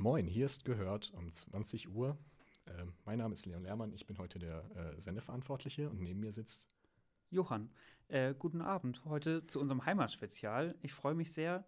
Moin, 0.00 0.28
hier 0.28 0.46
ist 0.46 0.64
gehört 0.64 1.12
um 1.16 1.32
20 1.32 1.88
Uhr. 1.88 2.16
Äh, 2.66 2.84
mein 3.04 3.18
Name 3.18 3.34
ist 3.34 3.46
Leon 3.46 3.64
Lehrmann, 3.64 3.92
ich 3.92 4.06
bin 4.06 4.16
heute 4.18 4.38
der 4.38 4.62
äh, 4.76 5.00
Sendeverantwortliche 5.00 5.90
und 5.90 6.00
neben 6.00 6.20
mir 6.20 6.30
sitzt 6.30 6.68
Johann. 7.30 7.68
Äh, 8.06 8.32
guten 8.38 8.60
Abend, 8.60 9.04
heute 9.06 9.44
zu 9.48 9.58
unserem 9.58 9.84
Heimatspezial. 9.84 10.76
Ich 10.82 10.92
freue 10.94 11.16
mich 11.16 11.32
sehr, 11.32 11.64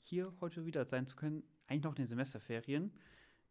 hier 0.00 0.32
heute 0.40 0.66
wieder 0.66 0.86
sein 0.86 1.06
zu 1.06 1.14
können, 1.14 1.44
eigentlich 1.68 1.84
noch 1.84 1.92
in 1.92 2.02
den 2.02 2.08
Semesterferien. 2.08 2.92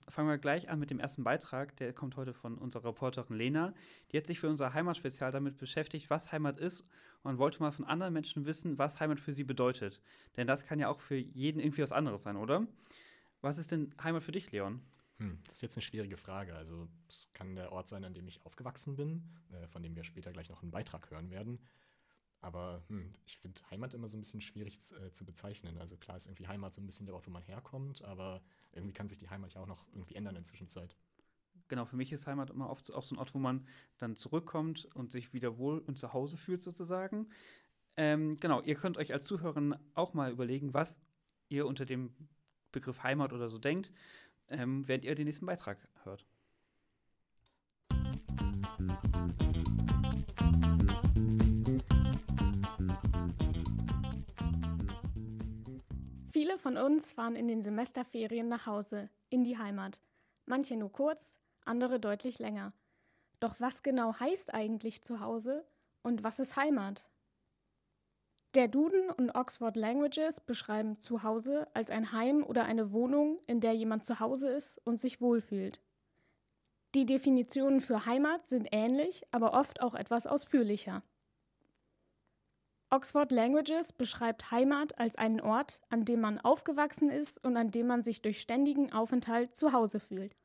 Fangen 0.10 0.28
wir 0.28 0.38
gleich 0.38 0.68
an 0.68 0.78
mit 0.78 0.90
dem 0.90 1.00
ersten 1.00 1.24
Beitrag. 1.24 1.78
Der 1.78 1.94
kommt 1.94 2.18
heute 2.18 2.34
von 2.34 2.58
unserer 2.58 2.90
Reporterin 2.90 3.38
Lena. 3.38 3.74
Die 4.12 4.18
hat 4.18 4.26
sich 4.26 4.42
für 4.42 4.50
unser 4.50 4.74
Heimatspezial 4.74 5.32
damit 5.32 5.58
beschäftigt, 5.58 6.10
was 6.10 6.34
Heimat 6.34 6.60
ist 6.60 6.84
und 7.24 7.38
wollte 7.38 7.62
mal 7.62 7.72
von 7.72 7.86
anderen 7.86 8.12
Menschen 8.12 8.46
wissen, 8.46 8.78
was 8.78 9.00
Heimat 9.00 9.22
für 9.22 9.32
sie 9.32 9.46
bedeutet. 9.46 10.02
Denn 10.36 10.48
das 10.48 10.66
kann 10.66 10.80
ja 10.80 10.90
auch 10.90 11.00
für 11.00 11.16
jeden 11.16 11.62
irgendwie 11.62 11.82
was 11.82 11.94
anderes 11.94 12.24
sein, 12.24 12.36
oder? 12.36 12.68
Was 13.42 13.58
ist 13.58 13.72
denn 13.72 13.94
Heimat 14.02 14.24
für 14.24 14.32
dich, 14.32 14.52
Leon? 14.52 14.82
Hm, 15.18 15.40
das 15.46 15.58
ist 15.58 15.62
jetzt 15.62 15.78
eine 15.78 15.82
schwierige 15.82 16.18
Frage. 16.18 16.56
Also, 16.56 16.88
es 17.08 17.30
kann 17.34 17.56
der 17.56 17.72
Ort 17.72 17.90
sein, 17.90 18.04
an 18.04 18.14
dem 18.14 18.28
ich 18.28 18.46
aufgewachsen 18.46 18.96
bin, 18.96 19.30
äh, 19.52 19.68
von 19.68 19.82
dem 19.82 19.96
wir 19.96 20.04
später 20.04 20.32
gleich 20.32 20.50
noch 20.50 20.62
einen 20.62 20.72
Beitrag 20.72 21.10
hören 21.10 21.30
werden. 21.30 21.60
Aber 22.40 22.84
hm, 22.88 23.14
ich 23.26 23.38
finde 23.40 23.60
Heimat 23.72 23.94
immer 23.94 24.08
so 24.08 24.18
ein 24.18 24.22
bisschen 24.22 24.42
schwierig 24.42 24.78
äh, 25.02 25.12
zu 25.12 25.26
bezeichnen. 25.26 25.78
Also 25.80 25.98
klar 25.98 26.18
ist 26.18 26.28
irgendwie 26.28 26.48
Heimat 26.48 26.76
so 26.76 26.82
ein 26.82 26.86
bisschen 26.86 27.06
der 27.06 27.16
Ort, 27.16 27.26
wo 27.26 27.32
man 27.32 27.44
herkommt, 27.44 28.04
aber 28.04 28.42
irgendwie 28.74 28.94
kann 28.94 29.08
sich 29.08 29.18
die 29.18 29.30
Heimat 29.30 29.54
ja 29.54 29.62
auch 29.62 29.68
noch 29.68 29.88
irgendwie 29.94 30.16
ändern 30.16 30.36
in 30.36 30.44
der 30.44 30.50
Zwischenzeit. 30.50 30.96
Genau, 31.68 31.86
für 31.86 31.98
mich 31.98 32.14
ist 32.14 32.28
Heimat 32.28 32.50
immer 32.50 32.70
oft 32.70 32.94
auch 32.94 33.04
so 33.04 33.16
ein 33.16 33.20
Ort, 33.20 33.34
wo 33.34 33.40
man 33.40 33.68
dann 33.98 34.16
zurückkommt 34.16 34.86
und 34.94 35.12
sich 35.12 35.34
wieder 35.34 35.58
wohl 35.58 35.80
und 35.80 35.98
zu 35.98 36.14
Hause 36.14 36.38
fühlt 36.38 36.64
sozusagen. 36.64 37.30
Ähm, 37.98 38.38
genau, 38.38 38.62
ihr 38.62 38.76
könnt 38.76 38.98
euch 38.98 39.12
als 39.12 39.26
Zuhörer 39.26 39.80
auch 39.96 40.14
mal 40.14 40.32
überlegen, 40.32 40.74
was 40.74 41.02
ihr 41.50 41.66
unter 41.66 41.86
dem 41.86 42.14
Begriff 42.72 43.04
Heimat 43.04 43.34
oder 43.34 43.50
so 43.50 43.58
denkt, 43.58 43.92
ähm, 44.50 44.88
während 44.88 45.06
ihr 45.06 45.16
den 45.16 45.26
nächsten 45.26 45.46
Beitrag 45.46 45.78
hört. 46.04 46.26
Viele 56.32 56.60
von 56.60 56.78
uns 56.78 57.14
fahren 57.14 57.36
in 57.36 57.48
den 57.48 57.64
Semesterferien 57.64 58.48
nach 58.48 58.68
Hause, 58.68 59.10
in 59.30 59.44
die 59.44 59.58
Heimat. 59.58 60.00
Manche 60.46 60.78
nur 60.78 60.92
kurz, 60.92 61.40
andere 61.66 62.00
deutlich 62.00 62.40
länger. 62.40 62.74
Doch 63.40 63.60
was 63.60 63.84
genau 63.84 64.20
heißt 64.20 64.54
eigentlich 64.54 65.04
Zuhause 65.04 65.66
und 66.04 66.24
was 66.24 66.40
ist 66.40 66.56
Heimat? 66.56 67.06
Der 68.58 68.68
Duden 68.68 69.12
und 69.12 69.36
Oxford 69.36 69.76
Languages 69.76 70.40
beschreiben 70.40 70.98
Zuhause 70.98 71.68
als 71.76 71.92
ein 71.92 72.12
Heim 72.12 72.44
oder 72.44 72.66
eine 72.66 72.92
Wohnung, 72.92 73.40
in 73.46 73.60
der 73.60 73.74
jemand 73.74 74.04
zu 74.04 74.20
Hause 74.20 74.50
ist 74.50 74.82
und 74.84 75.00
sich 75.00 75.22
wohlfühlt. 75.22 75.80
Die 76.96 77.06
Definitionen 77.06 77.82
für 77.82 78.08
Heimat 78.08 78.48
sind 78.48 78.70
ähnlich, 78.72 79.28
aber 79.30 79.54
oft 79.54 79.84
auch 79.84 79.94
etwas 79.94 80.26
ausführlicher. 80.26 81.04
Oxford 82.90 83.32
Languages 83.32 83.94
beschreibt 83.94 84.50
Heimat 84.50 84.98
als 84.98 85.18
einen 85.18 85.40
Ort, 85.40 85.80
an 85.90 86.04
dem 86.04 86.22
man 86.22 86.40
aufgewachsen 86.40 87.12
ist 87.12 87.44
und 87.44 87.56
an 87.58 87.70
dem 87.70 87.86
man 87.86 88.02
sich 88.02 88.24
durch 88.24 88.42
ständigen 88.42 88.92
Aufenthalt 88.92 89.56
zu 89.56 89.72
Hause 89.72 90.00
fühlt. 90.00 90.36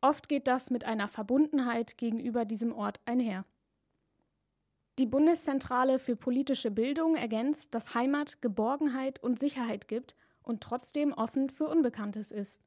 Oft 0.00 0.28
geht 0.28 0.48
das 0.48 0.70
mit 0.70 0.84
einer 0.84 1.06
Verbundenheit 1.06 1.96
gegenüber 1.96 2.44
diesem 2.44 2.72
Ort 2.72 2.98
einher. 3.04 3.44
Die 5.00 5.06
Bundeszentrale 5.06 5.98
für 5.98 6.14
politische 6.14 6.70
Bildung 6.70 7.16
ergänzt, 7.16 7.74
dass 7.74 7.94
Heimat 7.94 8.40
Geborgenheit 8.40 9.20
und 9.20 9.40
Sicherheit 9.40 9.88
gibt 9.88 10.14
und 10.42 10.62
trotzdem 10.62 11.12
offen 11.12 11.50
für 11.50 11.66
Unbekanntes 11.66 12.30
ist. 12.30 12.60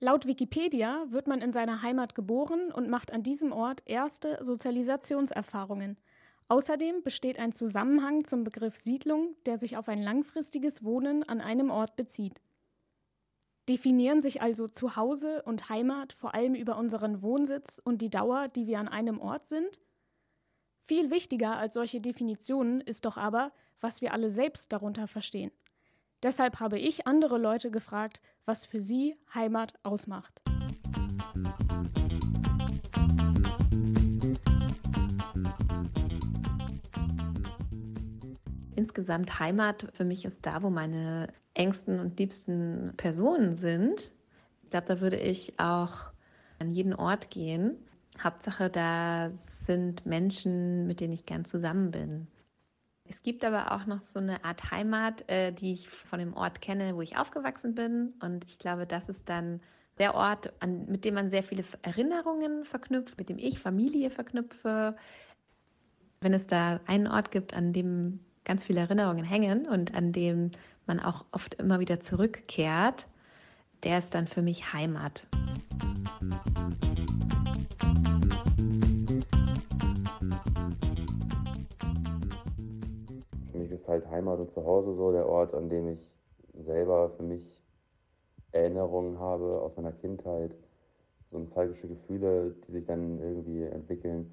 Laut 0.00 0.26
Wikipedia 0.26 1.04
wird 1.08 1.26
man 1.26 1.42
in 1.42 1.52
seiner 1.52 1.82
Heimat 1.82 2.14
geboren 2.14 2.72
und 2.72 2.88
macht 2.88 3.12
an 3.12 3.22
diesem 3.22 3.52
Ort 3.52 3.82
erste 3.84 4.42
Sozialisationserfahrungen– 4.42 5.98
Außerdem 6.50 7.02
besteht 7.02 7.38
ein 7.38 7.52
Zusammenhang 7.52 8.24
zum 8.24 8.42
Begriff 8.42 8.74
Siedlung, 8.74 9.36
der 9.44 9.58
sich 9.58 9.76
auf 9.76 9.86
ein 9.88 10.02
langfristiges 10.02 10.82
Wohnen 10.82 11.22
an 11.22 11.42
einem 11.42 11.70
Ort 11.70 11.94
bezieht. 11.94 12.40
Definieren 13.68 14.22
sich 14.22 14.40
also 14.40 14.66
Zuhause 14.66 15.42
und 15.42 15.68
Heimat 15.68 16.14
vor 16.14 16.34
allem 16.34 16.54
über 16.54 16.78
unseren 16.78 17.20
Wohnsitz 17.20 17.78
und 17.84 18.00
die 18.00 18.08
Dauer, 18.08 18.48
die 18.48 18.66
wir 18.66 18.78
an 18.78 18.88
einem 18.88 19.20
Ort 19.20 19.46
sind? 19.46 19.78
Viel 20.88 21.10
wichtiger 21.10 21.58
als 21.58 21.74
solche 21.74 22.00
Definitionen 22.00 22.80
ist 22.80 23.04
doch 23.04 23.18
aber, 23.18 23.52
was 23.78 24.00
wir 24.00 24.14
alle 24.14 24.30
selbst 24.30 24.72
darunter 24.72 25.06
verstehen. 25.06 25.50
Deshalb 26.22 26.60
habe 26.60 26.78
ich 26.78 27.06
andere 27.06 27.36
Leute 27.36 27.70
gefragt, 27.70 28.22
was 28.46 28.64
für 28.64 28.80
sie 28.80 29.14
Heimat 29.34 29.74
ausmacht. 29.82 30.40
insgesamt 38.76 39.40
Heimat 39.40 39.88
für 39.92 40.04
mich 40.04 40.24
ist 40.24 40.46
da, 40.46 40.62
wo 40.62 40.70
meine 40.70 41.28
engsten 41.52 41.98
und 41.98 42.18
liebsten 42.18 42.94
Personen 42.96 43.56
sind. 43.56 44.12
Ich 44.62 44.70
glaube, 44.70 44.86
da 44.86 45.00
würde 45.00 45.18
ich 45.18 45.58
auch 45.58 46.12
an 46.60 46.72
jeden 46.72 46.94
Ort 46.94 47.28
gehen. 47.28 47.76
Hauptsache, 48.22 48.70
da 48.70 49.30
sind 49.38 50.06
Menschen, 50.06 50.86
mit 50.86 51.00
denen 51.00 51.12
ich 51.12 51.26
gern 51.26 51.44
zusammen 51.44 51.90
bin. 51.90 52.26
Es 53.04 53.22
gibt 53.22 53.44
aber 53.44 53.72
auch 53.72 53.86
noch 53.86 54.02
so 54.02 54.18
eine 54.18 54.44
Art 54.44 54.70
Heimat, 54.70 55.28
äh, 55.28 55.52
die 55.52 55.72
ich 55.72 55.88
von 55.88 56.18
dem 56.18 56.34
Ort 56.34 56.60
kenne, 56.60 56.94
wo 56.94 57.00
ich 57.00 57.16
aufgewachsen 57.16 57.74
bin. 57.74 58.12
Und 58.20 58.44
ich 58.44 58.58
glaube, 58.58 58.86
das 58.86 59.08
ist 59.08 59.28
dann 59.28 59.60
der 59.98 60.14
Ort, 60.14 60.52
an, 60.60 60.86
mit 60.86 61.04
dem 61.04 61.14
man 61.14 61.30
sehr 61.30 61.42
viele 61.42 61.64
Erinnerungen 61.82 62.64
verknüpft, 62.64 63.18
mit 63.18 63.28
dem 63.28 63.38
ich 63.38 63.58
Familie 63.58 64.10
verknüpfe. 64.10 64.96
Wenn 66.20 66.34
es 66.34 66.46
da 66.46 66.80
einen 66.86 67.06
Ort 67.06 67.30
gibt, 67.30 67.54
an 67.54 67.72
dem 67.72 68.20
ganz 68.44 68.64
viele 68.64 68.80
Erinnerungen 68.80 69.24
hängen 69.24 69.66
und 69.66 69.94
an 69.94 70.12
dem 70.12 70.50
man 70.86 71.00
auch 71.00 71.24
oft 71.32 71.54
immer 71.54 71.80
wieder 71.80 72.00
zurückkehrt, 72.00 73.06
der 73.84 73.98
ist 73.98 74.14
dann 74.14 74.26
für 74.26 74.42
mich 74.42 74.72
Heimat. 74.72 75.26
Halt 83.88 84.08
Heimat 84.10 84.38
und 84.38 84.50
Zuhause 84.52 84.94
so 84.94 85.12
der 85.12 85.28
Ort, 85.28 85.54
an 85.54 85.68
dem 85.68 85.88
ich 85.88 86.10
selber 86.64 87.10
für 87.10 87.22
mich 87.22 87.62
Erinnerungen 88.52 89.18
habe 89.18 89.60
aus 89.60 89.76
meiner 89.76 89.92
Kindheit, 89.92 90.52
so 91.30 91.38
nostalgische 91.38 91.88
Gefühle, 91.88 92.54
die 92.66 92.72
sich 92.72 92.86
dann 92.86 93.20
irgendwie 93.20 93.62
entwickeln 93.62 94.32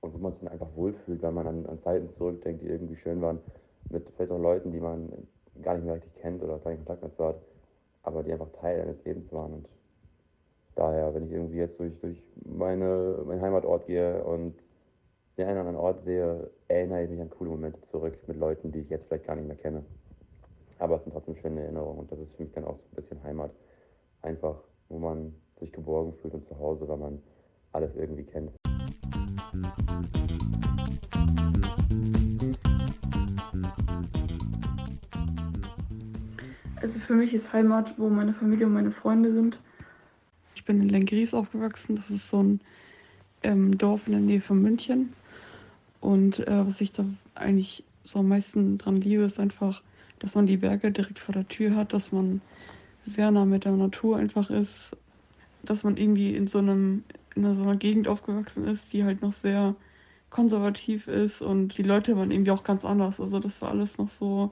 und 0.00 0.14
wo 0.14 0.18
man 0.18 0.32
sich 0.32 0.42
dann 0.42 0.52
einfach 0.52 0.74
wohlfühlt, 0.74 1.22
weil 1.22 1.32
man 1.32 1.46
an, 1.46 1.66
an 1.66 1.80
Zeiten 1.80 2.12
zurückdenkt, 2.12 2.62
die 2.62 2.68
irgendwie 2.68 2.96
schön 2.96 3.20
waren, 3.20 3.40
mit 3.88 4.08
vielleicht 4.10 4.30
auch 4.32 4.38
Leuten, 4.38 4.72
die 4.72 4.80
man 4.80 5.10
gar 5.62 5.74
nicht 5.74 5.84
mehr 5.84 5.94
richtig 5.94 6.14
kennt 6.16 6.42
oder 6.42 6.58
keinen 6.58 6.78
Kontakt 6.78 7.02
mehr 7.02 7.12
zu 7.12 7.24
hat, 7.24 7.40
aber 8.02 8.22
die 8.22 8.32
einfach 8.32 8.50
Teil 8.60 8.80
eines 8.80 9.04
Lebens 9.04 9.32
waren. 9.32 9.52
Und 9.54 9.68
daher, 10.74 11.14
wenn 11.14 11.26
ich 11.26 11.32
irgendwie 11.32 11.58
jetzt 11.58 11.78
durch, 11.78 11.98
durch 12.00 12.22
meine, 12.44 13.18
meinen 13.26 13.42
Heimatort 13.42 13.86
gehe 13.86 14.22
und 14.24 14.54
den 15.36 15.46
einen 15.46 15.58
oder 15.58 15.68
anderen 15.68 15.84
Ort 15.84 16.04
sehe, 16.04 16.50
erinnere 16.72 17.04
ich 17.04 17.10
mich 17.10 17.20
an 17.20 17.30
coole 17.30 17.50
Momente 17.50 17.80
zurück 17.90 18.16
mit 18.26 18.38
Leuten, 18.38 18.72
die 18.72 18.80
ich 18.80 18.88
jetzt 18.88 19.06
vielleicht 19.06 19.26
gar 19.26 19.36
nicht 19.36 19.46
mehr 19.46 19.56
kenne. 19.56 19.84
Aber 20.78 20.96
es 20.96 21.02
sind 21.04 21.12
trotzdem 21.12 21.36
schöne 21.36 21.60
Erinnerungen 21.60 22.00
und 22.00 22.10
das 22.10 22.18
ist 22.18 22.34
für 22.34 22.44
mich 22.44 22.52
dann 22.52 22.64
auch 22.64 22.76
so 22.76 22.82
ein 22.90 22.96
bisschen 22.96 23.22
Heimat. 23.22 23.52
Einfach, 24.22 24.56
wo 24.88 24.98
man 24.98 25.34
sich 25.56 25.70
geborgen 25.70 26.14
fühlt 26.20 26.34
und 26.34 26.46
zu 26.46 26.58
Hause, 26.58 26.88
weil 26.88 26.96
man 26.96 27.22
alles 27.72 27.94
irgendwie 27.94 28.24
kennt. 28.24 28.50
Also 36.80 36.98
für 37.00 37.14
mich 37.14 37.34
ist 37.34 37.52
Heimat, 37.52 37.98
wo 37.98 38.08
meine 38.08 38.32
Familie 38.32 38.66
und 38.66 38.72
meine 38.72 38.92
Freunde 38.92 39.32
sind. 39.32 39.60
Ich 40.54 40.64
bin 40.64 40.80
in 40.80 40.88
Lengries 40.88 41.34
aufgewachsen. 41.34 41.96
Das 41.96 42.10
ist 42.10 42.28
so 42.28 42.42
ein 42.42 42.60
ähm, 43.42 43.76
Dorf 43.76 44.06
in 44.06 44.12
der 44.12 44.22
Nähe 44.22 44.40
von 44.40 44.60
München. 44.60 45.12
Und 46.02 46.46
äh, 46.48 46.66
was 46.66 46.80
ich 46.80 46.92
da 46.92 47.04
eigentlich 47.36 47.84
so 48.04 48.18
am 48.18 48.28
meisten 48.28 48.76
dran 48.76 48.96
liebe, 48.96 49.22
ist 49.22 49.38
einfach, 49.38 49.82
dass 50.18 50.34
man 50.34 50.46
die 50.46 50.56
Berge 50.56 50.90
direkt 50.90 51.20
vor 51.20 51.32
der 51.32 51.46
Tür 51.46 51.76
hat, 51.76 51.92
dass 51.92 52.10
man 52.10 52.42
sehr 53.06 53.30
nah 53.30 53.44
mit 53.44 53.64
der 53.64 53.72
Natur 53.72 54.16
einfach 54.16 54.50
ist, 54.50 54.96
dass 55.62 55.84
man 55.84 55.96
irgendwie 55.96 56.34
in 56.34 56.48
so 56.48 56.58
einem 56.58 57.04
in 57.36 57.54
so 57.54 57.62
einer 57.62 57.76
Gegend 57.76 58.08
aufgewachsen 58.08 58.66
ist, 58.66 58.92
die 58.92 59.04
halt 59.04 59.22
noch 59.22 59.32
sehr 59.32 59.76
konservativ 60.28 61.06
ist 61.06 61.40
und 61.40 61.78
die 61.78 61.82
Leute 61.82 62.16
waren 62.16 62.32
irgendwie 62.32 62.50
auch 62.50 62.64
ganz 62.64 62.84
anders. 62.84 63.20
Also 63.20 63.38
das 63.38 63.62
war 63.62 63.70
alles 63.70 63.96
noch 63.96 64.08
so 64.08 64.50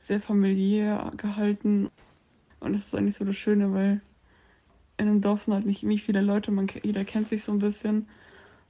sehr 0.00 0.20
familiär 0.20 1.12
gehalten. 1.16 1.90
Und 2.58 2.72
das 2.72 2.86
ist 2.86 2.94
eigentlich 2.94 3.16
so 3.16 3.24
das 3.24 3.36
Schöne, 3.36 3.72
weil 3.72 4.00
in 4.96 5.06
einem 5.06 5.20
Dorf 5.20 5.44
sind 5.44 5.54
halt 5.54 5.64
nicht 5.64 5.84
irgendwie 5.84 6.00
viele 6.00 6.22
Leute, 6.22 6.50
man, 6.50 6.66
jeder 6.82 7.04
kennt 7.04 7.28
sich 7.28 7.44
so 7.44 7.52
ein 7.52 7.60
bisschen. 7.60 8.08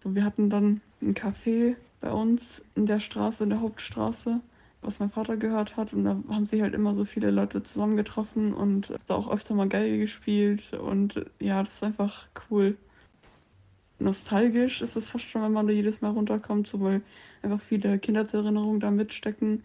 So, 0.03 0.15
wir 0.15 0.25
hatten 0.25 0.51
dann 0.51 0.83
ein 1.01 1.15
Café 1.15 1.77
bei 2.01 2.11
uns 2.13 2.65
in 2.75 2.87
der 2.87 3.01
Straße, 3.01 3.45
in 3.45 3.51
der 3.51 3.61
Hauptstraße. 3.61 4.41
was 4.81 5.01
mein 5.01 5.11
Vater 5.11 5.37
gehört 5.37 5.77
hat. 5.77 5.93
Und 5.93 6.05
da 6.05 6.17
haben 6.29 6.47
sich 6.47 6.63
halt 6.63 6.75
immer 6.75 6.95
so 6.95 7.05
viele 7.05 7.31
Leute 7.31 7.63
zusammengetroffen 7.63 8.55
und 8.55 8.93
da 9.07 9.15
auch 9.15 9.31
öfter 9.31 9.55
mal 9.55 9.69
Geige 9.69 9.99
gespielt. 9.99 10.73
Und 10.73 11.27
ja, 11.41 11.63
das 11.63 11.75
ist 11.75 11.83
einfach 11.83 12.27
cool. 12.51 12.77
Nostalgisch 13.99 14.81
ist 14.81 14.97
es 14.97 15.11
fast 15.11 15.25
schon, 15.25 15.43
wenn 15.43 15.53
man 15.53 15.67
da 15.67 15.73
jedes 15.73 16.01
Mal 16.01 16.11
runterkommt, 16.11 16.69
so 16.69 16.81
weil 16.81 17.03
einfach 17.43 17.61
viele 17.61 17.99
Kindheitserinnerungen 17.99 18.79
da 18.79 18.93
mitstecken. 18.93 19.65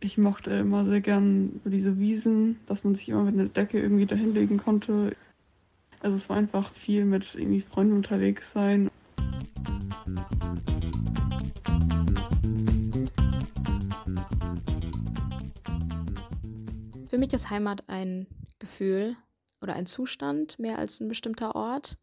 Ich 0.00 0.18
mochte 0.18 0.50
immer 0.50 0.84
sehr 0.84 1.00
gern 1.00 1.60
diese 1.64 1.98
Wiesen, 1.98 2.60
dass 2.66 2.84
man 2.84 2.94
sich 2.94 3.08
immer 3.08 3.22
mit 3.24 3.34
einer 3.34 3.48
Decke 3.48 3.80
irgendwie 3.80 4.04
dahinlegen 4.04 4.58
konnte. 4.58 5.16
Also 6.00 6.16
es 6.16 6.28
war 6.28 6.36
einfach 6.36 6.70
viel 6.74 7.06
mit 7.06 7.34
irgendwie 7.34 7.62
Freunden 7.62 7.94
unterwegs 7.94 8.52
sein. 8.52 8.90
Für 17.16 17.20
mich 17.20 17.32
ist 17.32 17.48
Heimat 17.48 17.88
ein 17.88 18.26
Gefühl 18.58 19.16
oder 19.62 19.72
ein 19.72 19.86
Zustand 19.86 20.58
mehr 20.58 20.76
als 20.76 21.00
ein 21.00 21.08
bestimmter 21.08 21.54
Ort. 21.54 21.98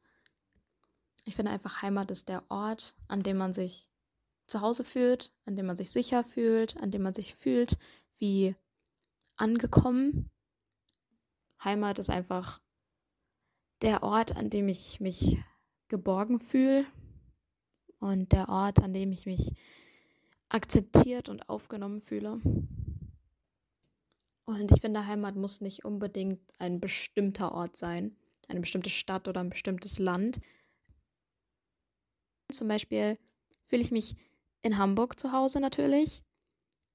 Ich 1.23 1.35
finde 1.35 1.51
einfach, 1.51 1.83
Heimat 1.83 2.09
ist 2.09 2.29
der 2.29 2.41
Ort, 2.49 2.95
an 3.07 3.21
dem 3.21 3.37
man 3.37 3.53
sich 3.53 3.91
zu 4.47 4.61
Hause 4.61 4.83
fühlt, 4.83 5.31
an 5.45 5.55
dem 5.55 5.67
man 5.67 5.75
sich 5.75 5.91
sicher 5.91 6.23
fühlt, 6.23 6.81
an 6.81 6.89
dem 6.89 7.03
man 7.03 7.13
sich 7.13 7.35
fühlt 7.35 7.77
wie 8.17 8.55
angekommen. 9.35 10.31
Heimat 11.63 11.99
ist 11.99 12.09
einfach 12.09 12.59
der 13.83 14.01
Ort, 14.01 14.35
an 14.35 14.49
dem 14.49 14.67
ich 14.67 14.99
mich 14.99 15.37
geborgen 15.89 16.39
fühle 16.39 16.87
und 17.99 18.31
der 18.31 18.49
Ort, 18.49 18.79
an 18.79 18.93
dem 18.93 19.11
ich 19.11 19.27
mich 19.27 19.53
akzeptiert 20.49 21.29
und 21.29 21.49
aufgenommen 21.49 21.99
fühle. 21.99 22.41
Und 24.45 24.71
ich 24.71 24.81
finde, 24.81 25.07
Heimat 25.07 25.35
muss 25.35 25.61
nicht 25.61 25.85
unbedingt 25.85 26.41
ein 26.59 26.79
bestimmter 26.79 27.53
Ort 27.53 27.77
sein, 27.77 28.15
eine 28.49 28.59
bestimmte 28.59 28.89
Stadt 28.89 29.27
oder 29.27 29.39
ein 29.39 29.49
bestimmtes 29.49 29.99
Land. 29.99 30.39
Zum 32.51 32.67
Beispiel 32.67 33.17
fühle 33.61 33.81
ich 33.81 33.91
mich 33.91 34.15
in 34.61 34.77
Hamburg 34.77 35.17
zu 35.19 35.31
Hause 35.31 35.59
natürlich, 35.59 36.23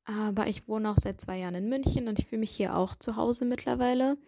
aber 0.05 0.47
ich 0.47 0.69
wohne 0.69 0.91
auch 0.91 0.99
seit 0.99 1.21
zwei 1.21 1.39
Jahren 1.39 1.55
in 1.55 1.69
München 1.69 2.09
und 2.09 2.19
ich 2.19 2.27
fühle 2.27 2.41
mich 2.41 2.51
hier 2.51 2.77
auch 2.77 2.95
zu 2.95 3.17
Hause 3.17 3.45
mittlerweile. 3.45 4.19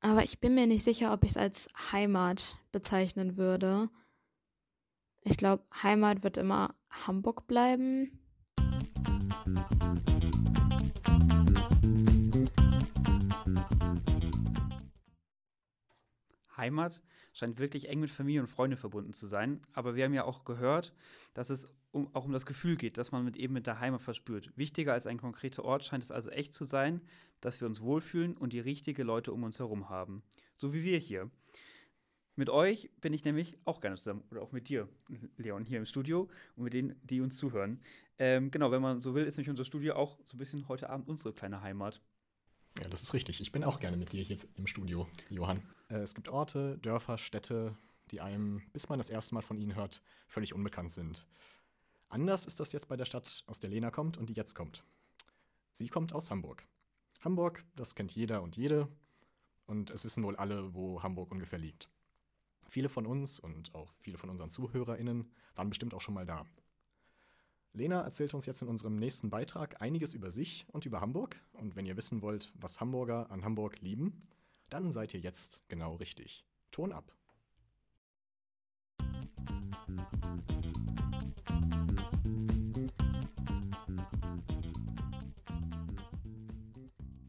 Aber 0.00 0.22
ich 0.22 0.38
bin 0.38 0.54
mir 0.54 0.66
nicht 0.66 0.84
sicher, 0.84 1.12
ob 1.12 1.24
ich 1.24 1.30
es 1.30 1.36
als 1.36 1.68
Heimat 1.92 2.56
bezeichnen 2.70 3.36
würde. 3.36 3.90
Ich 5.22 5.36
glaube, 5.36 5.64
Heimat 5.82 6.22
wird 6.22 6.36
immer 6.36 6.74
Hamburg 6.90 7.46
bleiben. 7.46 8.18
Heimat 16.58 17.02
scheint 17.32 17.58
wirklich 17.58 17.88
eng 17.88 18.00
mit 18.00 18.10
Familie 18.10 18.42
und 18.42 18.48
Freunde 18.48 18.76
verbunden 18.76 19.14
zu 19.14 19.26
sein. 19.26 19.62
Aber 19.72 19.94
wir 19.94 20.04
haben 20.04 20.14
ja 20.14 20.24
auch 20.24 20.44
gehört, 20.44 20.92
dass 21.34 21.50
es 21.50 21.66
um, 21.90 22.14
auch 22.14 22.24
um 22.24 22.32
das 22.32 22.44
Gefühl 22.44 22.76
geht, 22.76 22.98
dass 22.98 23.12
man 23.12 23.24
mit 23.24 23.36
eben 23.36 23.54
mit 23.54 23.66
der 23.66 23.80
Heimat 23.80 24.02
verspürt. 24.02 24.52
Wichtiger 24.56 24.92
als 24.92 25.06
ein 25.06 25.18
konkreter 25.18 25.64
Ort 25.64 25.84
scheint 25.84 26.02
es 26.02 26.10
also 26.10 26.28
echt 26.30 26.54
zu 26.54 26.64
sein, 26.64 27.00
dass 27.40 27.60
wir 27.60 27.68
uns 27.68 27.80
wohlfühlen 27.80 28.36
und 28.36 28.52
die 28.52 28.60
richtigen 28.60 29.06
Leute 29.06 29.32
um 29.32 29.42
uns 29.44 29.58
herum 29.58 29.88
haben. 29.88 30.22
So 30.56 30.72
wie 30.74 30.82
wir 30.82 30.98
hier. 30.98 31.30
Mit 32.36 32.50
euch 32.50 32.90
bin 33.00 33.12
ich 33.12 33.24
nämlich 33.24 33.58
auch 33.64 33.80
gerne 33.80 33.96
zusammen. 33.96 34.22
Oder 34.30 34.42
auch 34.42 34.52
mit 34.52 34.68
dir, 34.68 34.88
Leon, 35.38 35.64
hier 35.64 35.78
im 35.78 35.86
Studio 35.86 36.28
und 36.56 36.64
mit 36.64 36.72
denen, 36.72 36.94
die 37.02 37.20
uns 37.20 37.36
zuhören. 37.36 37.80
Ähm, 38.18 38.50
genau, 38.50 38.70
wenn 38.70 38.82
man 38.82 39.00
so 39.00 39.14
will, 39.14 39.24
ist 39.24 39.36
nämlich 39.36 39.50
unser 39.50 39.64
Studio 39.64 39.96
auch 39.96 40.18
so 40.24 40.36
ein 40.36 40.38
bisschen 40.38 40.68
heute 40.68 40.88
Abend 40.88 41.08
unsere 41.08 41.32
kleine 41.32 41.62
Heimat. 41.62 42.00
Ja, 42.80 42.88
das 42.88 43.02
ist 43.02 43.12
richtig. 43.12 43.40
Ich 43.40 43.50
bin 43.50 43.64
auch 43.64 43.80
gerne 43.80 43.96
mit 43.96 44.12
dir 44.12 44.22
hier 44.22 44.36
im 44.54 44.68
Studio, 44.68 45.08
Johann. 45.30 45.62
Äh, 45.88 45.98
es 45.98 46.14
gibt 46.14 46.28
Orte, 46.28 46.78
Dörfer, 46.78 47.18
Städte, 47.18 47.76
die 48.10 48.20
einem, 48.20 48.62
bis 48.72 48.88
man 48.88 48.98
das 48.98 49.10
erste 49.10 49.34
Mal 49.34 49.42
von 49.42 49.58
ihnen 49.58 49.74
hört, 49.74 50.02
völlig 50.28 50.54
unbekannt 50.54 50.92
sind. 50.92 51.26
Anders 52.08 52.46
ist 52.46 52.60
das 52.60 52.72
jetzt 52.72 52.88
bei 52.88 52.96
der 52.96 53.04
Stadt, 53.04 53.44
aus 53.46 53.58
der 53.58 53.70
Lena 53.70 53.90
kommt 53.90 54.16
und 54.16 54.30
die 54.30 54.34
jetzt 54.34 54.54
kommt. 54.54 54.82
Sie 55.72 55.88
kommt 55.88 56.14
aus 56.14 56.30
Hamburg. 56.30 56.66
Hamburg, 57.20 57.64
das 57.76 57.94
kennt 57.94 58.14
jeder 58.14 58.42
und 58.42 58.56
jede. 58.56 58.88
Und 59.66 59.90
es 59.90 60.04
wissen 60.04 60.24
wohl 60.24 60.36
alle, 60.36 60.72
wo 60.74 61.02
Hamburg 61.02 61.30
ungefähr 61.30 61.58
liegt. 61.58 61.90
Viele 62.68 62.88
von 62.88 63.06
uns 63.06 63.38
und 63.38 63.74
auch 63.74 63.92
viele 63.98 64.16
von 64.16 64.30
unseren 64.30 64.50
ZuhörerInnen 64.50 65.30
waren 65.54 65.68
bestimmt 65.68 65.92
auch 65.92 66.00
schon 66.00 66.14
mal 66.14 66.24
da. 66.24 66.46
Lena 67.74 68.00
erzählt 68.00 68.32
uns 68.32 68.46
jetzt 68.46 68.62
in 68.62 68.68
unserem 68.68 68.96
nächsten 68.96 69.28
Beitrag 69.28 69.82
einiges 69.82 70.14
über 70.14 70.30
sich 70.30 70.66
und 70.72 70.86
über 70.86 71.00
Hamburg. 71.00 71.36
Und 71.52 71.76
wenn 71.76 71.86
ihr 71.86 71.96
wissen 71.96 72.22
wollt, 72.22 72.50
was 72.54 72.80
Hamburger 72.80 73.30
an 73.30 73.44
Hamburg 73.44 73.80
lieben, 73.80 74.26
dann 74.70 74.92
seid 74.92 75.14
ihr 75.14 75.20
jetzt 75.20 75.62
genau 75.68 75.96
richtig. 75.96 76.44
Ton 76.70 76.92
ab. 76.92 77.12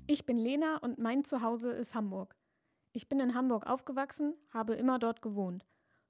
Ich 0.07 0.25
bin 0.25 0.37
Lena 0.37 0.77
und 0.77 0.97
mein 0.97 1.23
Zuhause 1.23 1.71
ist 1.71 1.95
Hamburg. 1.95 2.35
Ich 2.93 3.07
bin 3.07 3.19
in 3.19 3.35
Hamburg 3.35 3.67
aufgewachsen, 3.67 4.33
habe 4.51 4.73
immer 4.73 4.97
dort 4.99 5.21
gewohnt. 5.21 5.65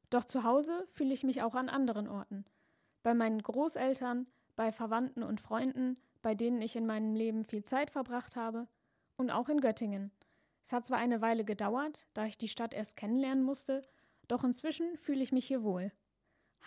Doch 0.10 0.24
zu 0.24 0.44
Hause 0.44 0.88
fühle 0.90 1.14
ich 1.14 1.24
mich 1.24 1.44
auch 1.44 1.54
an 1.54 1.70
anderen 1.70 2.08
Orten. 2.08 2.46
Bei 3.04 3.14
meinen 3.14 3.44
Großeltern, 3.44 4.28
bei 4.56 4.72
Verwandten 4.72 5.22
und 5.22 5.42
Freunden, 5.42 5.98
bei 6.22 6.34
denen 6.34 6.62
ich 6.62 6.76
in 6.76 6.86
meinem 6.86 7.14
Leben 7.14 7.44
viel 7.44 7.64
Zeit 7.64 7.92
verbracht 7.92 8.36
habe 8.36 8.68
und 9.18 9.30
auch 9.30 9.50
in 9.50 9.62
Göttingen. 9.62 10.12
Es 10.70 10.74
hat 10.74 10.86
zwar 10.86 11.00
eine 11.00 11.20
Weile 11.20 11.44
gedauert, 11.44 12.06
da 12.14 12.28
ich 12.28 12.38
die 12.38 12.48
Stadt 12.48 12.76
erst 12.76 12.96
kennenlernen 12.96 13.44
musste, 13.44 13.82
doch 14.28 14.44
inzwischen 14.44 14.98
fühle 14.98 15.24
ich 15.24 15.32
mich 15.32 15.48
hier 15.48 15.64
wohl. 15.64 15.92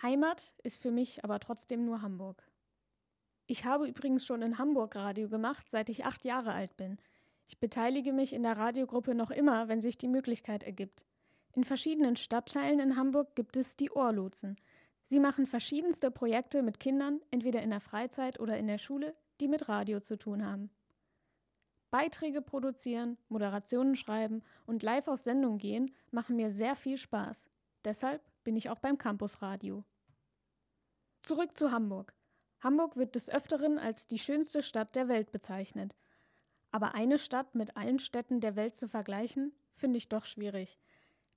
Heimat 0.01 0.53
ist 0.61 0.81
für 0.81 0.91
mich 0.91 1.23
aber 1.23 1.39
trotzdem 1.39 1.85
nur 1.85 2.01
Hamburg. 2.01 2.43
Ich 3.45 3.63
habe 3.63 3.87
übrigens 3.87 4.25
schon 4.25 4.41
in 4.41 4.57
Hamburg 4.57 4.97
Radio 4.97 5.29
gemacht, 5.29 5.71
seit 5.71 5.87
ich 5.87 6.03
acht 6.03 6.25
Jahre 6.25 6.51
alt 6.51 6.75
bin. 6.75 6.97
Ich 7.45 7.61
beteilige 7.61 8.11
mich 8.11 8.33
in 8.33 8.43
der 8.43 8.57
Radiogruppe 8.57 9.15
noch 9.15 9.31
immer, 9.31 9.69
wenn 9.69 9.79
sich 9.79 9.97
die 9.97 10.09
Möglichkeit 10.09 10.63
ergibt. 10.63 11.05
In 11.53 11.63
verschiedenen 11.63 12.17
Stadtteilen 12.17 12.81
in 12.81 12.97
Hamburg 12.97 13.37
gibt 13.37 13.55
es 13.55 13.77
die 13.77 13.89
Ohrlotsen. 13.89 14.57
Sie 15.05 15.21
machen 15.21 15.47
verschiedenste 15.47 16.11
Projekte 16.11 16.61
mit 16.61 16.81
Kindern, 16.81 17.21
entweder 17.31 17.61
in 17.61 17.69
der 17.69 17.79
Freizeit 17.79 18.41
oder 18.41 18.57
in 18.57 18.67
der 18.67 18.79
Schule, 18.79 19.15
die 19.39 19.47
mit 19.47 19.69
Radio 19.69 20.01
zu 20.01 20.17
tun 20.17 20.45
haben. 20.45 20.71
Beiträge 21.93 22.41
produzieren, 22.41 23.19
Moderationen 23.29 23.95
schreiben 23.95 24.41
und 24.65 24.81
live 24.81 25.07
auf 25.07 25.19
Sendung 25.19 25.59
gehen 25.59 25.93
machen 26.09 26.35
mir 26.35 26.51
sehr 26.51 26.75
viel 26.75 26.97
Spaß. 26.97 27.45
Deshalb 27.85 28.19
bin 28.43 28.55
ich 28.55 28.71
auch 28.71 28.79
beim 28.79 28.97
Campusradio. 28.97 29.83
Zurück 31.21 31.55
zu 31.55 31.69
Hamburg. 31.69 32.15
Hamburg 32.61 32.97
wird 32.97 33.13
des 33.13 33.29
Öfteren 33.29 33.77
als 33.77 34.07
die 34.07 34.17
schönste 34.17 34.63
Stadt 34.63 34.95
der 34.95 35.07
Welt 35.07 35.31
bezeichnet. 35.31 35.95
Aber 36.71 36.95
eine 36.95 37.19
Stadt 37.19 37.53
mit 37.53 37.77
allen 37.77 37.99
Städten 37.99 38.41
der 38.41 38.55
Welt 38.55 38.75
zu 38.75 38.89
vergleichen, 38.89 39.53
finde 39.69 39.97
ich 39.97 40.09
doch 40.09 40.25
schwierig. 40.25 40.79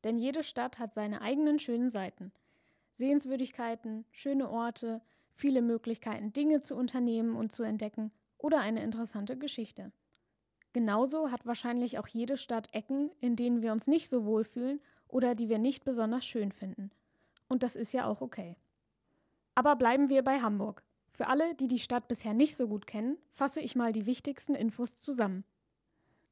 Denn 0.04 0.16
jede 0.16 0.42
Stadt 0.42 0.78
hat 0.78 0.94
seine 0.94 1.20
eigenen 1.20 1.58
schönen 1.58 1.90
Seiten. 1.90 2.32
Sehenswürdigkeiten, 2.94 4.06
schöne 4.10 4.48
Orte, 4.48 5.02
viele 5.34 5.60
Möglichkeiten, 5.60 6.32
Dinge 6.32 6.60
zu 6.60 6.76
unternehmen 6.76 7.36
und 7.36 7.52
zu 7.52 7.62
entdecken 7.62 8.10
oder 8.38 8.60
eine 8.60 8.82
interessante 8.82 9.36
Geschichte. 9.36 9.92
Genauso 10.76 11.30
hat 11.30 11.46
wahrscheinlich 11.46 11.98
auch 11.98 12.06
jede 12.06 12.36
Stadt 12.36 12.68
Ecken, 12.74 13.10
in 13.22 13.34
denen 13.34 13.62
wir 13.62 13.72
uns 13.72 13.86
nicht 13.86 14.10
so 14.10 14.26
wohl 14.26 14.44
fühlen 14.44 14.78
oder 15.08 15.34
die 15.34 15.48
wir 15.48 15.56
nicht 15.56 15.86
besonders 15.86 16.26
schön 16.26 16.52
finden. 16.52 16.90
Und 17.48 17.62
das 17.62 17.76
ist 17.76 17.94
ja 17.94 18.04
auch 18.04 18.20
okay. 18.20 18.58
Aber 19.54 19.76
bleiben 19.76 20.10
wir 20.10 20.22
bei 20.22 20.42
Hamburg. 20.42 20.84
Für 21.08 21.28
alle, 21.28 21.54
die 21.54 21.68
die 21.68 21.78
Stadt 21.78 22.08
bisher 22.08 22.34
nicht 22.34 22.58
so 22.58 22.68
gut 22.68 22.86
kennen, 22.86 23.16
fasse 23.30 23.62
ich 23.62 23.74
mal 23.74 23.92
die 23.92 24.04
wichtigsten 24.04 24.54
Infos 24.54 24.98
zusammen. 24.98 25.44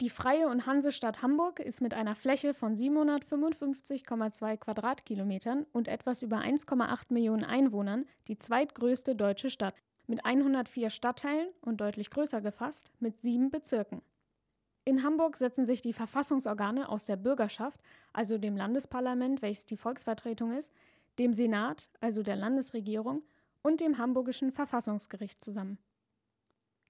Die 0.02 0.10
Freie 0.10 0.50
und 0.50 0.66
Hansestadt 0.66 1.22
Hamburg 1.22 1.58
ist 1.58 1.80
mit 1.80 1.94
einer 1.94 2.14
Fläche 2.14 2.52
von 2.52 2.76
755,2 2.76 4.58
Quadratkilometern 4.58 5.64
und 5.72 5.88
etwas 5.88 6.20
über 6.20 6.40
1,8 6.40 7.14
Millionen 7.14 7.44
Einwohnern 7.44 8.04
die 8.28 8.36
zweitgrößte 8.36 9.16
deutsche 9.16 9.48
Stadt, 9.48 9.74
mit 10.06 10.26
104 10.26 10.90
Stadtteilen 10.90 11.48
und 11.62 11.80
deutlich 11.80 12.10
größer 12.10 12.42
gefasst 12.42 12.92
mit 13.00 13.22
sieben 13.22 13.50
Bezirken. 13.50 14.02
In 14.84 15.02
Hamburg 15.02 15.36
setzen 15.36 15.64
sich 15.64 15.80
die 15.80 15.92
Verfassungsorgane 15.92 16.88
aus 16.88 17.04
der 17.06 17.16
Bürgerschaft, 17.16 17.80
also 18.12 18.36
dem 18.36 18.56
Landesparlament, 18.56 19.40
welches 19.40 19.66
die 19.66 19.78
Volksvertretung 19.78 20.52
ist, 20.52 20.72
dem 21.18 21.32
Senat, 21.32 21.88
also 22.00 22.22
der 22.22 22.36
Landesregierung, 22.36 23.22
und 23.62 23.80
dem 23.80 23.96
Hamburgischen 23.96 24.52
Verfassungsgericht 24.52 25.42
zusammen. 25.42 25.78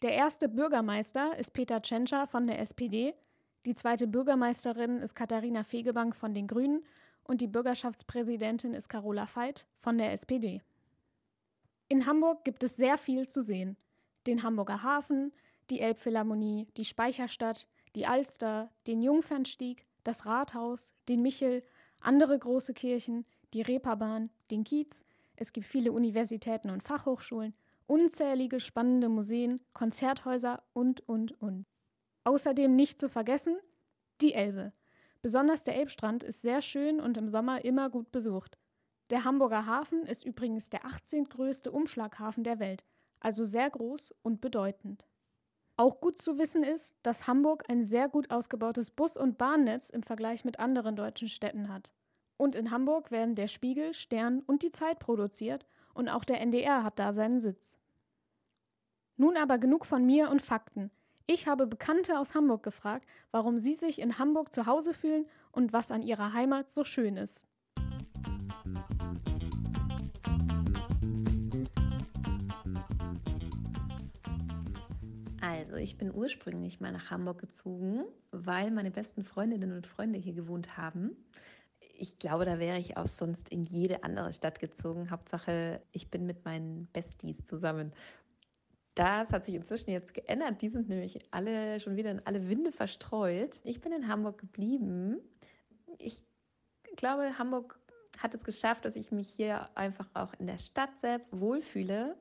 Der 0.03 0.13
erste 0.13 0.49
Bürgermeister 0.49 1.39
ist 1.39 1.53
Peter 1.53 1.81
Tschentscher 1.81 2.27
von 2.27 2.49
der 2.49 2.59
SPD, 2.59 3.15
die 3.67 3.75
zweite 3.75 4.07
Bürgermeisterin 4.07 4.99
ist 4.99 5.15
Katharina 5.15 5.65
Fegebank 5.65 6.15
von 6.15 6.35
den 6.35 6.47
Grünen 6.47 6.85
und 7.23 7.41
die 7.41 7.47
Bürgerschaftspräsidentin 7.47 8.75
ist 8.75 8.89
Carola 8.89 9.27
Veit 9.33 9.67
von 9.79 9.97
der 9.97 10.13
SPD. 10.13 10.61
In 11.89 12.07
Hamburg 12.07 12.45
gibt 12.45 12.63
es 12.63 12.77
sehr 12.77 12.99
viel 12.99 13.27
zu 13.27 13.41
sehen. 13.43 13.77
den 14.27 14.43
Hamburger 14.43 14.83
Hafen, 14.83 15.33
die 15.69 15.81
Elbphilharmonie, 15.81 16.67
die 16.79 16.87
Speicherstadt, 16.87 17.69
die 17.95 18.07
Alster, 18.07 18.71
den 18.87 19.03
Jungfernstieg, 19.03 19.87
das 20.03 20.27
Rathaus, 20.27 20.93
den 21.09 21.23
Michel, 21.23 21.63
andere 22.01 22.39
große 22.39 22.75
Kirchen, 22.75 23.25
die 23.53 23.63
Reeperbahn, 23.63 24.31
den 24.51 24.65
Kiez. 24.65 25.05
Es 25.37 25.53
gibt 25.53 25.67
viele 25.67 25.93
Universitäten 25.93 26.71
und 26.71 26.83
Fachhochschulen, 26.83 27.55
unzählige 27.87 28.61
spannende 28.61 29.09
Museen, 29.09 29.61
Konzerthäuser 29.73 30.63
und, 30.73 31.07
und, 31.09 31.41
und. 31.41 31.67
Außerdem 32.25 32.75
nicht 32.75 33.01
zu 33.01 33.09
vergessen 33.09 33.57
die 34.21 34.35
Elbe. 34.35 34.73
Besonders 35.23 35.65
der 35.65 35.77
Elbstrand 35.77 36.23
ist 36.23 36.43
sehr 36.43 36.61
schön 36.61 37.01
und 37.01 37.17
im 37.17 37.29
Sommer 37.29 37.65
immer 37.65 37.91
gut 37.91 38.13
besucht. 38.13 38.59
Der 39.11 39.25
Hamburger 39.25 39.67
Hafen 39.67 40.05
ist 40.05 40.25
übrigens 40.25 40.71
der 40.71 40.85
18. 40.85 41.25
größte 41.25 41.71
Umschlaghafen 41.71 42.45
der 42.45 42.59
Welt, 42.59 42.85
also 43.21 43.45
sehr 43.45 43.69
groß 43.71 44.15
und 44.23 44.41
bedeutend. 44.41 45.05
Auch 45.77 46.01
gut 46.01 46.19
zu 46.19 46.39
wissen 46.39 46.63
ist, 46.63 46.95
dass 47.03 47.27
Hamburg 47.27 47.65
ein 47.69 47.85
sehr 47.85 48.09
gut 48.09 48.31
ausgebautes 48.31 48.91
Bus- 48.91 49.17
und 49.17 49.39
Bahnnetz 49.39 49.91
im 49.91 50.05
Vergleich 50.05 50.45
mit 50.45 50.61
anderen 50.61 50.95
deutschen 50.95 51.29
Städten 51.29 51.73
hat. 51.73 51.93
Und 52.37 52.55
in 52.55 52.71
Hamburg 52.71 53.11
werden 53.11 53.35
der 53.35 53.49
Spiegel, 53.49 53.93
Stern 53.93 54.41
und 54.47 54.63
die 54.63 54.71
Zeit 54.71 55.01
produziert 55.01 55.67
und 55.93 56.09
auch 56.09 56.25
der 56.25 56.41
NDR 56.41 56.85
hat 56.85 56.99
da 56.99 57.13
seinen 57.13 57.41
Sitz. 57.41 57.77
Nun 59.17 59.37
aber 59.37 59.59
genug 59.59 59.85
von 59.85 60.05
mir 60.05 60.31
und 60.31 60.43
Fakten. 60.43 60.91
Ich 61.27 61.47
habe 61.49 61.67
Bekannte 61.67 62.19
aus 62.19 62.35
Hamburg 62.35 62.63
gefragt, 62.63 63.09
warum 63.31 63.59
sie 63.59 63.75
sich 63.75 64.01
in 64.01 64.19
Hamburg 64.19 64.53
zu 64.53 64.67
Hause 64.67 64.93
fühlen 64.93 65.27
und 65.53 65.73
was 65.73 65.91
an 65.91 66.03
ihrer 66.03 66.33
Heimat 66.33 66.71
so 66.71 66.85
schön 66.85 67.17
ist. 67.17 67.47
Also, 75.75 75.83
ich 75.83 75.99
bin 75.99 76.15
ursprünglich 76.15 76.79
mal 76.79 76.93
nach 76.93 77.11
Hamburg 77.11 77.41
gezogen, 77.41 78.05
weil 78.31 78.71
meine 78.71 78.93
besten 78.93 79.25
Freundinnen 79.25 79.73
und 79.73 79.89
Freunde 79.89 80.21
hier 80.21 80.33
gewohnt 80.33 80.77
haben. 80.77 81.17
Ich 81.99 82.21
glaube, 82.21 82.45
da 82.45 82.61
wäre 82.61 82.79
ich 82.79 82.97
auch 82.97 83.07
sonst 83.07 83.49
in 83.49 83.65
jede 83.65 84.05
andere 84.05 84.33
Stadt 84.33 84.61
gezogen. 84.61 85.11
Hauptsache, 85.11 85.83
ich 85.91 86.13
bin 86.13 86.27
mit 86.27 86.45
meinen 86.45 86.87
Besties 86.93 87.45
zusammen. 87.49 87.93
Das 88.95 89.31
hat 89.31 89.47
sich 89.47 89.57
inzwischen 89.57 89.91
jetzt 89.91 90.15
geändert. 90.15 90.63
Die 90.63 90.69
sind 90.69 90.89
nämlich 90.89 91.19
alle 91.33 91.81
schon 91.81 91.97
wieder 91.97 92.13
in 92.13 92.25
alle 92.25 92.49
Winde 92.49 92.71
verstreut. 92.71 93.61
Ich 93.65 93.81
bin 93.81 93.91
in 93.91 94.07
Hamburg 94.07 94.39
geblieben. 94.39 95.19
Ich 95.99 96.23
glaube, 96.95 97.37
Hamburg 97.37 97.81
hat 98.19 98.33
es 98.33 98.45
geschafft, 98.45 98.85
dass 98.85 98.95
ich 98.95 99.11
mich 99.11 99.29
hier 99.29 99.77
einfach 99.77 100.07
auch 100.15 100.35
in 100.39 100.47
der 100.47 100.59
Stadt 100.59 100.97
selbst 101.01 101.41
wohlfühle 101.41 102.15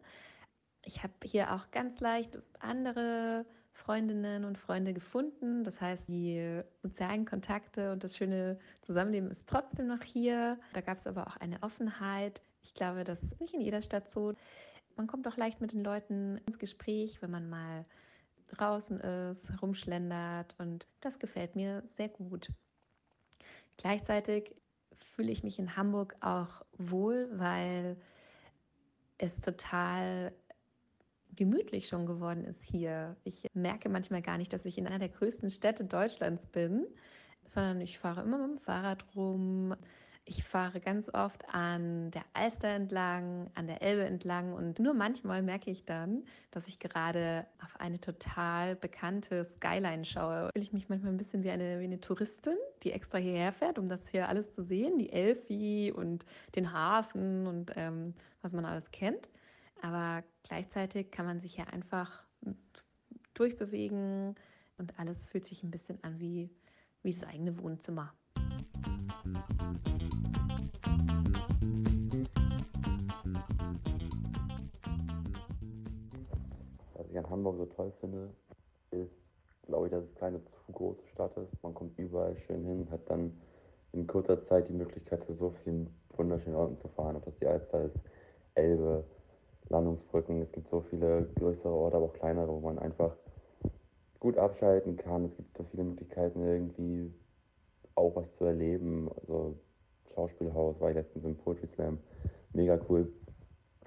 ich 0.85 1.03
habe 1.03 1.13
hier 1.23 1.53
auch 1.53 1.71
ganz 1.71 1.99
leicht 1.99 2.39
andere 2.59 3.45
Freundinnen 3.71 4.45
und 4.45 4.57
Freunde 4.57 4.93
gefunden. 4.93 5.63
Das 5.63 5.81
heißt, 5.81 6.07
die 6.07 6.61
sozialen 6.81 7.25
Kontakte 7.25 7.91
und 7.91 8.03
das 8.03 8.15
schöne 8.15 8.59
Zusammenleben 8.81 9.31
ist 9.31 9.47
trotzdem 9.47 9.87
noch 9.87 10.03
hier. 10.03 10.59
Da 10.73 10.81
gab 10.81 10.97
es 10.97 11.07
aber 11.07 11.27
auch 11.27 11.37
eine 11.37 11.61
Offenheit. 11.63 12.41
Ich 12.61 12.73
glaube, 12.73 13.03
das 13.03 13.23
ist 13.23 13.39
nicht 13.41 13.53
in 13.53 13.61
jeder 13.61 13.81
Stadt 13.81 14.09
so. 14.09 14.33
Man 14.95 15.07
kommt 15.07 15.27
auch 15.27 15.37
leicht 15.37 15.59
mit 15.59 15.73
den 15.73 15.83
Leuten 15.83 16.37
ins 16.45 16.59
Gespräch, 16.59 17.21
wenn 17.21 17.31
man 17.31 17.49
mal 17.49 17.85
draußen 18.49 18.99
ist, 18.99 19.49
herumschlendert 19.49 20.55
und 20.59 20.87
das 21.01 21.17
gefällt 21.17 21.55
mir 21.55 21.81
sehr 21.85 22.09
gut. 22.09 22.49
Gleichzeitig 23.77 24.55
fühle 24.95 25.31
ich 25.31 25.43
mich 25.43 25.57
in 25.57 25.75
Hamburg 25.75 26.15
auch 26.21 26.63
wohl, 26.77 27.27
weil 27.33 27.97
es 29.17 29.41
total 29.41 30.31
gemütlich 31.35 31.87
schon 31.87 32.05
geworden 32.05 32.45
ist 32.45 32.63
hier. 32.63 33.15
Ich 33.23 33.47
merke 33.53 33.89
manchmal 33.89 34.21
gar 34.21 34.37
nicht, 34.37 34.53
dass 34.53 34.65
ich 34.65 34.77
in 34.77 34.87
einer 34.87 34.99
der 34.99 35.09
größten 35.09 35.49
Städte 35.49 35.85
Deutschlands 35.85 36.45
bin, 36.47 36.85
sondern 37.45 37.81
ich 37.81 37.99
fahre 37.99 38.21
immer 38.21 38.37
mit 38.37 38.57
dem 38.57 38.59
Fahrrad 38.59 39.05
rum. 39.15 39.75
Ich 40.25 40.45
fahre 40.45 40.79
ganz 40.79 41.13
oft 41.13 41.43
an 41.53 42.09
der 42.11 42.23
Alster 42.31 42.69
entlang, 42.69 43.51
an 43.55 43.67
der 43.67 43.81
Elbe 43.81 44.05
entlang 44.05 44.53
und 44.53 44.79
nur 44.79 44.93
manchmal 44.93 45.41
merke 45.41 45.69
ich 45.69 45.83
dann, 45.83 46.23
dass 46.49 46.69
ich 46.69 46.79
gerade 46.79 47.45
auf 47.61 47.77
eine 47.81 47.99
total 47.99 48.77
bekannte 48.77 49.43
Skyline 49.43 50.05
schaue. 50.05 50.49
Fühle 50.53 50.63
ich 50.63 50.71
mich 50.71 50.87
manchmal 50.87 51.11
ein 51.11 51.17
bisschen 51.17 51.43
wie 51.43 51.49
eine, 51.49 51.81
wie 51.81 51.83
eine 51.83 51.99
Touristin, 51.99 52.55
die 52.83 52.93
extra 52.93 53.17
hierher 53.17 53.51
fährt, 53.51 53.77
um 53.77 53.89
das 53.89 54.07
hier 54.07 54.29
alles 54.29 54.53
zu 54.53 54.63
sehen, 54.63 54.97
die 54.97 55.11
Elfi 55.11 55.91
und 55.93 56.25
den 56.55 56.71
Hafen 56.71 57.45
und 57.45 57.73
ähm, 57.75 58.13
was 58.41 58.53
man 58.53 58.63
alles 58.63 58.91
kennt. 58.91 59.29
Aber 59.83 60.23
gleichzeitig 60.43 61.11
kann 61.11 61.25
man 61.25 61.41
sich 61.41 61.57
ja 61.57 61.65
einfach 61.65 62.23
durchbewegen 63.33 64.33
und 64.77 64.97
alles 64.97 65.27
fühlt 65.27 65.45
sich 65.45 65.61
ein 65.61 65.71
bisschen 65.71 66.01
an 66.05 66.19
wie, 66.19 66.49
wie 67.01 67.11
das 67.11 67.25
eigene 67.25 67.61
Wohnzimmer. 67.61 68.13
Was 76.93 77.09
ich 77.09 77.17
an 77.17 77.29
Hamburg 77.29 77.57
so 77.57 77.65
toll 77.65 77.91
finde, 77.99 78.33
ist, 78.91 79.11
glaube 79.63 79.87
ich, 79.87 79.91
dass 79.91 80.05
es 80.05 80.15
keine 80.15 80.39
zu 80.45 80.71
große 80.71 81.05
Stadt 81.07 81.35
ist. 81.35 81.61
Man 81.61 81.73
kommt 81.73 81.99
überall 81.99 82.37
schön 82.37 82.63
hin, 82.63 82.87
hat 82.89 83.09
dann 83.09 83.37
in 83.91 84.07
kurzer 84.07 84.45
Zeit 84.45 84.69
die 84.69 84.73
Möglichkeit, 84.73 85.25
zu 85.25 85.33
so 85.33 85.53
vielen 85.65 85.93
wunderschönen 86.15 86.55
Orten 86.55 86.77
zu 86.77 86.87
fahren. 86.87 87.17
Ob 87.17 87.25
das 87.25 87.35
die 87.35 87.47
Alster 87.47 87.83
ist, 87.83 87.99
Elbe, 88.55 89.03
Landungsbrücken. 89.69 90.41
Es 90.41 90.51
gibt 90.51 90.69
so 90.69 90.81
viele 90.81 91.29
größere 91.35 91.73
Orte, 91.73 91.97
aber 91.97 92.05
auch 92.07 92.13
kleinere, 92.13 92.49
wo 92.49 92.59
man 92.59 92.79
einfach 92.79 93.15
gut 94.19 94.37
abschalten 94.37 94.97
kann. 94.97 95.25
Es 95.25 95.35
gibt 95.35 95.57
so 95.57 95.63
viele 95.63 95.83
Möglichkeiten, 95.83 96.41
irgendwie 96.41 97.13
auch 97.95 98.15
was 98.15 98.33
zu 98.33 98.45
erleben. 98.45 99.09
Also 99.21 99.57
Schauspielhaus 100.13 100.79
war 100.79 100.89
ich 100.89 100.95
letztens 100.95 101.25
im 101.25 101.35
Poetry 101.35 101.67
Slam. 101.67 101.99
Mega 102.53 102.79
cool. 102.89 103.11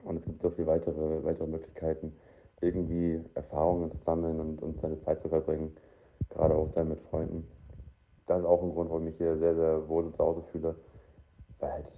Und 0.05 0.17
es 0.17 0.25
gibt 0.25 0.43
so 0.43 0.51
viele 0.51 0.67
weitere, 0.67 1.25
weitere 1.25 1.47
Möglichkeiten, 1.47 2.13
irgendwie 2.61 3.21
Erfahrungen 3.35 3.91
zu 3.91 3.99
sammeln 4.05 4.41
und, 4.41 4.63
und 4.63 4.81
seine 4.81 4.99
Zeit 5.01 5.21
zu 5.21 5.29
verbringen. 5.29 5.75
Gerade 6.31 6.55
auch 6.55 6.71
dann 6.73 6.89
mit 6.89 7.01
Freunden. 7.01 7.47
Das 8.27 8.41
ist 8.41 8.47
auch 8.47 8.63
ein 8.63 8.73
Grund, 8.73 8.91
warum 8.91 9.07
ich 9.07 9.17
hier 9.17 9.39
sehr, 9.39 9.55
sehr 9.55 9.89
wohl 9.89 10.13
zu 10.13 10.19
Hause 10.19 10.43
fühle. 10.53 10.75
Weil 11.59 11.73
halt 11.73 11.93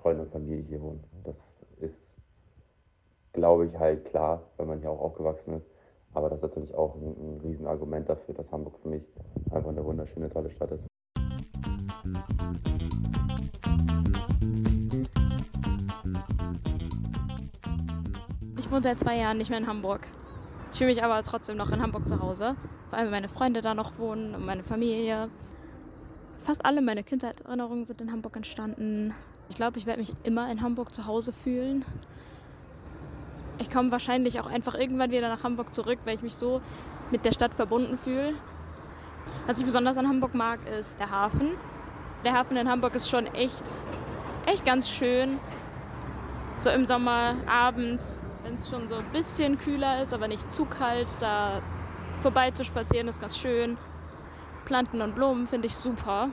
Freunde 0.00 0.22
und 0.22 0.30
Familie 0.30 0.62
hier 0.62 0.80
wohnen. 0.80 1.04
Das 1.24 1.36
ist 1.78 2.05
glaube 3.36 3.66
ich, 3.66 3.78
halt 3.78 4.04
klar, 4.06 4.42
weil 4.56 4.66
man 4.66 4.80
hier 4.80 4.90
auch 4.90 5.00
aufgewachsen 5.00 5.54
ist. 5.54 5.66
Aber 6.14 6.30
das 6.30 6.38
ist 6.38 6.42
natürlich 6.42 6.74
auch 6.74 6.96
ein, 6.96 7.36
ein 7.36 7.40
Riesenargument 7.44 8.08
dafür, 8.08 8.34
dass 8.34 8.50
Hamburg 8.50 8.74
für 8.82 8.88
mich 8.88 9.02
einfach 9.52 9.68
eine 9.68 9.84
wunderschöne, 9.84 10.30
tolle 10.30 10.50
Stadt 10.50 10.72
ist. 10.72 10.86
Ich 18.58 18.72
wohne 18.72 18.82
seit 18.82 18.98
zwei 18.98 19.18
Jahren 19.18 19.38
nicht 19.38 19.50
mehr 19.50 19.58
in 19.58 19.66
Hamburg. 19.66 20.08
Ich 20.72 20.78
fühle 20.78 20.90
mich 20.90 21.04
aber 21.04 21.22
trotzdem 21.22 21.56
noch 21.56 21.70
in 21.72 21.82
Hamburg 21.82 22.08
zu 22.08 22.20
Hause. 22.20 22.56
Vor 22.88 22.98
allem, 22.98 23.06
weil 23.06 23.12
meine 23.12 23.28
Freunde 23.28 23.60
da 23.60 23.74
noch 23.74 23.98
wohnen 23.98 24.34
und 24.34 24.44
meine 24.44 24.64
Familie. 24.64 25.28
Fast 26.38 26.64
alle 26.64 26.80
meine 26.80 27.02
Kindheitserinnerungen 27.02 27.84
sind 27.84 28.00
in 28.00 28.10
Hamburg 28.10 28.36
entstanden. 28.36 29.12
Ich 29.48 29.56
glaube, 29.56 29.78
ich 29.78 29.86
werde 29.86 30.00
mich 30.00 30.14
immer 30.22 30.50
in 30.50 30.62
Hamburg 30.62 30.94
zu 30.94 31.06
Hause 31.06 31.32
fühlen. 31.32 31.84
Ich 33.58 33.70
komme 33.70 33.90
wahrscheinlich 33.90 34.40
auch 34.40 34.46
einfach 34.46 34.74
irgendwann 34.74 35.10
wieder 35.10 35.28
nach 35.28 35.42
Hamburg 35.42 35.72
zurück, 35.72 35.98
weil 36.04 36.16
ich 36.16 36.22
mich 36.22 36.34
so 36.34 36.60
mit 37.10 37.24
der 37.24 37.32
Stadt 37.32 37.54
verbunden 37.54 37.96
fühle. 37.96 38.34
Was 39.46 39.58
ich 39.58 39.64
besonders 39.64 39.96
an 39.96 40.08
Hamburg 40.08 40.34
mag, 40.34 40.60
ist 40.78 40.98
der 40.98 41.10
Hafen. 41.10 41.52
Der 42.24 42.34
Hafen 42.34 42.56
in 42.56 42.68
Hamburg 42.68 42.94
ist 42.94 43.08
schon 43.08 43.26
echt, 43.26 43.64
echt 44.44 44.64
ganz 44.64 44.90
schön. 44.90 45.38
So 46.58 46.70
im 46.70 46.86
Sommer, 46.86 47.36
abends, 47.46 48.24
wenn 48.44 48.54
es 48.54 48.68
schon 48.68 48.88
so 48.88 48.96
ein 48.96 49.04
bisschen 49.12 49.58
kühler 49.58 50.02
ist, 50.02 50.12
aber 50.12 50.28
nicht 50.28 50.50
zu 50.50 50.64
kalt, 50.64 51.16
da 51.20 51.62
vorbei 52.20 52.50
zu 52.50 52.64
spazieren 52.64 53.08
ist 53.08 53.20
ganz 53.20 53.38
schön. 53.38 53.76
Planten 54.64 55.00
und 55.00 55.14
Blumen 55.14 55.46
finde 55.46 55.66
ich 55.68 55.76
super. 55.76 56.28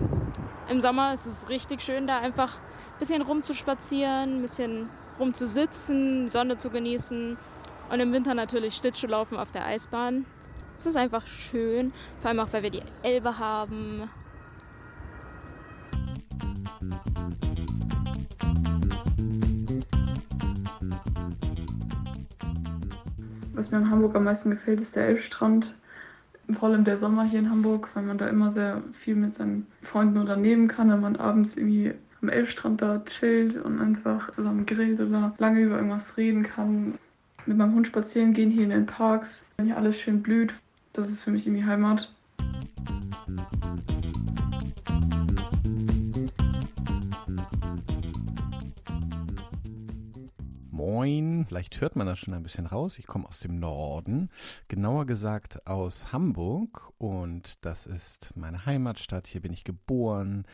Im 0.69 0.81
Sommer 0.81 1.13
ist 1.13 1.25
es 1.25 1.49
richtig 1.49 1.81
schön, 1.81 2.07
da 2.07 2.19
einfach 2.19 2.55
ein 2.55 2.99
bisschen 2.99 3.21
rumzuspazieren, 3.21 4.39
ein 4.39 4.41
bisschen 4.41 4.89
rumzusitzen, 5.19 6.25
die 6.25 6.29
Sonne 6.31 6.57
zu 6.57 6.69
genießen 6.69 7.37
und 7.89 7.99
im 7.99 8.11
Winter 8.13 8.33
natürlich 8.33 8.75
Schlittschuhlaufen 8.75 9.37
auf 9.37 9.51
der 9.51 9.65
Eisbahn. 9.65 10.25
Es 10.77 10.85
ist 10.85 10.97
einfach 10.97 11.25
schön, 11.27 11.93
vor 12.17 12.29
allem 12.29 12.39
auch, 12.39 12.51
weil 12.51 12.63
wir 12.63 12.71
die 12.71 12.83
Elbe 13.03 13.37
haben. 13.37 14.09
Was 23.53 23.71
mir 23.71 23.77
in 23.77 23.89
Hamburg 23.89 24.15
am 24.15 24.23
meisten 24.23 24.49
gefällt, 24.49 24.81
ist 24.81 24.95
der 24.95 25.07
Elbstrand. 25.07 25.75
Vor 26.59 26.69
allem 26.69 26.83
der 26.83 26.97
Sommer 26.97 27.23
hier 27.23 27.39
in 27.39 27.49
Hamburg, 27.49 27.89
weil 27.93 28.03
man 28.03 28.17
da 28.17 28.27
immer 28.27 28.51
sehr 28.51 28.81
viel 28.93 29.15
mit 29.15 29.35
seinen 29.35 29.67
Freunden 29.81 30.17
unternehmen 30.17 30.67
kann, 30.67 30.89
wenn 30.89 30.99
man 30.99 31.15
abends 31.15 31.55
irgendwie 31.55 31.93
am 32.23 32.29
Elbstrand 32.29 32.81
da 32.81 33.03
chillt 33.05 33.57
und 33.57 33.79
einfach 33.79 34.31
zusammen 34.31 34.65
grillt 34.65 34.99
oder 35.01 35.35
lange 35.37 35.61
über 35.61 35.75
irgendwas 35.75 36.17
reden 36.17 36.43
kann. 36.43 36.97
mit 37.45 37.57
meinem 37.57 37.75
Hund 37.75 37.87
spazieren 37.87 38.33
gehen 38.33 38.49
hier 38.49 38.63
in 38.63 38.69
den 38.69 38.85
Parks, 38.85 39.43
wenn 39.57 39.65
hier 39.65 39.77
alles 39.77 39.99
schön 39.99 40.23
blüht. 40.23 40.53
Das 40.93 41.09
ist 41.09 41.23
für 41.23 41.31
mich 41.31 41.45
irgendwie 41.45 41.65
Heimat. 41.65 42.09
Moin, 50.85 51.45
vielleicht 51.45 51.79
hört 51.79 51.95
man 51.95 52.07
das 52.07 52.19
schon 52.19 52.33
ein 52.33 52.43
bisschen 52.43 52.65
raus. 52.65 52.99
Ich 52.99 53.07
komme 53.07 53.25
aus 53.25 53.39
dem 53.39 53.57
Norden, 53.57 54.29
genauer 54.67 55.05
gesagt 55.05 55.65
aus 55.65 56.11
Hamburg 56.11 56.91
und 56.97 57.63
das 57.63 57.87
ist 57.87 58.33
meine 58.35 58.65
Heimatstadt. 58.65 59.27
Hier 59.27 59.39
bin 59.39 59.53
ich 59.53 59.63
geboren. 59.63 60.45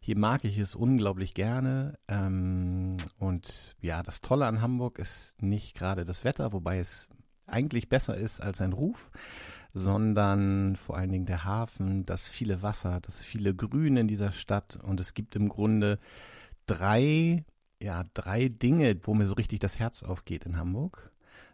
Hier 0.00 0.18
mag 0.18 0.44
ich 0.44 0.58
es 0.58 0.74
unglaublich 0.74 1.32
gerne. 1.32 1.96
Ähm, 2.08 2.96
und 3.20 3.76
ja, 3.80 4.02
das 4.02 4.20
Tolle 4.20 4.46
an 4.46 4.62
Hamburg 4.62 4.98
ist 4.98 5.40
nicht 5.40 5.76
gerade 5.76 6.04
das 6.04 6.24
Wetter, 6.24 6.52
wobei 6.52 6.80
es 6.80 7.08
eigentlich 7.46 7.88
besser 7.88 8.16
ist 8.16 8.40
als 8.40 8.60
ein 8.60 8.72
Ruf, 8.72 9.12
sondern 9.74 10.74
vor 10.74 10.96
allen 10.96 11.12
Dingen 11.12 11.26
der 11.26 11.44
Hafen, 11.44 12.04
das 12.04 12.26
viele 12.26 12.62
Wasser, 12.62 12.98
das 13.00 13.22
viele 13.22 13.54
Grün 13.54 13.96
in 13.96 14.08
dieser 14.08 14.32
Stadt 14.32 14.76
und 14.82 14.98
es 14.98 15.14
gibt 15.14 15.36
im 15.36 15.48
Grunde 15.48 16.00
drei 16.66 17.44
ja, 17.80 18.04
drei 18.14 18.48
Dinge, 18.48 18.98
wo 19.02 19.14
mir 19.14 19.26
so 19.26 19.34
richtig 19.34 19.60
das 19.60 19.78
Herz 19.78 20.02
aufgeht 20.02 20.44
in 20.44 20.56
Hamburg. 20.56 21.12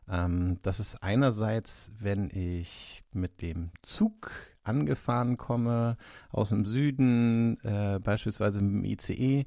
Ähm, 0.09 0.59
das 0.63 0.81
ist 0.81 1.03
einerseits, 1.03 1.93
wenn 1.99 2.31
ich 2.31 3.03
mit 3.13 3.43
dem 3.43 3.71
Zug 3.83 4.31
angefahren 4.63 5.37
komme 5.37 5.97
aus 6.31 6.51
dem 6.51 6.65
Süden, 6.65 7.61
äh, 7.63 7.99
beispielsweise 8.03 8.61
mit 8.61 8.85
dem 8.85 8.85
ICE, 8.85 9.47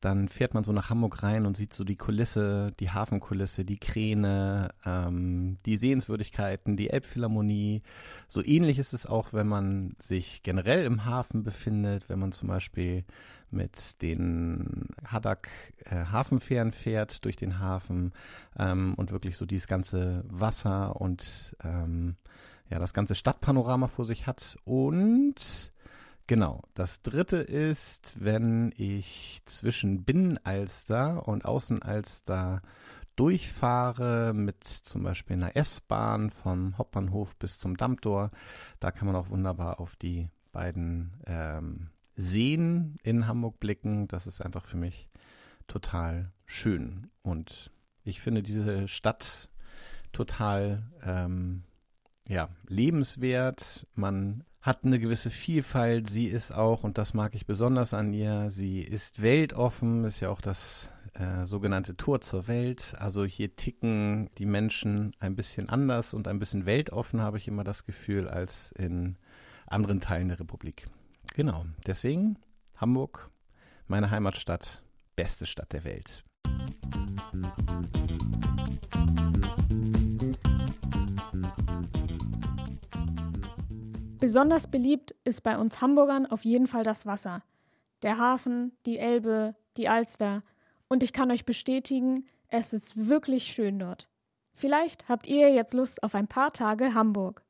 dann 0.00 0.28
fährt 0.28 0.54
man 0.54 0.62
so 0.62 0.72
nach 0.72 0.90
Hamburg 0.90 1.22
rein 1.24 1.44
und 1.44 1.56
sieht 1.56 1.72
so 1.72 1.82
die 1.82 1.96
Kulisse, 1.96 2.72
die 2.78 2.90
Hafenkulisse, 2.90 3.64
die 3.64 3.78
Kräne, 3.78 4.68
ähm, 4.84 5.58
die 5.66 5.76
Sehenswürdigkeiten, 5.76 6.76
die 6.76 6.90
Elbphilharmonie. 6.90 7.82
So 8.28 8.44
ähnlich 8.44 8.78
ist 8.78 8.92
es 8.92 9.06
auch, 9.06 9.32
wenn 9.32 9.48
man 9.48 9.96
sich 9.98 10.42
generell 10.44 10.84
im 10.84 11.04
Hafen 11.04 11.42
befindet, 11.42 12.08
wenn 12.08 12.20
man 12.20 12.30
zum 12.30 12.48
Beispiel 12.48 13.04
mit 13.50 14.02
den 14.02 14.88
Haddock 15.04 15.48
äh, 15.84 16.06
Hafenfähren 16.06 16.72
fährt 16.72 17.24
durch 17.24 17.36
den 17.36 17.58
Hafen 17.58 18.12
ähm, 18.58 18.94
und 18.96 19.10
wirklich 19.12 19.36
so 19.36 19.46
dieses 19.46 19.66
ganze 19.66 20.24
Wasser 20.28 21.00
und 21.00 21.56
ähm, 21.62 22.16
ja, 22.70 22.78
das 22.78 22.92
ganze 22.92 23.14
Stadtpanorama 23.14 23.88
vor 23.88 24.04
sich 24.04 24.26
hat. 24.26 24.58
Und 24.64 25.72
genau, 26.26 26.62
das 26.74 27.02
dritte 27.02 27.38
ist, 27.38 28.14
wenn 28.18 28.72
ich 28.76 29.40
zwischen 29.46 30.04
Binnenalster 30.04 31.26
und 31.26 31.44
Außenalster 31.44 32.62
durchfahre 33.16 34.32
mit 34.32 34.62
zum 34.62 35.02
Beispiel 35.02 35.36
einer 35.36 35.56
S-Bahn 35.56 36.30
vom 36.30 36.78
Hauptbahnhof 36.78 37.36
bis 37.36 37.58
zum 37.58 37.76
Dammtor. 37.76 38.30
Da 38.78 38.92
kann 38.92 39.06
man 39.06 39.16
auch 39.16 39.30
wunderbar 39.30 39.80
auf 39.80 39.96
die 39.96 40.30
beiden 40.52 41.20
ähm, 41.26 41.90
Seen 42.18 42.98
in 43.04 43.28
Hamburg 43.28 43.60
blicken, 43.60 44.08
das 44.08 44.26
ist 44.26 44.40
einfach 44.40 44.66
für 44.66 44.76
mich 44.76 45.08
total 45.68 46.32
schön. 46.46 47.10
Und 47.22 47.70
ich 48.02 48.20
finde 48.20 48.42
diese 48.42 48.88
Stadt 48.88 49.50
total 50.12 50.82
ähm, 51.04 51.62
ja, 52.26 52.48
lebenswert. 52.66 53.86
Man 53.94 54.42
hat 54.60 54.84
eine 54.84 54.98
gewisse 54.98 55.30
Vielfalt. 55.30 56.10
Sie 56.10 56.26
ist 56.26 56.50
auch, 56.50 56.82
und 56.82 56.98
das 56.98 57.14
mag 57.14 57.36
ich 57.36 57.46
besonders 57.46 57.94
an 57.94 58.12
ihr, 58.12 58.50
sie 58.50 58.80
ist 58.80 59.22
weltoffen, 59.22 60.04
ist 60.04 60.18
ja 60.18 60.30
auch 60.30 60.40
das 60.40 60.92
äh, 61.14 61.46
sogenannte 61.46 61.96
Tor 61.96 62.20
zur 62.20 62.48
Welt. 62.48 62.96
Also 62.98 63.24
hier 63.24 63.54
ticken 63.54 64.28
die 64.38 64.46
Menschen 64.46 65.14
ein 65.20 65.36
bisschen 65.36 65.68
anders 65.68 66.14
und 66.14 66.26
ein 66.26 66.40
bisschen 66.40 66.66
weltoffen, 66.66 67.20
habe 67.20 67.38
ich 67.38 67.46
immer 67.46 67.62
das 67.62 67.86
Gefühl, 67.86 68.28
als 68.28 68.72
in 68.72 69.16
anderen 69.68 70.00
Teilen 70.00 70.28
der 70.28 70.40
Republik. 70.40 70.88
Genau, 71.38 71.66
deswegen 71.86 72.36
Hamburg, 72.78 73.30
meine 73.86 74.10
Heimatstadt, 74.10 74.82
beste 75.14 75.46
Stadt 75.46 75.72
der 75.72 75.84
Welt. 75.84 76.24
Besonders 84.18 84.66
beliebt 84.66 85.14
ist 85.22 85.44
bei 85.44 85.56
uns 85.56 85.80
Hamburgern 85.80 86.26
auf 86.26 86.44
jeden 86.44 86.66
Fall 86.66 86.82
das 86.82 87.06
Wasser. 87.06 87.44
Der 88.02 88.18
Hafen, 88.18 88.72
die 88.84 88.98
Elbe, 88.98 89.54
die 89.76 89.88
Alster. 89.88 90.42
Und 90.88 91.04
ich 91.04 91.12
kann 91.12 91.30
euch 91.30 91.44
bestätigen, 91.44 92.26
es 92.48 92.72
ist 92.72 93.06
wirklich 93.06 93.44
schön 93.44 93.78
dort. 93.78 94.10
Vielleicht 94.54 95.08
habt 95.08 95.28
ihr 95.28 95.54
jetzt 95.54 95.72
Lust 95.72 96.02
auf 96.02 96.16
ein 96.16 96.26
paar 96.26 96.52
Tage 96.52 96.94
Hamburg. 96.94 97.44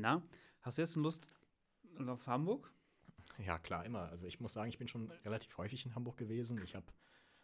Na, 0.00 0.22
hast 0.62 0.78
du 0.78 0.82
jetzt 0.82 0.96
Lust 0.96 1.26
auf 2.06 2.26
Hamburg? 2.26 2.72
Ja, 3.38 3.58
klar, 3.58 3.84
immer. 3.84 4.08
Also 4.08 4.26
ich 4.26 4.40
muss 4.40 4.52
sagen, 4.52 4.70
ich 4.70 4.78
bin 4.78 4.88
schon 4.88 5.10
relativ 5.24 5.56
häufig 5.58 5.84
in 5.84 5.94
Hamburg 5.94 6.16
gewesen. 6.16 6.60
Ich 6.62 6.74
habe 6.74 6.86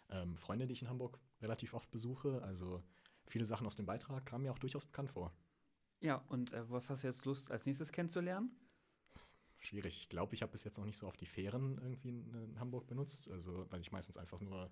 ähm, 0.08 0.36
Freunde, 0.36 0.66
die 0.66 0.72
ich 0.72 0.82
in 0.82 0.88
Hamburg 0.88 1.20
relativ 1.42 1.74
oft 1.74 1.90
besuche. 1.90 2.42
Also 2.42 2.82
viele 3.26 3.44
Sachen 3.44 3.66
aus 3.66 3.76
dem 3.76 3.86
Beitrag 3.86 4.24
kamen 4.24 4.44
mir 4.44 4.52
auch 4.52 4.58
durchaus 4.58 4.86
bekannt 4.86 5.10
vor. 5.10 5.32
Ja, 6.00 6.24
und 6.28 6.52
äh, 6.52 6.70
was 6.70 6.88
hast 6.88 7.02
du 7.02 7.08
jetzt 7.08 7.24
Lust 7.26 7.50
als 7.50 7.66
nächstes 7.66 7.92
kennenzulernen? 7.92 8.50
Schwierig. 9.58 9.98
Ich 9.98 10.08
glaube, 10.08 10.34
ich 10.34 10.42
habe 10.42 10.52
bis 10.52 10.64
jetzt 10.64 10.78
noch 10.78 10.84
nicht 10.84 10.96
so 10.96 11.06
oft 11.06 11.20
die 11.20 11.26
Fähren 11.26 11.78
irgendwie 11.78 12.08
in, 12.08 12.34
in 12.34 12.60
Hamburg 12.60 12.86
benutzt. 12.86 13.30
Also, 13.30 13.66
weil 13.70 13.80
ich 13.80 13.92
meistens 13.92 14.16
einfach 14.16 14.40
nur 14.40 14.70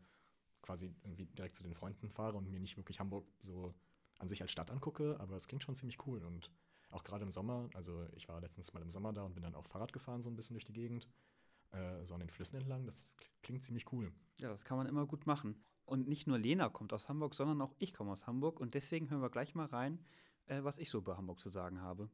quasi 0.63 0.95
irgendwie 1.03 1.27
direkt 1.27 1.57
zu 1.57 1.63
den 1.63 1.75
Freunden 1.75 2.09
fahre 2.09 2.37
und 2.37 2.51
mir 2.51 2.61
nicht 2.61 2.77
wirklich 2.77 3.01
Hamburg 3.01 3.27
so 3.41 3.75
an 4.19 4.29
sich 4.29 4.41
als 4.41 4.53
Stadt 4.53 4.71
angucke. 4.71 5.19
Aber 5.21 5.37
es 5.37 5.49
klingt 5.49 5.63
schon 5.63 5.75
ziemlich 5.75 6.07
cool 6.07 6.23
und 6.25 6.51
auch 6.95 7.05
gerade 7.05 7.25
im 7.25 7.33
Sommer, 7.33 7.69
also 7.75 8.07
ich 8.15 8.29
war 8.29 8.41
letztens 8.41 8.73
mal 8.73 8.83
im 8.83 8.91
Sommer 8.91 9.13
da 9.13 9.23
und 9.23 9.35
bin 9.35 9.43
dann 9.43 9.55
auch 9.55 9.67
Fahrrad 9.67 9.93
gefahren, 9.93 10.23
so 10.23 10.31
ein 10.31 10.37
bisschen 10.37 10.55
durch 10.55 10.65
die 10.65 10.73
Gegend, 10.73 11.09
äh, 11.73 12.05
so 12.05 12.15
an 12.15 12.21
den 12.21 12.31
Flüssen 12.31 12.57
entlang. 12.57 12.87
Das 12.87 13.15
klingt 13.43 13.65
ziemlich 13.65 13.93
cool. 13.93 14.13
Ja, 14.39 14.49
das 14.49 14.65
kann 14.65 14.77
man 14.77 14.87
immer 14.87 15.07
gut 15.07 15.27
machen. 15.27 15.63
Und 15.85 16.09
nicht 16.09 16.27
nur 16.27 16.39
Lena 16.39 16.69
kommt 16.69 16.93
aus 16.93 17.09
Hamburg, 17.09 17.35
sondern 17.35 17.61
auch 17.61 17.75
ich 17.79 17.93
komme 17.93 18.13
aus 18.13 18.27
Hamburg. 18.27 18.61
Und 18.61 18.75
deswegen 18.75 19.11
hören 19.11 19.21
wir 19.21 19.31
gleich 19.31 19.55
mal 19.55 19.67
rein, 19.67 19.99
äh, 20.47 20.63
was 20.63 20.79
ich 20.79 20.89
so 20.89 20.99
über 20.99 21.17
Hamburg 21.17 21.41
zu 21.41 21.51
sagen 21.51 21.81
habe. 21.81 22.09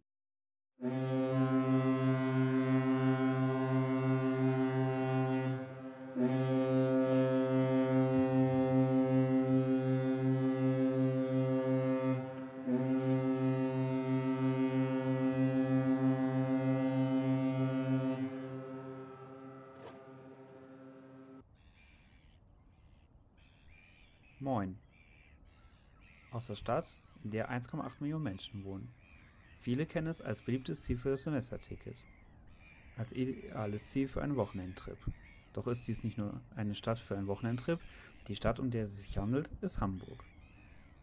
Aus 26.41 26.47
der 26.47 26.55
Stadt, 26.55 26.97
in 27.23 27.33
der 27.33 27.51
1,8 27.51 27.97
Millionen 28.01 28.25
Menschen 28.25 28.65
wohnen. 28.65 28.89
Viele 29.59 29.85
kennen 29.85 30.07
es 30.07 30.23
als 30.23 30.41
beliebtes 30.41 30.83
Ziel 30.85 30.97
für 30.97 31.11
das 31.11 31.25
Semesterticket. 31.25 32.03
Als 32.97 33.13
ideales 33.13 33.91
Ziel 33.91 34.09
für 34.09 34.23
einen 34.23 34.37
Wochenendtrip. 34.37 34.97
Doch 35.53 35.67
ist 35.67 35.87
dies 35.87 36.03
nicht 36.03 36.17
nur 36.17 36.41
eine 36.57 36.75
Stadt 36.75 36.99
für 36.99 37.15
einen 37.15 37.27
Wochenendtrip, 37.27 37.79
die 38.27 38.37
Stadt, 38.37 38.59
um 38.59 38.71
der 38.71 38.85
es 38.85 39.03
sich 39.03 39.19
handelt, 39.19 39.51
ist 39.61 39.83
Hamburg. 39.83 40.25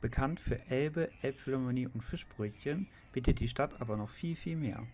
Bekannt 0.01 0.39
für 0.39 0.59
Elbe, 0.71 1.11
Elbphilharmonie 1.21 1.85
und 1.85 2.01
Fischbrötchen 2.01 2.87
bietet 3.11 3.39
die 3.39 3.47
Stadt 3.47 3.79
aber 3.79 3.95
noch 3.95 4.09
viel, 4.09 4.35
viel 4.35 4.55
mehr. 4.55 4.87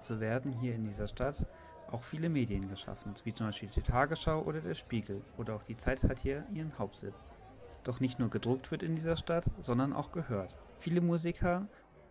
So 0.00 0.18
werden 0.18 0.52
hier 0.58 0.74
in 0.74 0.86
dieser 0.86 1.06
Stadt 1.06 1.46
auch 1.92 2.02
viele 2.02 2.28
Medien 2.28 2.68
geschaffen, 2.68 3.14
wie 3.22 3.32
zum 3.32 3.46
Beispiel 3.46 3.68
die 3.68 3.80
Tagesschau 3.80 4.42
oder 4.42 4.60
der 4.60 4.74
Spiegel, 4.74 5.22
oder 5.36 5.54
auch 5.54 5.62
die 5.62 5.76
Zeit 5.76 6.02
hat 6.02 6.18
hier 6.18 6.44
ihren 6.52 6.76
Hauptsitz. 6.80 7.36
Doch 7.84 8.00
nicht 8.00 8.18
nur 8.18 8.30
gedruckt 8.30 8.70
wird 8.70 8.82
in 8.82 8.96
dieser 8.96 9.16
Stadt, 9.16 9.44
sondern 9.58 9.92
auch 9.92 10.10
gehört. 10.10 10.56
Viele 10.78 11.00
Musiker 11.00 11.68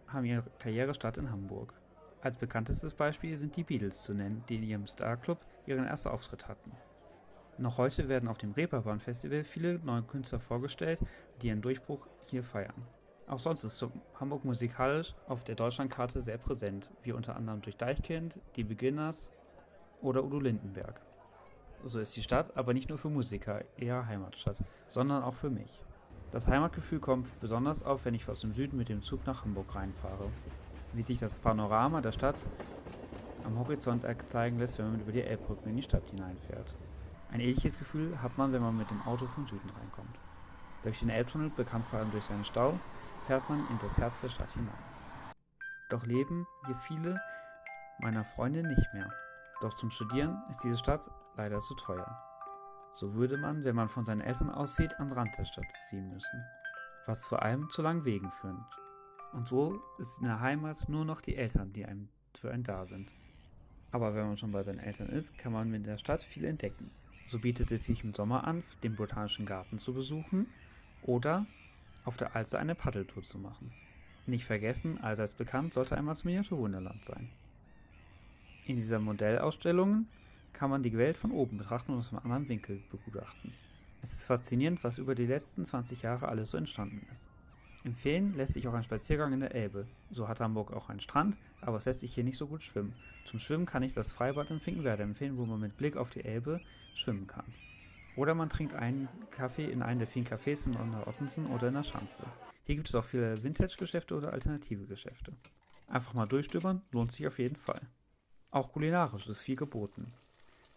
haben 0.08 0.26
ihre 0.26 0.44
Karrierestadt 0.60 1.18
in 1.18 1.32
Hamburg. 1.32 1.74
Als 2.22 2.38
bekanntestes 2.38 2.94
Beispiel 2.94 3.36
sind 3.36 3.58
die 3.58 3.64
Beatles 3.64 4.04
zu 4.04 4.14
nennen, 4.14 4.44
die 4.48 4.56
in 4.56 4.64
ihrem 4.64 4.88
Star 4.88 5.18
Club 5.18 5.40
ihren 5.66 5.86
ersten 5.86 6.10
Auftritt 6.10 6.48
hatten. 6.48 6.72
Noch 7.58 7.78
heute 7.78 8.08
werden 8.08 8.30
auf 8.30 8.38
dem 8.38 8.54
Reeperbahn 8.54 9.00
Festival 9.00 9.44
viele 9.44 9.80
neue 9.80 10.04
Künstler 10.04 10.40
vorgestellt, 10.40 11.00
die 11.42 11.48
ihren 11.48 11.62
Durchbruch 11.62 12.08
hier 12.22 12.44
feiern. 12.44 12.88
Auch 13.28 13.40
sonst 13.40 13.64
ist 13.64 13.86
Hamburg 14.20 14.44
musikalisch 14.44 15.14
auf 15.28 15.44
der 15.44 15.56
Deutschlandkarte 15.56 16.22
sehr 16.22 16.38
präsent, 16.38 16.90
wie 17.04 17.14
unter 17.14 17.36
anderem 17.36 17.62
durch 17.62 17.78
Deichkind, 17.78 18.40
die 18.56 18.64
Beginners 18.64 19.32
oder 20.02 20.24
Udo 20.24 20.40
Lindenberg. 20.40 21.02
So 21.86 22.00
ist 22.00 22.16
die 22.16 22.22
Stadt 22.22 22.56
aber 22.56 22.74
nicht 22.74 22.88
nur 22.88 22.98
für 22.98 23.10
Musiker 23.10 23.62
eher 23.78 24.08
Heimatstadt, 24.08 24.58
sondern 24.88 25.24
auch 25.24 25.34
für 25.34 25.50
mich. 25.50 25.84
Das 26.32 26.48
Heimatgefühl 26.48 27.00
kommt 27.00 27.28
besonders 27.42 27.84
auf, 27.84 28.06
wenn 28.06 28.14
ich 28.14 28.28
aus 28.30 28.40
dem 28.40 28.54
Süden 28.54 28.78
mit 28.78 28.90
dem 28.90 29.04
Zug 29.04 29.26
nach 29.28 29.44
Hamburg 29.44 29.76
reinfahre. 29.76 30.30
Wie 30.94 31.02
sich 31.02 31.20
das 31.20 31.40
Panorama 31.40 32.00
der 32.02 32.14
Stadt 32.14 32.38
am 33.44 33.60
Horizont 33.60 34.06
zeigen 34.28 34.60
lässt, 34.60 34.80
wenn 34.80 34.92
man 34.92 35.02
über 35.02 35.12
die 35.12 35.24
Elbbrücke 35.24 35.70
in 35.70 35.76
die 35.76 35.82
Stadt 35.82 36.10
hineinfährt. 36.10 36.74
Ein 37.32 37.42
ähnliches 37.42 37.78
Gefühl 37.78 38.22
hat 38.22 38.38
man, 38.38 38.54
wenn 38.54 38.62
man 38.62 38.78
mit 38.78 38.90
dem 38.90 39.02
Auto 39.02 39.26
vom 39.26 39.46
Süden 39.48 39.70
reinkommt. 39.78 40.16
Durch 40.84 41.00
den 41.00 41.10
Elbtunnel, 41.10 41.50
bekannt 41.50 41.86
vor 41.86 42.00
allem 42.00 42.12
durch 42.12 42.26
seinen 42.26 42.46
Stau, 42.46 42.80
fährt 43.28 43.50
man 43.50 43.60
in 43.70 43.78
das 43.82 43.98
Herz 43.98 44.22
der 44.22 44.30
Stadt 44.30 44.52
hinein. 44.52 44.74
Doch 45.90 46.06
leben 46.06 46.48
hier 46.66 46.76
viele 46.76 47.22
meiner 48.00 48.24
Freunde 48.24 48.64
nicht 48.64 48.94
mehr. 48.94 49.10
Doch 49.62 49.74
zum 49.74 49.92
Studieren 49.92 50.42
ist 50.50 50.64
diese 50.64 50.78
Stadt 50.78 51.10
leider 51.36 51.60
zu 51.60 51.76
teuer. 51.76 52.20
So 52.92 53.16
würde 53.16 53.38
man, 53.38 53.64
wenn 53.64 53.76
man 53.76 53.90
von 53.90 54.06
seinen 54.06 54.22
Eltern 54.22 54.50
aussieht, 54.50 54.94
ans 55.00 55.16
Rand 55.16 55.38
der 55.38 55.46
Stadt 55.46 55.66
ziehen 55.90 56.14
müssen, 56.14 56.44
was 57.06 57.28
vor 57.28 57.42
allem 57.42 57.70
zu 57.70 57.82
langen 57.82 58.06
Wegen 58.06 58.32
führt. 58.32 58.56
Und 59.34 59.48
so 59.48 59.82
ist 59.98 60.20
in 60.20 60.26
der 60.26 60.42
Heimat 60.42 60.88
nur 60.90 61.06
noch 61.06 61.22
die 61.22 61.36
Eltern, 61.36 61.74
die 61.74 61.86
einem 61.86 62.08
für 62.38 62.52
einen 62.52 62.64
da 62.64 62.86
sind. 62.86 63.12
Aber 63.92 64.16
wenn 64.16 64.28
man 64.28 64.38
schon 64.38 64.52
bei 64.52 64.62
seinen 64.62 64.80
Eltern 64.80 65.10
ist, 65.10 65.38
kann 65.38 65.54
man 65.54 65.74
in 65.74 65.84
der 65.84 65.98
Stadt 65.98 66.22
viel 66.22 66.46
entdecken. 66.46 66.92
So 67.26 67.40
bietet 67.40 67.72
es 67.72 67.86
sich 67.86 68.04
im 68.04 68.14
Sommer 68.14 68.46
an, 68.46 68.64
den 68.84 68.96
Botanischen 68.96 69.46
Garten 69.46 69.80
zu 69.80 69.94
besuchen 69.94 70.48
oder 71.02 71.46
auf 72.06 72.18
der 72.18 72.36
Alster 72.36 72.60
eine 72.60 72.76
Paddeltour 72.76 73.24
zu 73.24 73.38
machen. 73.38 73.72
Nicht 74.26 74.46
vergessen, 74.46 75.00
allseits 75.02 75.34
bekannt, 75.34 75.74
sollte 75.74 75.98
einmal 75.98 76.16
das 76.16 76.26
Miniaturwunderland 76.26 77.04
sein. 77.06 77.30
In 78.66 78.76
dieser 78.76 79.00
Modellausstellung 79.00 80.06
kann 80.54 80.70
man 80.70 80.84
die 80.84 80.98
Welt 80.98 81.18
von 81.18 81.32
oben 81.32 81.58
betrachten 81.58 81.92
und 81.92 82.00
aus 82.00 82.14
einem 82.14 82.24
anderen 82.24 82.48
Winkel 82.48 82.82
begutachten. 82.90 83.54
Es 84.02 84.14
ist 84.14 84.26
faszinierend, 84.26 84.84
was 84.84 84.98
über 84.98 85.16
die 85.16 85.26
letzten 85.26 85.66
20 85.66 86.02
Jahre 86.02 86.28
alles 86.28 86.52
so 86.52 86.58
entstanden 86.58 87.06
ist. 87.12 87.30
Empfehlen 87.84 88.34
lässt 88.34 88.54
sich 88.54 88.68
auch 88.68 88.74
ein 88.74 88.84
Spaziergang 88.84 89.34
in 89.34 89.42
der 89.42 89.54
Elbe. 89.54 89.88
So 90.12 90.28
hat 90.28 90.40
Hamburg 90.40 90.72
auch 90.72 90.90
einen 90.90 91.02
Strand, 91.02 91.38
aber 91.60 91.78
es 91.78 91.86
lässt 91.86 92.00
sich 92.00 92.14
hier 92.14 92.24
nicht 92.24 92.38
so 92.38 92.48
gut 92.48 92.64
schwimmen. 92.64 92.94
Zum 93.26 93.40
Schwimmen 93.40 93.66
kann 93.66 93.84
ich 93.84 93.94
das 93.94 94.14
Freibad 94.14 94.52
in 94.52 94.60
Finkenwerder 94.60 95.04
empfehlen, 95.04 95.38
wo 95.38 95.46
man 95.46 95.60
mit 95.60 95.76
Blick 95.76 95.98
auf 95.98 96.10
die 96.10 96.24
Elbe 96.24 96.62
schwimmen 96.94 97.28
kann. 97.28 97.46
Oder 98.16 98.36
man 98.36 98.50
trinkt 98.50 98.74
einen 98.74 99.10
Kaffee 99.32 99.66
in 99.66 99.82
einem 99.82 100.00
der 100.00 100.08
vielen 100.08 100.26
Cafés 100.26 100.66
in 100.66 100.78
Ottensen 100.78 101.48
oder 101.48 101.70
in 101.70 101.74
der 101.74 101.84
Schanze. 101.84 102.24
Hier 102.64 102.76
gibt 102.76 102.88
es 102.88 102.96
auch 102.96 103.04
viele 103.04 103.44
Vintage-Geschäfte 103.44 104.16
oder 104.16 104.32
alternative 104.32 104.86
Geschäfte. 104.86 105.34
Einfach 105.88 106.14
mal 106.14 106.28
durchstöbern, 106.28 106.82
lohnt 106.92 107.12
sich 107.12 107.28
auf 107.28 107.40
jeden 107.40 107.58
Fall. 107.58 107.82
Auch 108.52 108.72
kulinarisch 108.72 109.28
ist 109.28 109.42
viel 109.42 109.56
geboten. 109.56 110.14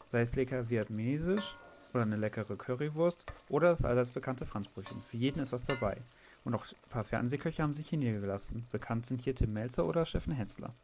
Sei 0.06 0.20
es 0.20 0.36
lecker 0.36 0.70
vietnamesisch 0.70 1.56
oder 1.92 2.02
eine 2.02 2.16
leckere 2.16 2.56
Currywurst 2.56 3.24
oder 3.48 3.70
das 3.70 3.84
allseits 3.84 4.10
bekannte 4.10 4.46
Franzbrötchen. 4.46 5.02
Für 5.02 5.16
jeden 5.16 5.40
ist 5.40 5.52
was 5.52 5.66
dabei. 5.66 6.00
Und 6.44 6.54
auch 6.54 6.64
ein 6.64 6.88
paar 6.90 7.02
Fernsehköche 7.02 7.62
haben 7.62 7.74
sich 7.74 7.88
hier 7.88 7.98
niedergelassen. 7.98 8.68
Bekannt 8.70 9.06
sind 9.06 9.20
hier 9.20 9.34
Tim 9.34 9.52
Melzer 9.52 9.84
oder 9.84 10.06
Steffen 10.06 10.32
Hensler. 10.32 10.74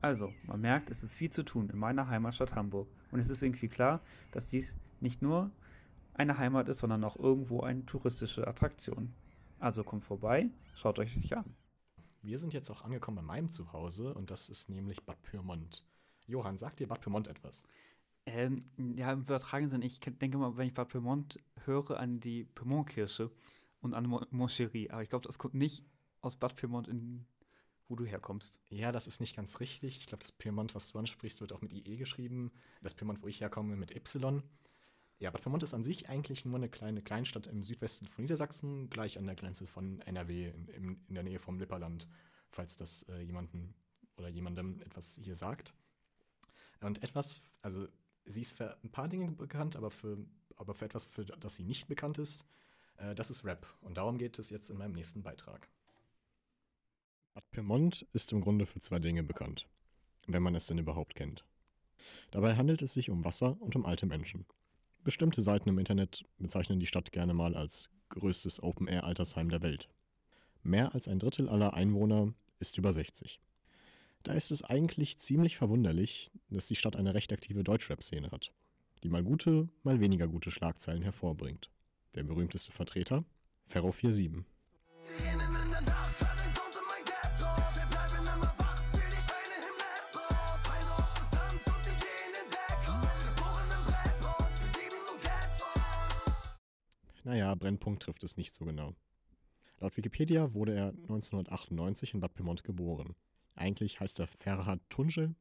Also, 0.00 0.32
man 0.44 0.60
merkt, 0.60 0.90
es 0.90 1.02
ist 1.02 1.14
viel 1.14 1.30
zu 1.30 1.42
tun 1.42 1.68
in 1.68 1.78
meiner 1.78 2.08
Heimatstadt 2.08 2.54
Hamburg. 2.54 2.88
Und 3.10 3.18
es 3.18 3.28
ist 3.28 3.42
irgendwie 3.42 3.68
klar, 3.68 4.00
dass 4.30 4.48
dies 4.48 4.76
nicht 5.00 5.20
nur 5.20 5.50
eine 6.14 6.38
Heimat 6.38 6.68
ist, 6.68 6.78
sondern 6.78 7.02
auch 7.02 7.16
irgendwo 7.16 7.62
eine 7.62 7.84
touristische 7.86 8.46
Attraktion. 8.46 9.12
Also 9.58 9.82
kommt 9.82 10.04
vorbei, 10.04 10.48
schaut 10.74 11.00
euch 11.00 11.14
sich 11.14 11.36
an. 11.36 11.56
Wir 12.20 12.38
sind 12.38 12.52
jetzt 12.52 12.70
auch 12.70 12.82
angekommen 12.82 13.16
bei 13.16 13.22
meinem 13.22 13.50
Zuhause 13.50 14.14
und 14.14 14.30
das 14.30 14.48
ist 14.48 14.68
nämlich 14.68 15.02
Bad 15.04 15.20
Pyrmont. 15.22 15.84
Johann, 16.26 16.56
sagt 16.56 16.78
dir 16.78 16.86
Bad 16.86 17.00
Pyrmont 17.00 17.26
etwas? 17.26 17.64
Ähm, 18.24 18.70
ja, 18.96 19.12
im 19.12 19.22
übertragenen 19.22 19.70
Sinne, 19.70 19.86
ich 19.86 19.98
denke 20.00 20.38
mal, 20.38 20.56
wenn 20.56 20.68
ich 20.68 20.74
Bad 20.74 20.90
Pyrmont 20.90 21.38
höre, 21.64 21.98
an 21.98 22.20
die 22.20 22.44
Pyrmont-Kirche 22.44 23.30
und 23.80 23.94
an 23.94 24.06
Mo 24.06 24.24
Moscherie. 24.30 24.90
Aber 24.90 25.02
ich 25.02 25.10
glaube, 25.10 25.26
das 25.26 25.38
kommt 25.38 25.54
nicht 25.54 25.84
aus 26.20 26.36
Bad 26.36 26.54
Pyrmont, 26.54 26.86
in, 26.86 27.26
wo 27.88 27.96
du 27.96 28.04
herkommst. 28.04 28.60
Ja, 28.68 28.92
das 28.92 29.08
ist 29.08 29.20
nicht 29.20 29.34
ganz 29.34 29.58
richtig. 29.58 29.98
Ich 29.98 30.06
glaube, 30.06 30.22
das 30.22 30.32
Pyrmont, 30.32 30.74
was 30.74 30.92
du 30.92 30.98
ansprichst, 30.98 31.40
wird 31.40 31.52
auch 31.52 31.60
mit 31.60 31.72
IE 31.72 31.96
geschrieben. 31.96 32.52
Das 32.80 32.94
Pyrmont, 32.94 33.22
wo 33.22 33.26
ich 33.26 33.40
herkomme, 33.40 33.76
mit 33.76 33.94
Y. 33.94 34.42
Ja, 35.18 35.30
Bad 35.30 35.42
Pyrmont 35.42 35.64
ist 35.64 35.74
an 35.74 35.82
sich 35.82 36.08
eigentlich 36.08 36.44
nur 36.44 36.56
eine 36.56 36.68
kleine 36.68 37.02
Kleinstadt 37.02 37.48
im 37.48 37.64
Südwesten 37.64 38.06
von 38.06 38.22
Niedersachsen, 38.22 38.88
gleich 38.88 39.18
an 39.18 39.26
der 39.26 39.36
Grenze 39.36 39.66
von 39.66 40.00
NRW, 40.00 40.48
in, 40.48 40.68
in, 40.68 41.04
in 41.08 41.14
der 41.14 41.24
Nähe 41.24 41.40
vom 41.40 41.58
Lipperland, 41.58 42.06
falls 42.50 42.76
das 42.76 43.02
äh, 43.08 43.20
jemanden 43.20 43.74
oder 44.16 44.28
jemandem 44.28 44.80
etwas 44.80 45.18
hier 45.20 45.34
sagt. 45.34 45.74
Und 46.80 47.02
etwas, 47.02 47.42
also 47.62 47.86
sie 48.24 48.42
ist 48.42 48.56
für 48.56 48.76
ein 48.82 48.90
paar 48.90 49.08
Dinge 49.08 49.30
bekannt, 49.32 49.76
aber 49.76 49.90
für, 49.90 50.18
aber 50.56 50.74
für 50.74 50.84
etwas, 50.84 51.04
für 51.06 51.24
das 51.24 51.56
sie 51.56 51.64
nicht 51.64 51.88
bekannt 51.88 52.18
ist, 52.18 52.46
äh, 52.96 53.14
das 53.14 53.30
ist 53.30 53.44
Rap. 53.44 53.66
Und 53.80 53.96
darum 53.96 54.18
geht 54.18 54.38
es 54.38 54.50
jetzt 54.50 54.70
in 54.70 54.78
meinem 54.78 54.92
nächsten 54.92 55.22
Beitrag. 55.22 55.68
Bad 57.34 57.50
Pyrmont 57.50 58.06
ist 58.12 58.32
im 58.32 58.40
Grunde 58.42 58.66
für 58.66 58.80
zwei 58.80 58.98
Dinge 58.98 59.22
bekannt, 59.22 59.66
wenn 60.26 60.42
man 60.42 60.54
es 60.54 60.66
denn 60.66 60.78
überhaupt 60.78 61.14
kennt. 61.14 61.44
Dabei 62.30 62.56
handelt 62.56 62.82
es 62.82 62.92
sich 62.92 63.10
um 63.10 63.24
Wasser 63.24 63.60
und 63.60 63.76
um 63.76 63.86
alte 63.86 64.06
Menschen. 64.06 64.44
Bestimmte 65.04 65.42
Seiten 65.42 65.68
im 65.68 65.78
Internet 65.78 66.24
bezeichnen 66.38 66.78
die 66.78 66.86
Stadt 66.86 67.10
gerne 67.10 67.34
mal 67.34 67.56
als 67.56 67.90
größtes 68.10 68.62
Open-Air-Altersheim 68.62 69.48
der 69.48 69.62
Welt. 69.62 69.88
Mehr 70.62 70.94
als 70.94 71.08
ein 71.08 71.18
Drittel 71.18 71.48
aller 71.48 71.74
Einwohner 71.74 72.34
ist 72.60 72.78
über 72.78 72.92
60. 72.92 73.40
Da 74.24 74.34
ist 74.34 74.52
es 74.52 74.62
eigentlich 74.62 75.18
ziemlich 75.18 75.56
verwunderlich, 75.56 76.30
dass 76.48 76.68
die 76.68 76.76
Stadt 76.76 76.94
eine 76.94 77.12
recht 77.12 77.32
aktive 77.32 77.64
Deutschrap-Szene 77.64 78.30
hat, 78.30 78.52
die 79.02 79.08
mal 79.08 79.24
gute, 79.24 79.68
mal 79.82 79.98
weniger 79.98 80.28
gute 80.28 80.52
Schlagzeilen 80.52 81.02
hervorbringt. 81.02 81.70
Der 82.14 82.22
berühmteste 82.22 82.70
Vertreter? 82.70 83.24
Ferro 83.66 83.90
47. 83.90 84.44
Naja, 97.24 97.54
Brennpunkt 97.56 98.02
trifft 98.02 98.22
es 98.22 98.36
nicht 98.36 98.54
so 98.54 98.64
genau. 98.64 98.94
Laut 99.80 99.96
Wikipedia 99.96 100.54
wurde 100.54 100.74
er 100.74 100.88
1998 100.88 102.14
in 102.14 102.20
Bad 102.20 102.34
Pyrmont 102.34 102.62
geboren. 102.62 103.16
Eigentlich 103.54 104.00
heißt 104.00 104.18
er 104.20 104.26
Ferhat 104.26 104.80
Tunce, 104.88 105.34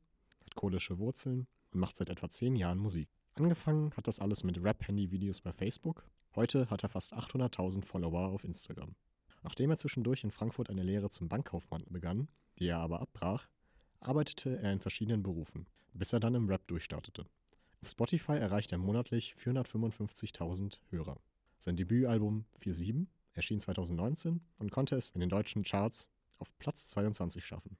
hat 0.43 0.55
kurdische 0.55 0.99
Wurzeln 0.99 1.47
und 1.71 1.79
macht 1.79 1.97
seit 1.97 2.09
etwa 2.09 2.29
zehn 2.29 2.55
Jahren 2.55 2.77
Musik. 2.77 3.09
Angefangen 3.35 3.91
hat 3.95 4.07
das 4.07 4.19
alles 4.19 4.43
mit 4.43 4.61
Rap-Handy-Videos 4.61 5.41
bei 5.41 5.53
Facebook. 5.53 6.05
Heute 6.35 6.69
hat 6.69 6.83
er 6.83 6.89
fast 6.89 7.13
800.000 7.13 7.85
Follower 7.85 8.27
auf 8.27 8.43
Instagram. 8.43 8.95
Nachdem 9.43 9.71
er 9.71 9.77
zwischendurch 9.77 10.23
in 10.23 10.31
Frankfurt 10.31 10.69
eine 10.69 10.83
Lehre 10.83 11.09
zum 11.09 11.29
Bankkaufmann 11.29 11.85
begann, 11.89 12.27
die 12.59 12.67
er 12.67 12.79
aber 12.79 13.01
abbrach, 13.01 13.47
arbeitete 13.99 14.59
er 14.59 14.71
in 14.71 14.79
verschiedenen 14.79 15.23
Berufen, 15.23 15.65
bis 15.93 16.13
er 16.13 16.19
dann 16.19 16.35
im 16.35 16.47
Rap 16.47 16.67
durchstartete. 16.67 17.25
Auf 17.81 17.89
Spotify 17.89 18.33
erreicht 18.33 18.71
er 18.71 18.77
monatlich 18.77 19.33
455.000 19.33 20.77
Hörer. 20.89 21.19
Sein 21.57 21.75
Debütalbum 21.75 22.45
47 22.59 23.07
erschien 23.33 23.59
2019 23.59 24.41
und 24.57 24.71
konnte 24.71 24.95
es 24.95 25.11
in 25.11 25.21
den 25.21 25.29
deutschen 25.29 25.63
Charts 25.63 26.07
auf 26.37 26.55
Platz 26.59 26.87
22 26.87 27.45
schaffen. 27.45 27.77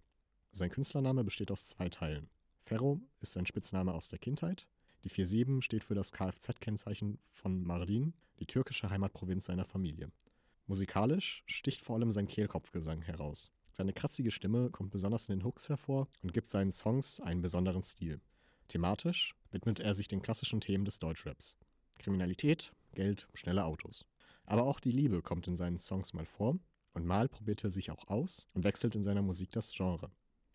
Sein 0.54 0.70
Künstlername 0.70 1.24
besteht 1.24 1.50
aus 1.50 1.66
zwei 1.66 1.88
Teilen. 1.88 2.30
Ferro 2.60 3.00
ist 3.22 3.32
sein 3.32 3.46
Spitzname 3.46 3.94
aus 3.94 4.10
der 4.10 4.20
Kindheit. 4.20 4.68
Die 5.06 5.10
47 5.10 5.64
steht 5.64 5.84
für 5.86 5.96
das 5.96 6.12
Kfz-Kennzeichen 6.12 7.20
von 7.30 7.64
Mardin, 7.64 8.14
die 8.40 8.46
türkische 8.46 8.90
Heimatprovinz 8.90 9.46
seiner 9.46 9.64
Familie. 9.64 10.12
Musikalisch 10.68 11.44
sticht 11.46 11.82
vor 11.82 11.96
allem 11.96 12.12
sein 12.12 12.28
Kehlkopfgesang 12.28 13.02
heraus. 13.02 13.50
Seine 13.72 13.94
kratzige 13.94 14.30
Stimme 14.30 14.70
kommt 14.70 14.92
besonders 14.92 15.30
in 15.30 15.40
den 15.40 15.46
Hooks 15.46 15.70
hervor 15.70 16.10
und 16.22 16.34
gibt 16.34 16.50
seinen 16.50 16.74
Songs 16.74 17.22
einen 17.22 17.42
besonderen 17.42 17.82
Stil. 17.82 18.20
Thematisch 18.68 19.36
widmet 19.52 19.80
er 19.80 19.94
sich 19.94 20.10
den 20.10 20.22
klassischen 20.22 20.60
Themen 20.60 20.84
des 20.84 21.00
Deutschraps. 21.00 21.58
Kriminalität, 21.98 22.74
Geld, 22.94 23.30
schnelle 23.34 23.64
Autos. 23.64 24.06
Aber 24.46 24.64
auch 24.64 24.82
die 24.82 24.92
Liebe 24.92 25.22
kommt 25.22 25.48
in 25.48 25.56
seinen 25.56 25.78
Songs 25.78 26.12
mal 26.12 26.26
vor 26.26 26.60
und 26.94 27.06
mal 27.06 27.30
probiert 27.30 27.64
er 27.64 27.72
sich 27.72 27.90
auch 27.90 28.10
aus 28.10 28.48
und 28.54 28.66
wechselt 28.66 28.96
in 28.96 29.04
seiner 29.04 29.22
Musik 29.22 29.52
das 29.52 29.72
Genre. 29.72 30.12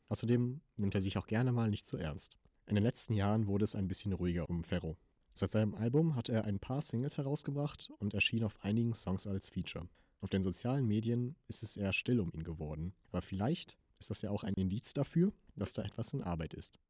Außerdem 0.09 0.61
nimmt 0.77 0.95
er 0.95 1.01
sich 1.01 1.19
auch 1.19 1.27
gerne 1.27 1.53
mal 1.53 1.71
nicht 1.71 1.87
so 1.87 1.97
ernst. 1.97 2.37
In 2.67 2.75
den 2.75 2.85
letzten 2.85 3.15
Jahren 3.15 3.47
wurde 3.47 3.65
es 3.65 3.75
ein 3.75 3.89
bisschen 3.89 4.13
ruhiger 4.13 4.49
um 4.49 4.63
Ferro. 4.63 4.97
Seit 5.35 5.53
seinem 5.53 5.75
Album 5.75 6.17
hat 6.17 6.29
er 6.29 6.45
ein 6.45 6.59
paar 6.59 6.81
Singles 6.81 7.19
herausgebracht 7.19 7.93
und 7.99 8.15
erschien 8.15 8.43
auf 8.43 8.63
einigen 8.65 8.95
Songs 8.95 9.27
als 9.27 9.51
Feature. 9.51 9.89
Auf 10.21 10.31
den 10.31 10.43
sozialen 10.43 10.87
Medien 10.87 11.37
ist 11.47 11.63
es 11.63 11.77
eher 11.77 11.93
still 11.93 12.21
um 12.21 12.33
ihn 12.33 12.43
geworden, 12.43 12.95
aber 13.09 13.23
vielleicht 13.23 13.77
ist 13.99 14.11
das 14.11 14.23
ja 14.23 14.31
auch 14.31 14.45
ein 14.45 14.55
Indiz 14.55 14.95
dafür, 14.95 15.33
dass 15.57 15.73
da 15.73 15.83
etwas 15.83 16.13
in 16.13 16.23
Arbeit 16.23 16.55
ist. 16.55 16.81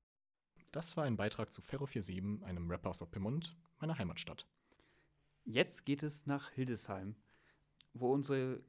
Das 0.73 0.97
war 0.97 1.05
ein 1.05 1.17
Beitrag 1.17 1.53
zu 1.53 1.63
Ferro 1.63 1.87
47, 1.87 2.45
einem 2.47 2.71
Rapper 2.71 2.91
aus 2.91 2.99
Bad 2.99 3.11
Pyrmont, 3.11 3.57
meiner 3.81 3.99
Heimatstadt. 3.99 4.47
Jetzt 5.45 5.85
geht 5.85 6.03
es 6.03 6.27
nach 6.27 6.51
Hildesheim, 6.51 7.17
wo 7.95 8.13
unsere, 8.13 8.61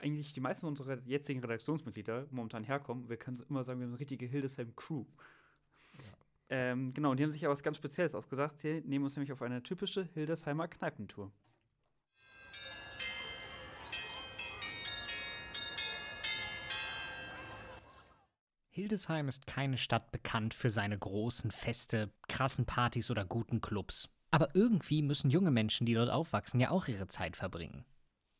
eigentlich 0.00 0.32
die 0.32 0.40
meisten 0.40 0.66
unserer 0.66 0.98
jetzigen 1.04 1.40
Redaktionsmitglieder 1.40 2.26
momentan 2.30 2.64
herkommen. 2.64 3.08
Wir 3.08 3.16
können 3.16 3.42
immer 3.48 3.64
sagen, 3.64 3.80
wir 3.80 3.86
haben 3.86 3.92
eine 3.92 4.00
richtige 4.00 4.26
Hildesheim-Crew. 4.26 5.04
Ja. 5.94 6.04
Ähm, 6.48 6.92
genau, 6.92 7.12
und 7.12 7.18
die 7.18 7.24
haben 7.24 7.32
sich 7.32 7.42
ja 7.42 7.48
was 7.48 7.62
ganz 7.62 7.76
Spezielles 7.76 8.14
ausgedacht. 8.14 8.58
Sie 8.58 8.82
nehmen 8.82 9.04
uns 9.04 9.16
nämlich 9.16 9.32
auf 9.32 9.42
eine 9.42 9.62
typische 9.62 10.04
Hildesheimer 10.14 10.68
Kneipentour. 10.68 11.32
Hildesheim 18.74 19.28
ist 19.28 19.46
keine 19.46 19.76
Stadt 19.76 20.10
bekannt 20.12 20.54
für 20.54 20.70
seine 20.70 20.98
großen 20.98 21.50
Feste, 21.50 22.10
krassen 22.26 22.64
Partys 22.64 23.10
oder 23.10 23.26
guten 23.26 23.60
Clubs. 23.60 24.08
Aber 24.30 24.54
irgendwie 24.54 25.02
müssen 25.02 25.30
junge 25.30 25.50
Menschen, 25.50 25.84
die 25.84 25.92
dort 25.92 26.08
aufwachsen, 26.08 26.58
ja 26.58 26.70
auch 26.70 26.88
ihre 26.88 27.06
Zeit 27.06 27.36
verbringen. 27.36 27.84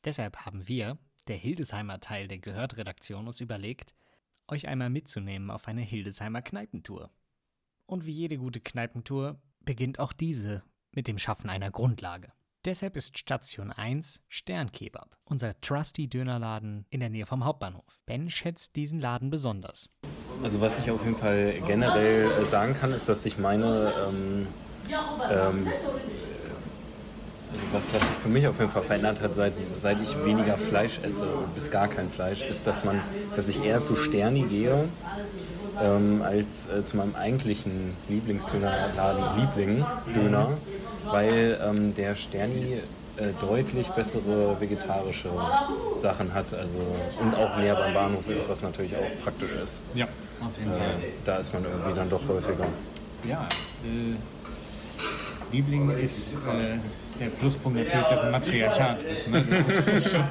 Deshalb 0.06 0.38
haben 0.38 0.66
wir, 0.66 0.96
der 1.28 1.36
Hildesheimer 1.36 2.00
Teil 2.00 2.28
der 2.28 2.38
Gehört-Redaktion, 2.38 3.26
uns 3.26 3.40
überlegt, 3.40 3.94
euch 4.48 4.68
einmal 4.68 4.90
mitzunehmen 4.90 5.50
auf 5.50 5.68
eine 5.68 5.82
Hildesheimer 5.82 6.42
Kneipentour. 6.42 7.10
Und 7.86 8.06
wie 8.06 8.12
jede 8.12 8.38
gute 8.38 8.60
Kneipentour 8.60 9.40
beginnt 9.60 9.98
auch 9.98 10.12
diese 10.12 10.62
mit 10.92 11.08
dem 11.08 11.18
Schaffen 11.18 11.50
einer 11.50 11.70
Grundlage. 11.70 12.32
Deshalb 12.64 12.96
ist 12.96 13.18
Station 13.18 13.72
1 13.72 14.20
Sternkebab, 14.28 15.16
unser 15.24 15.60
trusty 15.60 16.08
Dönerladen 16.08 16.86
in 16.90 17.00
der 17.00 17.10
Nähe 17.10 17.26
vom 17.26 17.44
Hauptbahnhof. 17.44 17.98
Ben 18.06 18.30
schätzt 18.30 18.76
diesen 18.76 19.00
Laden 19.00 19.30
besonders. 19.30 19.90
Also 20.44 20.60
was 20.60 20.78
ich 20.78 20.88
auf 20.90 21.04
jeden 21.04 21.16
Fall 21.16 21.54
generell 21.66 22.26
äh, 22.26 22.44
sagen 22.44 22.74
kann, 22.74 22.92
ist, 22.92 23.08
dass 23.08 23.24
sich 23.24 23.36
meine, 23.36 23.92
ähm, 24.08 24.46
ähm, 25.28 25.66
was, 27.72 27.92
was 27.92 28.02
sich 28.02 28.16
für 28.22 28.28
mich 28.28 28.46
auf 28.46 28.58
jeden 28.58 28.70
Fall 28.70 28.82
verändert 28.82 29.20
hat, 29.20 29.34
seit, 29.34 29.52
seit 29.78 30.00
ich 30.02 30.24
weniger 30.24 30.56
Fleisch 30.56 31.00
esse, 31.02 31.24
bis 31.54 31.70
gar 31.70 31.88
kein 31.88 32.10
Fleisch, 32.10 32.42
ist, 32.42 32.66
dass 32.66 32.84
man, 32.84 33.00
dass 33.36 33.48
ich 33.48 33.62
eher 33.64 33.82
zu 33.82 33.96
Sterni 33.96 34.42
gehe, 34.42 34.84
ähm, 35.80 36.22
als 36.22 36.68
äh, 36.68 36.84
zu 36.84 36.96
meinem 36.96 37.14
eigentlichen 37.14 37.96
Lieblingsdönerladen, 38.08 39.24
Liebling, 39.38 39.84
Döner, 40.14 40.48
weil 41.10 41.58
ähm, 41.62 41.94
der 41.94 42.14
Sterni 42.14 42.66
äh, 43.16 43.28
deutlich 43.40 43.88
bessere 43.90 44.60
vegetarische 44.60 45.30
Sachen 45.96 46.32
hat 46.34 46.52
also, 46.54 46.78
und 47.20 47.34
auch 47.34 47.56
näher 47.56 47.74
beim 47.74 47.94
Bahnhof 47.94 48.28
ist, 48.28 48.48
was 48.48 48.62
natürlich 48.62 48.94
auch 48.96 49.22
praktisch 49.22 49.52
ist. 49.62 49.80
Ja, 49.94 50.06
auf 50.40 50.58
jeden 50.58 50.72
Äh, 50.72 50.76
da 51.24 51.36
ist 51.36 51.52
man 51.52 51.64
irgendwie 51.64 51.94
dann 51.94 52.08
doch 52.10 52.26
häufiger. 52.28 52.66
Ja, 53.28 53.46
äh, 53.84 54.14
Liebling 55.54 55.90
ist 55.90 56.34
äh, 56.34 56.78
der 57.18 57.28
Pluspunkt 57.28 57.78
natürlich, 57.78 58.06
dass 58.06 58.20
ein 58.20 58.32
Matriarchat 58.32 59.02
ist. 59.02 59.28
Ne? 59.28 59.44
Das 59.44 60.04
ist, 60.04 60.10
schon, 60.10 60.24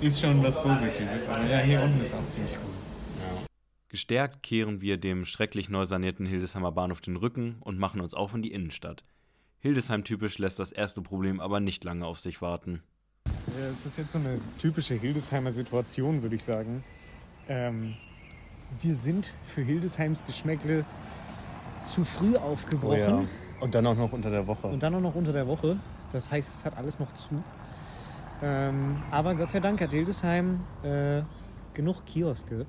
ist 0.00 0.20
schon 0.20 0.42
was 0.42 0.54
Positives. 0.62 1.26
Aber 1.28 1.44
ja, 1.46 1.58
hier 1.58 1.82
unten 1.82 2.00
ist 2.02 2.14
auch 2.14 2.26
ziemlich 2.26 2.52
cool. 2.52 2.76
Gestärkt 3.88 4.42
kehren 4.42 4.80
wir 4.80 4.96
dem 4.98 5.24
schrecklich 5.24 5.68
neu 5.68 5.84
sanierten 5.84 6.26
Hildesheimer 6.26 6.72
Bahnhof 6.72 7.00
den 7.00 7.16
Rücken 7.16 7.56
und 7.60 7.78
machen 7.78 8.00
uns 8.00 8.14
auf 8.14 8.34
in 8.34 8.42
die 8.42 8.52
Innenstadt. 8.52 9.04
Hildesheim-typisch 9.60 10.38
lässt 10.38 10.58
das 10.58 10.72
erste 10.72 11.02
Problem 11.02 11.40
aber 11.40 11.60
nicht 11.60 11.84
lange 11.84 12.04
auf 12.04 12.18
sich 12.18 12.42
warten. 12.42 12.82
Ja, 13.26 13.68
es 13.72 13.86
ist 13.86 13.98
jetzt 13.98 14.12
so 14.12 14.18
eine 14.18 14.40
typische 14.58 14.94
Hildesheimer 14.94 15.52
Situation, 15.52 16.22
würde 16.22 16.36
ich 16.36 16.44
sagen. 16.44 16.84
Ähm, 17.48 17.94
wir 18.82 18.94
sind 18.94 19.32
für 19.46 19.62
Hildesheims 19.62 20.26
Geschmäckle 20.26 20.84
zu 21.84 22.04
früh 22.04 22.36
aufgebrochen. 22.36 23.14
Oh 23.14 23.22
ja. 23.22 23.28
Und 23.60 23.74
dann 23.74 23.86
auch 23.86 23.96
noch 23.96 24.12
unter 24.12 24.30
der 24.30 24.46
Woche. 24.46 24.66
Und 24.66 24.82
dann 24.82 24.94
auch 24.94 25.00
noch 25.00 25.14
unter 25.14 25.32
der 25.32 25.46
Woche. 25.46 25.78
Das 26.12 26.30
heißt, 26.30 26.54
es 26.54 26.64
hat 26.64 26.76
alles 26.76 26.98
noch 26.98 27.12
zu. 27.14 27.42
Ähm, 28.42 29.02
aber 29.10 29.34
Gott 29.34 29.48
sei 29.50 29.60
Dank 29.60 29.80
hat 29.80 29.90
Hildesheim 29.90 30.60
äh, 30.82 31.22
genug 31.74 32.04
Kioske. 32.04 32.66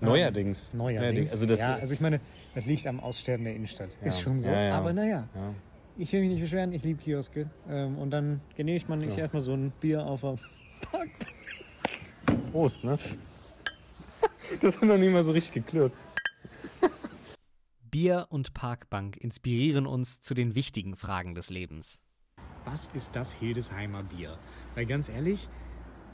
Neuerdings. 0.00 0.70
Ähm, 0.72 0.78
neuerdings. 0.78 1.32
Also 1.32 1.46
das- 1.46 1.60
ja, 1.60 1.74
also 1.76 1.94
ich 1.94 2.00
meine, 2.00 2.20
das 2.54 2.66
liegt 2.66 2.86
am 2.86 2.98
Aussterben 3.00 3.44
der 3.44 3.54
Innenstadt. 3.54 3.90
Ja. 4.00 4.08
Ist 4.08 4.20
schon 4.20 4.40
so. 4.40 4.50
Ja. 4.50 4.76
Aber 4.76 4.92
naja, 4.92 5.28
Ja. 5.34 5.54
ich 5.96 6.12
will 6.12 6.20
mich 6.20 6.30
nicht 6.30 6.40
beschweren, 6.42 6.72
ich 6.72 6.82
liebe 6.82 7.00
Kioske. 7.00 7.48
Ähm, 7.68 7.96
und 7.98 8.10
dann 8.10 8.40
genehmigt 8.56 8.88
man 8.88 9.00
sich 9.00 9.14
Ja. 9.14 9.22
erstmal 9.22 9.42
so 9.42 9.54
ein 9.54 9.72
Bier 9.80 10.04
auf 10.04 10.22
der 10.22 10.34
Prost, 12.52 12.84
ne? 12.84 12.98
Das 14.60 14.76
hat 14.76 14.84
noch 14.84 14.96
nie 14.96 15.08
mal 15.08 15.24
so 15.24 15.32
richtig 15.32 15.64
geklirrt. 15.64 15.92
Bier 17.96 18.26
und 18.28 18.52
Parkbank 18.52 19.16
inspirieren 19.16 19.86
uns 19.86 20.20
zu 20.20 20.34
den 20.34 20.54
wichtigen 20.54 20.96
Fragen 20.96 21.34
des 21.34 21.48
Lebens. 21.48 22.02
was 22.66 22.90
ist 22.92 23.16
das 23.16 23.32
Hildesheimer 23.32 24.02
Bier? 24.02 24.38
Weil 24.74 24.84
ganz 24.84 25.08
ehrlich, 25.08 25.48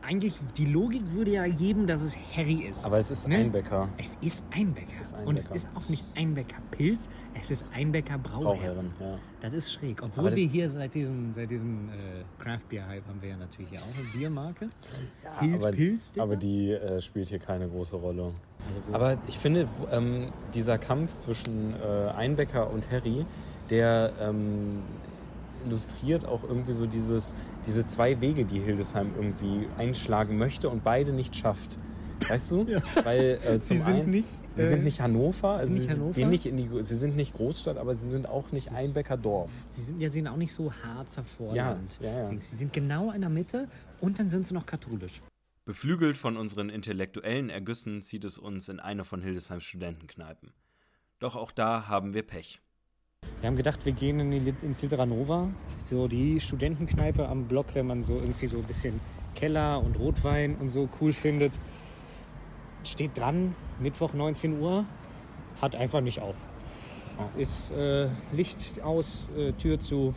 eigentlich 0.02 0.34
die 0.56 0.66
Logik 0.66 1.02
würde 1.12 1.30
ja 1.32 1.46
geben, 1.46 1.86
dass 1.86 2.02
es 2.02 2.16
Harry 2.36 2.64
ist. 2.68 2.84
Aber 2.84 2.98
es 2.98 3.10
ist 3.10 3.28
Ne? 3.28 3.36
Einbecker. 3.36 3.88
Es 3.98 4.16
ist 4.20 4.42
Einbecker. 4.52 4.90
ist 4.90 5.14
Und 5.24 5.38
es 5.38 5.46
Einbecker. 5.46 5.54
ist 5.54 5.68
auch 5.74 5.88
nicht 5.88 6.04
Einbecker 6.16 6.56
Pilz, 6.70 7.08
es 7.40 7.50
ist 7.50 7.72
Einbecker 7.74 8.18
Brauherren. 8.18 8.90
Brauherren, 8.98 9.12
ja. 9.14 9.18
Das 9.40 9.54
ist 9.54 9.72
schräg. 9.72 10.02
Obwohl 10.02 10.26
Aber 10.28 10.36
wir 10.36 10.46
hier 10.46 10.68
seit 10.70 10.94
diesem, 10.94 11.32
seit 11.32 11.50
diesem 11.50 11.88
äh, 11.88 12.42
Craft 12.42 12.68
Beer 12.68 12.86
Hype 12.86 13.06
haben 13.08 13.20
wir 13.22 13.30
ja 13.30 13.36
natürlich 13.36 13.70
hier 13.70 13.80
auch 13.80 13.98
eine 13.98 14.08
Biermarke. 14.12 14.68
Hild 15.40 15.54
aber, 15.62 15.70
Pilz, 15.72 16.12
aber 16.18 16.36
die 16.36 16.70
äh, 16.72 17.00
spielt 17.00 17.28
hier 17.28 17.38
keine 17.38 17.68
große 17.68 17.96
Rolle. 17.96 18.32
Also- 18.76 18.92
Aber 18.94 19.18
ich 19.28 19.38
finde, 19.38 19.68
ähm, 19.90 20.26
dieser 20.54 20.78
Kampf 20.78 21.14
zwischen 21.16 21.74
äh, 21.82 22.10
Einbecker 22.10 22.70
und 22.70 22.90
Harry, 22.90 23.24
der 23.70 24.12
ähm, 24.20 24.82
illustriert 25.66 26.24
auch 26.24 26.42
irgendwie 26.44 26.72
so 26.72 26.86
dieses, 26.86 27.34
diese 27.66 27.86
zwei 27.86 28.20
Wege, 28.20 28.44
die 28.44 28.60
Hildesheim 28.60 29.12
irgendwie 29.16 29.66
einschlagen 29.78 30.38
möchte 30.38 30.68
und 30.68 30.84
beide 30.84 31.12
nicht 31.12 31.36
schafft. 31.36 31.76
Weißt 32.28 32.52
du? 32.52 32.66
Weil 33.04 33.40
äh, 33.44 33.60
zum 33.60 33.76
Sie 33.78 33.82
sind 33.82 33.94
einen, 33.94 34.10
nicht, 34.10 34.28
sie 34.54 34.62
äh, 34.62 34.68
sind 34.68 34.84
nicht 34.84 35.00
Hannover, 35.00 35.48
also 35.50 35.66
sind 35.66 35.74
sie, 35.74 35.78
nicht 35.80 35.88
sind- 35.88 35.98
Hannover? 36.00 36.14
gehen 36.14 36.30
nicht 36.30 36.46
in 36.46 36.56
die, 36.56 36.82
sie 36.82 36.96
sind 36.96 37.16
nicht 37.16 37.34
Großstadt, 37.34 37.76
aber 37.78 37.94
sie 37.94 38.08
sind 38.08 38.28
auch 38.28 38.52
nicht 38.52 38.72
Einbecker 38.72 39.16
Dorf. 39.16 39.50
Sie 39.68 39.82
sind 39.82 40.00
ja 40.00 40.08
sehen 40.08 40.28
auch 40.28 40.36
nicht 40.36 40.52
so 40.52 40.72
Harzer 40.72 41.24
Vorland. 41.24 41.98
Ja, 42.00 42.08
ja, 42.10 42.18
ja. 42.32 42.40
Sie 42.40 42.56
sind 42.56 42.72
genau 42.72 43.10
in 43.10 43.22
der 43.22 43.30
Mitte 43.30 43.68
und 44.00 44.18
dann 44.18 44.28
sind 44.28 44.46
sie 44.46 44.54
noch 44.54 44.66
katholisch. 44.66 45.20
Beflügelt 45.64 46.16
von 46.16 46.36
unseren 46.36 46.70
intellektuellen 46.70 47.48
Ergüssen 47.48 48.02
zieht 48.02 48.24
es 48.24 48.38
uns 48.38 48.68
in 48.68 48.80
eine 48.80 49.04
von 49.04 49.22
Hildesheims 49.22 49.64
Studentenkneipen. 49.64 50.52
Doch 51.20 51.36
auch 51.36 51.52
da 51.52 51.86
haben 51.88 52.14
wir 52.14 52.22
Pech. 52.24 52.60
Wir 53.42 53.48
haben 53.48 53.56
gedacht, 53.56 53.84
wir 53.84 53.90
gehen 53.92 54.20
in 54.20 54.54
ins 54.62 54.82
Literanova, 54.82 55.48
so 55.84 56.06
die 56.06 56.38
Studentenkneipe 56.38 57.28
am 57.28 57.46
Block, 57.46 57.66
wenn 57.74 57.88
man 57.88 58.04
so 58.04 58.12
irgendwie 58.14 58.46
so 58.46 58.58
ein 58.58 58.62
bisschen 58.62 59.00
Keller 59.34 59.82
und 59.82 59.98
Rotwein 59.98 60.54
und 60.60 60.70
so 60.70 60.88
cool 61.00 61.12
findet. 61.12 61.52
Steht 62.84 63.18
dran, 63.18 63.56
Mittwoch 63.80 64.12
19 64.12 64.60
Uhr, 64.60 64.84
hat 65.60 65.74
einfach 65.74 66.00
nicht 66.00 66.20
auf. 66.20 66.36
Ist 67.36 67.72
äh, 67.72 68.06
Licht 68.32 68.80
aus, 68.80 69.26
äh, 69.36 69.50
Tür 69.54 69.80
zu. 69.80 70.14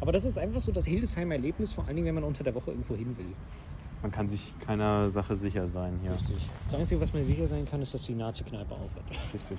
Aber 0.00 0.12
das 0.12 0.24
ist 0.24 0.38
einfach 0.38 0.62
so 0.62 0.72
das 0.72 0.86
Hildesheimer 0.86 1.34
Erlebnis, 1.34 1.74
vor 1.74 1.84
allen 1.86 1.96
Dingen, 1.96 2.06
wenn 2.06 2.14
man 2.14 2.24
unter 2.24 2.42
der 2.42 2.54
Woche 2.54 2.70
irgendwo 2.70 2.94
hin 2.96 3.14
will. 3.18 3.34
Man 4.00 4.10
kann 4.10 4.26
sich 4.26 4.54
keiner 4.66 5.10
Sache 5.10 5.36
sicher 5.36 5.68
sein 5.68 5.98
hier. 6.00 6.12
Richtig. 6.12 6.48
Das 6.70 6.80
Einzige, 6.80 6.98
was 7.02 7.12
man 7.12 7.26
sicher 7.26 7.46
sein 7.46 7.66
kann, 7.66 7.82
ist, 7.82 7.92
dass 7.92 8.04
die 8.04 8.14
Nazi-Kneipe 8.14 8.72
aufhört. 8.72 9.04
Richtig. 9.34 9.58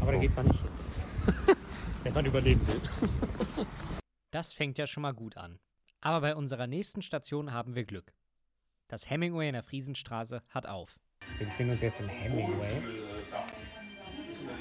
Aber 0.00 0.10
da 0.10 0.16
So. 0.16 0.20
geht 0.22 0.34
man 0.34 0.46
nicht 0.46 0.58
hin. 0.60 0.70
wenn 2.02 2.14
man 2.14 2.26
überleben 2.26 2.66
will. 2.66 2.80
Das 4.30 4.52
fängt 4.52 4.78
ja 4.78 4.86
schon 4.86 5.02
mal 5.02 5.14
gut 5.14 5.36
an. 5.36 5.58
Aber 6.00 6.20
bei 6.20 6.36
unserer 6.36 6.66
nächsten 6.66 7.02
Station 7.02 7.52
haben 7.52 7.74
wir 7.74 7.84
Glück. 7.84 8.12
Das 8.88 9.10
Hemingway 9.10 9.48
in 9.48 9.54
der 9.54 9.62
Friesenstraße 9.62 10.42
hat 10.50 10.66
auf. 10.66 10.98
Wir 11.38 11.46
befinden 11.46 11.72
uns 11.72 11.82
jetzt 11.82 12.00
im 12.00 12.08
Hemingway. 12.08 12.82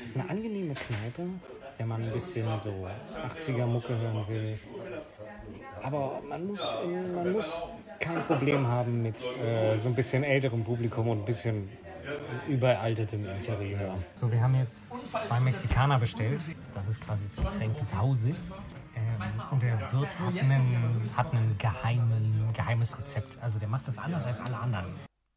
Ist 0.03 0.17
eine 0.17 0.29
angenehme 0.29 0.73
Kneipe, 0.73 1.29
wenn 1.77 1.87
man 1.87 2.03
ein 2.03 2.11
bisschen 2.11 2.45
so 2.57 2.87
80er-Mucke 3.27 3.97
hören 3.97 4.27
will. 4.27 4.59
Aber 5.83 6.21
man 6.27 6.47
muss, 6.47 6.61
man 7.13 7.31
muss 7.31 7.61
kein 7.99 8.21
Problem 8.23 8.67
haben 8.67 9.03
mit 9.03 9.23
äh, 9.23 9.77
so 9.77 9.89
ein 9.89 9.95
bisschen 9.95 10.23
älterem 10.23 10.63
Publikum 10.63 11.09
und 11.09 11.19
ein 11.19 11.25
bisschen 11.25 11.69
überaltetem 12.47 13.25
Interieur. 13.25 13.97
So, 14.15 14.31
wir 14.31 14.41
haben 14.41 14.55
jetzt 14.55 14.87
zwei 15.11 15.39
Mexikaner 15.39 15.99
bestellt. 15.99 16.41
Das 16.73 16.87
ist 16.87 17.01
quasi 17.01 17.23
das 17.25 17.35
Getränk 17.35 17.77
des 17.77 17.93
Hauses. 17.95 18.51
Ähm, 18.95 19.41
und 19.51 19.61
der 19.61 19.79
Wirt 19.91 20.19
hat 20.19 20.37
einen, 20.37 21.09
hat 21.15 21.33
einen 21.33 21.57
geheimen, 21.57 22.49
geheimes 22.53 22.97
Rezept. 22.97 23.37
Also 23.41 23.59
der 23.59 23.67
macht 23.67 23.87
das 23.87 23.97
anders 23.97 24.23
als 24.23 24.39
alle 24.39 24.57
anderen. 24.57 24.93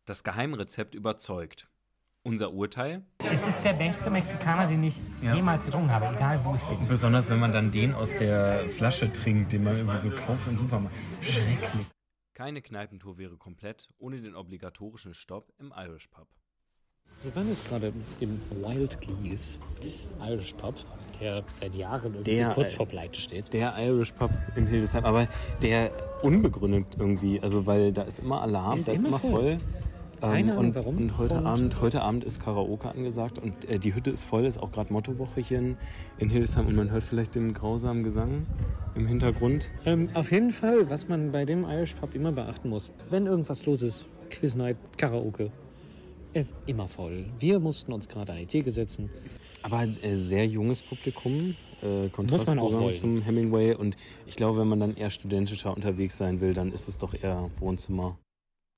Das 0.07 0.23
Geheimrezept 0.23 0.95
überzeugt. 0.95 1.69
Unser 2.23 2.53
Urteil? 2.53 3.05
Es 3.25 3.47
ist 3.47 3.63
der 3.63 3.73
beste 3.73 4.11
Mexikaner, 4.11 4.67
den 4.67 4.85
ich 4.85 5.01
jemals 5.23 5.65
getrunken 5.65 5.91
habe, 5.91 6.15
egal 6.15 6.45
wo 6.45 6.55
ich 6.55 6.63
bin. 6.63 6.87
Besonders 6.89 7.31
wenn 7.31 7.39
man 7.39 7.53
dann 7.53 7.73
den 7.73 7.95
aus 7.95 8.11
der 8.19 8.69
Flasche 8.69 9.11
trinkt, 9.13 9.53
den 9.53 9.65
man 9.65 9.77
irgendwie 9.77 9.99
so 9.99 10.11
kauft 10.11 10.47
im 10.47 10.59
Supermarkt. 10.59 10.97
Schrecklich. 11.23 11.87
Keine 12.35 12.61
Kneipentour 12.61 13.19
wäre 13.19 13.37
komplett 13.37 13.89
ohne 13.99 14.21
den 14.21 14.35
obligatorischen 14.35 15.15
Stopp 15.15 15.53
im 15.59 15.73
Irish 15.77 16.09
Pub. 16.09 16.29
Wir 17.23 17.35
waren 17.35 17.49
jetzt 17.49 17.69
gerade 17.69 17.93
im 18.21 18.41
Wild 18.63 18.99
Geese 19.01 19.59
Irish 20.25 20.53
Pub, 20.55 20.75
der 21.21 21.43
seit 21.51 21.75
Jahren 21.75 22.13
irgendwie 22.15 22.31
Der, 22.37 22.51
kurz 22.51 22.73
äh, 22.73 22.77
vor 22.77 22.87
Pleite 22.87 23.19
steht. 23.21 23.53
Der 23.53 23.75
Irish 23.79 24.13
Pub 24.13 24.31
in 24.55 24.67
Hildesheim, 24.67 25.05
aber 25.05 25.27
der 25.61 25.91
unbegründet 26.23 26.87
irgendwie, 26.99 27.41
also 27.41 27.67
weil 27.67 27.93
da 27.93 28.03
ist 28.03 28.21
immer 28.21 28.41
Alarm, 28.43 28.77
Ist 28.77 28.87
da 28.89 28.93
ist 28.93 29.01
immer 29.01 29.09
immer 29.09 29.19
voll. 29.19 29.31
voll. 29.33 29.57
Keine 30.21 30.53
Ahnung, 30.53 30.67
und, 30.67 30.79
warum. 30.79 30.97
und 30.97 31.19
heute 31.19 31.35
Und- 31.39 31.47
Abend, 31.47 31.81
heute 31.81 32.03
Abend 32.03 32.25
ist 32.25 32.41
Karaoke 32.43 32.89
angesagt 32.89 33.39
und 33.39 33.65
äh, 33.69 33.79
die 33.79 33.95
Hütte 33.95 34.11
ist 34.11 34.25
voll, 34.25 34.45
ist 34.47 34.59
auch 34.61 34.73
gerade 34.73 34.93
Mottowoche 34.93 35.41
hier 35.41 35.59
in, 35.59 35.77
in 36.19 36.29
Hildesheim 36.31 36.67
und 36.67 36.75
man 36.77 36.91
hört 36.91 37.05
vielleicht 37.05 37.35
den 37.37 37.53
grausamen 37.53 38.03
Gesang 38.03 38.47
im 38.97 39.07
Hintergrund. 39.07 39.71
Ähm, 39.85 40.09
auf 40.15 40.33
jeden 40.33 40.51
Fall, 40.51 40.89
was 40.91 41.07
man 41.09 41.31
bei 41.31 41.45
dem 41.45 41.65
Irish 41.65 41.95
Pub 41.95 42.15
immer 42.17 42.33
beachten 42.33 42.69
muss, 42.69 42.93
wenn 43.11 43.27
irgendwas 43.27 43.65
los 43.67 43.83
ist, 43.83 44.07
Quiz 44.31 44.57
Night, 44.57 44.77
Karaoke, 44.97 45.53
ist 46.39 46.55
immer 46.67 46.89
voll. 46.89 47.27
Wir 47.39 47.61
mussten 47.61 47.93
uns 47.93 48.09
gerade 48.09 48.33
an 48.33 48.39
die 48.39 48.47
Theke 48.47 48.71
setzen. 48.71 49.11
Aber 49.63 49.83
äh, 49.83 50.15
sehr 50.15 50.47
junges 50.47 50.83
Publikum, 50.83 51.55
äh, 51.83 51.85
Muss 51.85 51.87
man 51.87 52.07
auch 52.07 52.13
Kontrastprogramm 52.13 52.95
zum 52.95 53.23
Hemingway. 53.23 53.75
Und 53.75 53.97
ich 54.27 54.37
glaube, 54.37 54.59
wenn 54.59 54.69
man 54.69 54.81
dann 54.81 54.97
eher 54.97 55.11
studentischer 55.11 55.75
unterwegs 55.75 56.17
sein 56.17 56.41
will, 56.41 56.55
dann 56.55 56.73
ist 56.73 56.89
es 56.89 56.99
doch 56.99 57.15
eher 57.15 57.51
Wohnzimmer. 57.59 58.19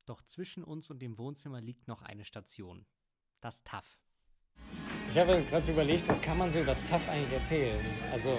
Doch 0.07 0.23
zwischen 0.23 0.65
uns 0.65 0.91
und 0.91 1.01
dem 1.01 1.19
Wohnzimmer 1.19 1.61
liegt 1.61 1.87
noch 1.87 2.03
eine 2.03 2.25
Station. 2.25 2.85
Das 3.41 3.63
TAF. 3.63 3.99
Ich 5.09 5.19
habe 5.19 5.43
gerade 5.49 5.65
so 5.65 5.73
überlegt, 5.73 6.09
was 6.09 6.21
kann 6.21 6.39
man 6.39 6.51
so 6.51 6.59
über 6.59 6.69
das 6.69 6.85
TAF 6.85 7.09
eigentlich 7.09 7.33
erzählen? 7.33 7.85
Also, 8.13 8.39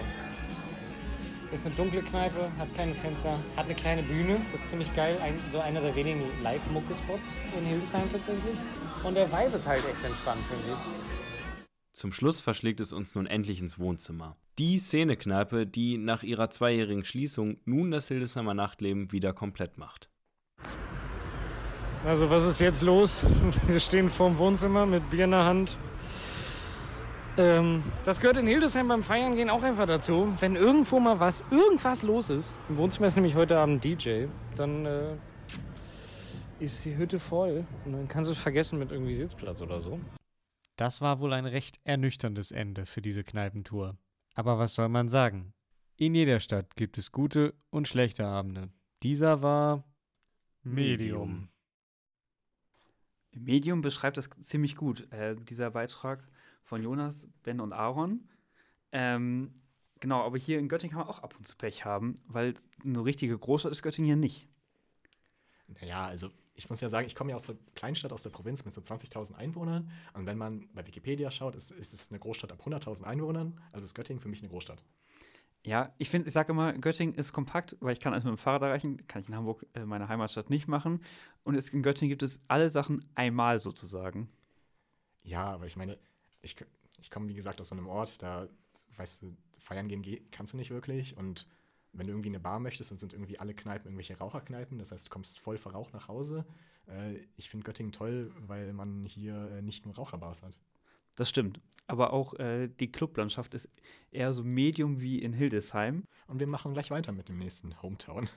ist 1.51 1.65
eine 1.65 1.75
dunkle 1.75 2.01
Kneipe, 2.01 2.51
hat 2.57 2.73
keine 2.75 2.95
Fenster, 2.95 3.38
hat 3.57 3.65
eine 3.65 3.75
kleine 3.75 4.03
Bühne, 4.03 4.39
das 4.51 4.62
ist 4.62 4.69
ziemlich 4.69 4.93
geil. 4.95 5.17
Ein, 5.21 5.38
so 5.51 5.60
einer 5.60 5.81
der 5.81 5.95
wenigen 5.95 6.23
Live-Mucke-Spots 6.41 7.27
in 7.60 7.65
Hildesheim 7.65 8.10
tatsächlich. 8.12 8.60
Und 9.03 9.15
der 9.15 9.31
Vibe 9.31 9.55
ist 9.55 9.67
halt 9.67 9.83
echt 9.89 10.03
entspannt, 10.03 10.41
finde 10.47 10.73
ich. 10.73 11.61
Zum 11.91 12.13
Schluss 12.13 12.39
verschlägt 12.39 12.79
es 12.79 12.93
uns 12.93 13.15
nun 13.15 13.25
endlich 13.25 13.59
ins 13.59 13.79
Wohnzimmer. 13.79 14.37
Die 14.57 14.77
Szenekneipe, 14.77 15.65
die 15.65 15.97
nach 15.97 16.23
ihrer 16.23 16.49
zweijährigen 16.49 17.03
Schließung 17.03 17.57
nun 17.65 17.91
das 17.91 18.07
Hildesheimer 18.07 18.53
Nachtleben 18.53 19.11
wieder 19.11 19.33
komplett 19.33 19.77
macht. 19.77 20.09
Also, 22.05 22.29
was 22.29 22.45
ist 22.45 22.59
jetzt 22.59 22.81
los? 22.81 23.23
Wir 23.67 23.79
stehen 23.79 24.09
vorm 24.09 24.37
Wohnzimmer 24.37 24.85
mit 24.85 25.09
Bier 25.09 25.25
in 25.25 25.31
der 25.31 25.45
Hand. 25.45 25.77
Ähm, 27.37 27.83
das 28.03 28.19
gehört 28.19 28.37
in 28.37 28.47
Hildesheim 28.47 28.87
beim 28.87 29.03
Feiern 29.03 29.35
gehen 29.35 29.49
auch 29.49 29.63
einfach 29.63 29.87
dazu. 29.87 30.33
Wenn 30.39 30.55
irgendwo 30.55 30.99
mal 30.99 31.19
was, 31.19 31.43
irgendwas 31.49 32.03
los 32.03 32.29
ist, 32.29 32.59
im 32.69 32.77
Wohnzimmer 32.77 33.07
ist 33.07 33.15
nämlich 33.15 33.35
heute 33.35 33.57
Abend 33.57 33.83
DJ, 33.83 34.25
dann 34.55 34.85
äh, 34.85 35.15
ist 36.62 36.86
die 36.86 36.95
Hütte 36.95 37.19
voll. 37.19 37.65
Und 37.86 37.93
dann 37.93 38.08
kannst 38.08 38.30
du 38.30 38.34
es 38.34 38.39
vergessen 38.39 38.80
mit 38.80 38.91
irgendwie 38.91 39.15
Sitzplatz 39.15 39.62
oder 39.62 39.82
so. 39.82 40.00
Das 40.76 41.02
war 41.02 41.19
wohl 41.19 41.34
ein 41.34 41.45
recht 41.45 41.80
ernüchterndes 41.84 42.52
Ende 42.52 42.86
für 42.86 43.02
diese 43.02 43.24
Kneipentour. 43.24 43.97
Aber 44.36 44.60
was 44.60 44.76
soll 44.76 44.88
man 44.88 45.10
sagen? 45.10 45.54
In 45.97 46.15
jeder 46.15 46.39
Stadt 46.39 46.76
gibt 46.76 46.97
es 46.97 47.12
gute 47.12 47.54
und 47.69 47.88
schlechte 47.88 48.26
Abende. 48.26 48.69
Dieser 49.04 49.41
war 49.41 49.84
Medium. 50.63 51.50
Medium 53.34 53.82
beschreibt 53.82 54.17
das 54.17 54.30
ziemlich 54.41 54.76
gut, 54.76 55.12
äh, 55.12 55.36
dieser 55.36 55.71
Beitrag 55.71 56.28
von 56.63 56.84
Jonas, 56.84 57.28
Ben 57.43 57.60
und 57.60 57.74
Aaron. 57.74 58.30
Ähm, 58.91 59.62
genau, 60.00 60.24
aber 60.24 60.38
hier 60.38 60.60
in 60.60 60.69
Göttingen 60.69 60.95
kann 60.95 61.08
man 61.08 61.15
auch 61.15 61.24
ab 61.24 61.36
und 61.38 61.47
zu 61.47 61.56
Pech 61.56 61.86
haben, 61.86 62.15
weil 62.28 62.56
eine 62.84 63.04
richtige 63.04 63.38
Großstadt 63.38 63.71
ist 63.71 63.84
Göttingen 63.84 64.08
hier 64.08 64.15
nicht. 64.15 64.47
Naja, 65.67 66.06
also 66.06 66.30
ich 66.53 66.69
muss 66.69 66.81
ja 66.81 66.89
sagen, 66.89 67.07
ich 67.07 67.15
komme 67.15 67.31
ja 67.31 67.35
aus 67.35 67.45
der 67.45 67.55
Kleinstadt, 67.75 68.11
aus 68.11 68.23
der 68.23 68.29
Provinz 68.29 68.65
mit 68.65 68.73
so 68.73 68.81
20.000 68.81 69.35
Einwohnern. 69.35 69.91
Und 70.13 70.25
wenn 70.25 70.37
man 70.37 70.67
bei 70.73 70.85
Wikipedia 70.85 71.31
schaut, 71.31 71.55
ist, 71.55 71.71
ist 71.71 71.93
es 71.93 72.09
eine 72.09 72.19
Großstadt 72.19 72.51
ab 72.51 72.61
100.000 72.65 73.03
Einwohnern. 73.03 73.59
Also 73.71 73.85
ist 73.85 73.95
Göttingen 73.95 74.21
für 74.21 74.29
mich 74.29 74.41
eine 74.41 74.49
Großstadt. 74.49 74.83
Ja, 75.63 75.93
ich 75.99 76.09
finde, 76.09 76.27
ich 76.27 76.33
sage 76.33 76.51
immer, 76.51 76.73
Göttingen 76.73 77.13
ist 77.15 77.33
kompakt, 77.33 77.77
weil 77.79 77.93
ich 77.93 77.99
kann 77.99 78.13
alles 78.13 78.23
mit 78.23 78.31
dem 78.33 78.37
Fahrrad 78.37 78.63
erreichen. 78.63 79.05
Kann 79.07 79.21
ich 79.21 79.27
in 79.29 79.35
Hamburg, 79.35 79.65
äh, 79.73 79.85
meiner 79.85 80.07
Heimatstadt, 80.09 80.49
nicht 80.49 80.67
machen. 80.67 81.03
Und 81.43 81.55
es, 81.55 81.69
in 81.69 81.83
Göttingen 81.83 82.09
gibt 82.09 82.23
es 82.23 82.39
alle 82.47 82.69
Sachen 82.69 83.05
einmal 83.15 83.59
sozusagen. 83.59 84.29
Ja, 85.23 85.51
aber 85.51 85.67
ich 85.67 85.75
meine, 85.75 85.99
ich, 86.41 86.55
ich 86.99 87.11
komme 87.11 87.29
wie 87.29 87.35
gesagt 87.35 87.61
aus 87.61 87.67
so 87.67 87.75
einem 87.75 87.87
Ort, 87.87 88.21
da 88.23 88.47
weißt 88.97 89.21
du, 89.21 89.37
feiern 89.59 89.87
gehen 89.87 90.01
geh- 90.01 90.21
kannst 90.31 90.53
du 90.53 90.57
nicht 90.57 90.71
wirklich. 90.71 91.15
Und 91.15 91.47
wenn 91.93 92.08
du 92.08 92.13
irgendwie 92.13 92.30
eine 92.30 92.39
Bar 92.39 92.60
möchtest, 92.60 92.91
dann 92.91 92.97
sind 92.97 93.13
irgendwie 93.13 93.39
alle 93.39 93.54
Kneipen 93.54 93.88
irgendwelche 93.88 94.17
Raucherkneipen. 94.17 94.77
Das 94.77 94.91
heißt, 94.91 95.08
du 95.08 95.10
kommst 95.10 95.39
voll 95.39 95.58
verraucht 95.58 95.93
nach 95.93 96.08
Hause. 96.08 96.45
Äh, 96.88 97.19
ich 97.38 97.49
finde 97.49 97.65
Göttingen 97.65 97.91
toll, 97.91 98.32
weil 98.47 98.73
man 98.73 99.06
hier 99.06 99.51
äh, 99.51 99.62
nicht 99.62 99.86
nur 99.86 99.95
Raucherbars 99.95 100.43
hat. 100.43 100.58
Das 101.15 101.30
stimmt. 101.30 101.60
Aber 101.88 102.13
auch 102.13 102.34
äh, 102.36 102.67
die 102.67 102.91
Clublandschaft 102.91 103.54
ist 103.54 103.69
eher 104.12 104.32
so 104.34 104.43
Medium 104.43 105.01
wie 105.01 105.19
in 105.19 105.34
Hildesheim. 105.34 106.06
Und 106.27 106.39
wir 106.39 106.47
machen 106.47 106.73
gleich 106.73 106.91
weiter 106.91 107.12
mit 107.12 107.27
dem 107.27 107.38
nächsten 107.38 107.82
Hometown. 107.82 108.30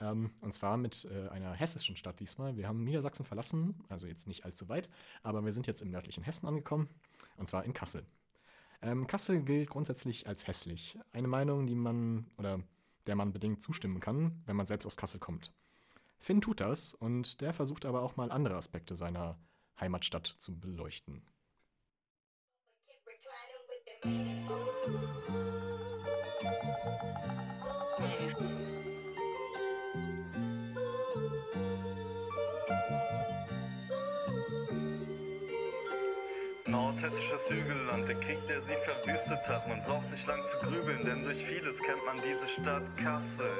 Ähm, 0.00 0.30
und 0.40 0.52
zwar 0.52 0.76
mit 0.76 1.06
äh, 1.10 1.28
einer 1.28 1.52
hessischen 1.52 1.96
Stadt 1.96 2.20
diesmal. 2.20 2.56
Wir 2.56 2.68
haben 2.68 2.84
Niedersachsen 2.84 3.24
verlassen, 3.24 3.82
also 3.88 4.06
jetzt 4.06 4.26
nicht 4.26 4.44
allzu 4.44 4.68
weit, 4.68 4.88
aber 5.22 5.44
wir 5.44 5.52
sind 5.52 5.66
jetzt 5.66 5.82
im 5.82 5.90
nördlichen 5.90 6.24
Hessen 6.24 6.46
angekommen, 6.46 6.88
und 7.36 7.48
zwar 7.48 7.64
in 7.64 7.72
Kassel. 7.72 8.04
Ähm, 8.82 9.06
Kassel 9.06 9.42
gilt 9.42 9.70
grundsätzlich 9.70 10.26
als 10.26 10.46
hässlich. 10.46 10.98
Eine 11.12 11.28
Meinung, 11.28 11.66
die 11.66 11.74
man 11.74 12.26
oder 12.36 12.60
der 13.06 13.16
man 13.16 13.32
bedingt 13.32 13.62
zustimmen 13.62 14.00
kann, 14.00 14.42
wenn 14.46 14.56
man 14.56 14.66
selbst 14.66 14.86
aus 14.86 14.96
Kassel 14.96 15.20
kommt. 15.20 15.52
Finn 16.18 16.40
tut 16.40 16.60
das 16.60 16.94
und 16.94 17.40
der 17.40 17.52
versucht 17.52 17.84
aber 17.84 18.02
auch 18.02 18.16
mal 18.16 18.30
andere 18.30 18.56
Aspekte 18.56 18.96
seiner 18.96 19.38
Heimatstadt 19.78 20.26
zu 20.26 20.58
beleuchten. 20.58 21.22
Nordhessisches 36.94 37.50
Hügelland, 37.50 38.08
der 38.08 38.14
Krieg, 38.20 38.38
der 38.46 38.62
sie 38.62 38.74
verwüstet 38.84 39.48
hat. 39.48 39.66
Man 39.66 39.82
braucht 39.82 40.08
nicht 40.10 40.26
lang 40.26 40.44
zu 40.46 40.56
grübeln, 40.58 41.04
denn 41.04 41.24
durch 41.24 41.44
vieles 41.44 41.78
kennt 41.82 42.04
man 42.06 42.16
diese 42.22 42.46
Stadt. 42.46 42.82
Kassel 42.96 43.50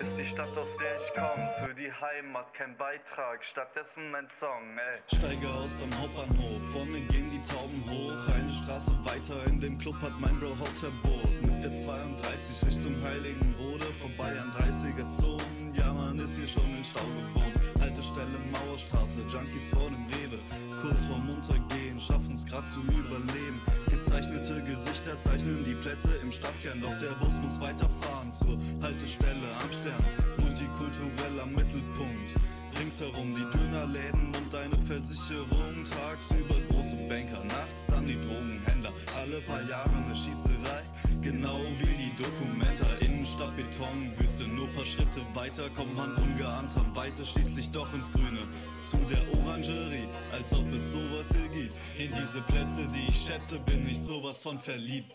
ist 0.00 0.16
die 0.16 0.26
Stadt, 0.26 0.56
aus 0.56 0.74
der 0.76 0.96
ich 0.96 1.12
komme. 1.12 1.50
Für 1.58 1.74
die 1.74 1.90
Heimat 1.90 2.52
kein 2.54 2.76
Beitrag, 2.76 3.44
stattdessen 3.44 4.14
ein 4.14 4.28
Song, 4.28 4.78
ey. 4.78 5.18
Steige 5.18 5.48
aus 5.48 5.82
am 5.82 6.00
Hauptbahnhof, 6.00 6.72
vor 6.72 6.84
mir 6.84 7.00
gehen 7.00 7.28
die 7.28 7.42
Tauben 7.42 7.82
hoch. 7.90 8.34
Eine 8.34 8.48
Straße 8.48 8.92
weiter 9.04 9.44
in 9.48 9.60
dem 9.60 9.76
Club 9.76 9.96
hat 10.00 10.12
mein 10.20 10.38
Bro 10.38 10.56
Hausverbot. 10.60 11.27
Der 11.62 11.74
32 11.74 12.68
Richtung 12.68 12.94
Heiligenrode, 13.02 13.84
vorbei 13.86 14.32
an 14.40 14.50
30er 14.52 15.08
Zonen. 15.08 15.74
Ja, 15.74 15.92
man 15.92 16.16
ist 16.18 16.36
hier 16.36 16.46
schon 16.46 16.76
in 16.76 16.84
Stau 16.84 17.00
gewohnt. 17.16 17.52
Haltestelle 17.80 18.38
Mauerstraße, 18.52 19.20
Junkies 19.28 19.70
vor 19.70 19.90
dem 19.90 20.06
Rewe. 20.06 20.38
Kurz 20.80 21.06
vorm 21.06 21.28
Untergehen, 21.28 21.98
schaffen's 21.98 22.46
grad 22.46 22.68
zu 22.68 22.80
überleben. 22.82 23.60
Gezeichnete 23.90 24.62
Gesichter 24.62 25.18
zeichnen 25.18 25.64
die 25.64 25.74
Plätze 25.74 26.10
im 26.22 26.30
Stadtkern, 26.30 26.80
doch 26.80 26.96
der 26.98 27.14
Bus 27.18 27.40
muss 27.42 27.60
weiterfahren 27.60 28.30
zur 28.30 28.56
Haltestelle 28.82 29.48
am 29.60 29.72
Stern. 29.72 30.04
Multikulturell 30.38 31.40
am 31.42 31.52
Mittelpunkt. 31.52 32.38
Ringsherum 32.78 33.34
die 33.34 33.58
Dönerläden 33.58 34.32
und 34.36 34.54
eine 34.54 34.78
Versicherung. 34.78 35.84
Tagsüber 35.84 36.54
große 36.70 36.96
Banker, 37.08 37.42
nachts 37.44 37.86
dann 37.86 38.06
die 38.06 38.20
Drogenhändler. 38.20 38.92
Alle 39.16 39.40
paar 39.42 39.62
Jahre 39.68 39.90
eine 39.90 40.14
Schießerei, 40.14 40.82
genau 41.30 41.60
wie 41.78 41.94
die 41.96 42.12
Dokumenta. 42.16 42.86
Innenstadt 43.00 43.54
Betonwüste, 43.56 44.44
nur 44.48 44.68
paar 44.68 44.86
Schritte 44.86 45.20
weiter 45.34 45.68
kommt 45.70 45.94
man 45.96 46.16
ungeahnterweise 46.16 47.24
schließlich 47.24 47.70
doch 47.70 47.92
ins 47.94 48.10
Grüne. 48.12 48.40
Zu 48.84 48.96
der 49.10 49.22
Orangerie, 49.36 50.08
als 50.32 50.52
ob 50.54 50.72
es 50.72 50.92
sowas 50.92 51.34
hier 51.34 51.48
gibt. 51.48 51.74
In 51.98 52.08
diese 52.08 52.40
Plätze, 52.42 52.86
die 52.94 53.08
ich 53.08 53.26
schätze, 53.26 53.58
bin 53.60 53.84
ich 53.86 54.00
sowas 54.00 54.42
von 54.42 54.58
verliebt. 54.58 55.12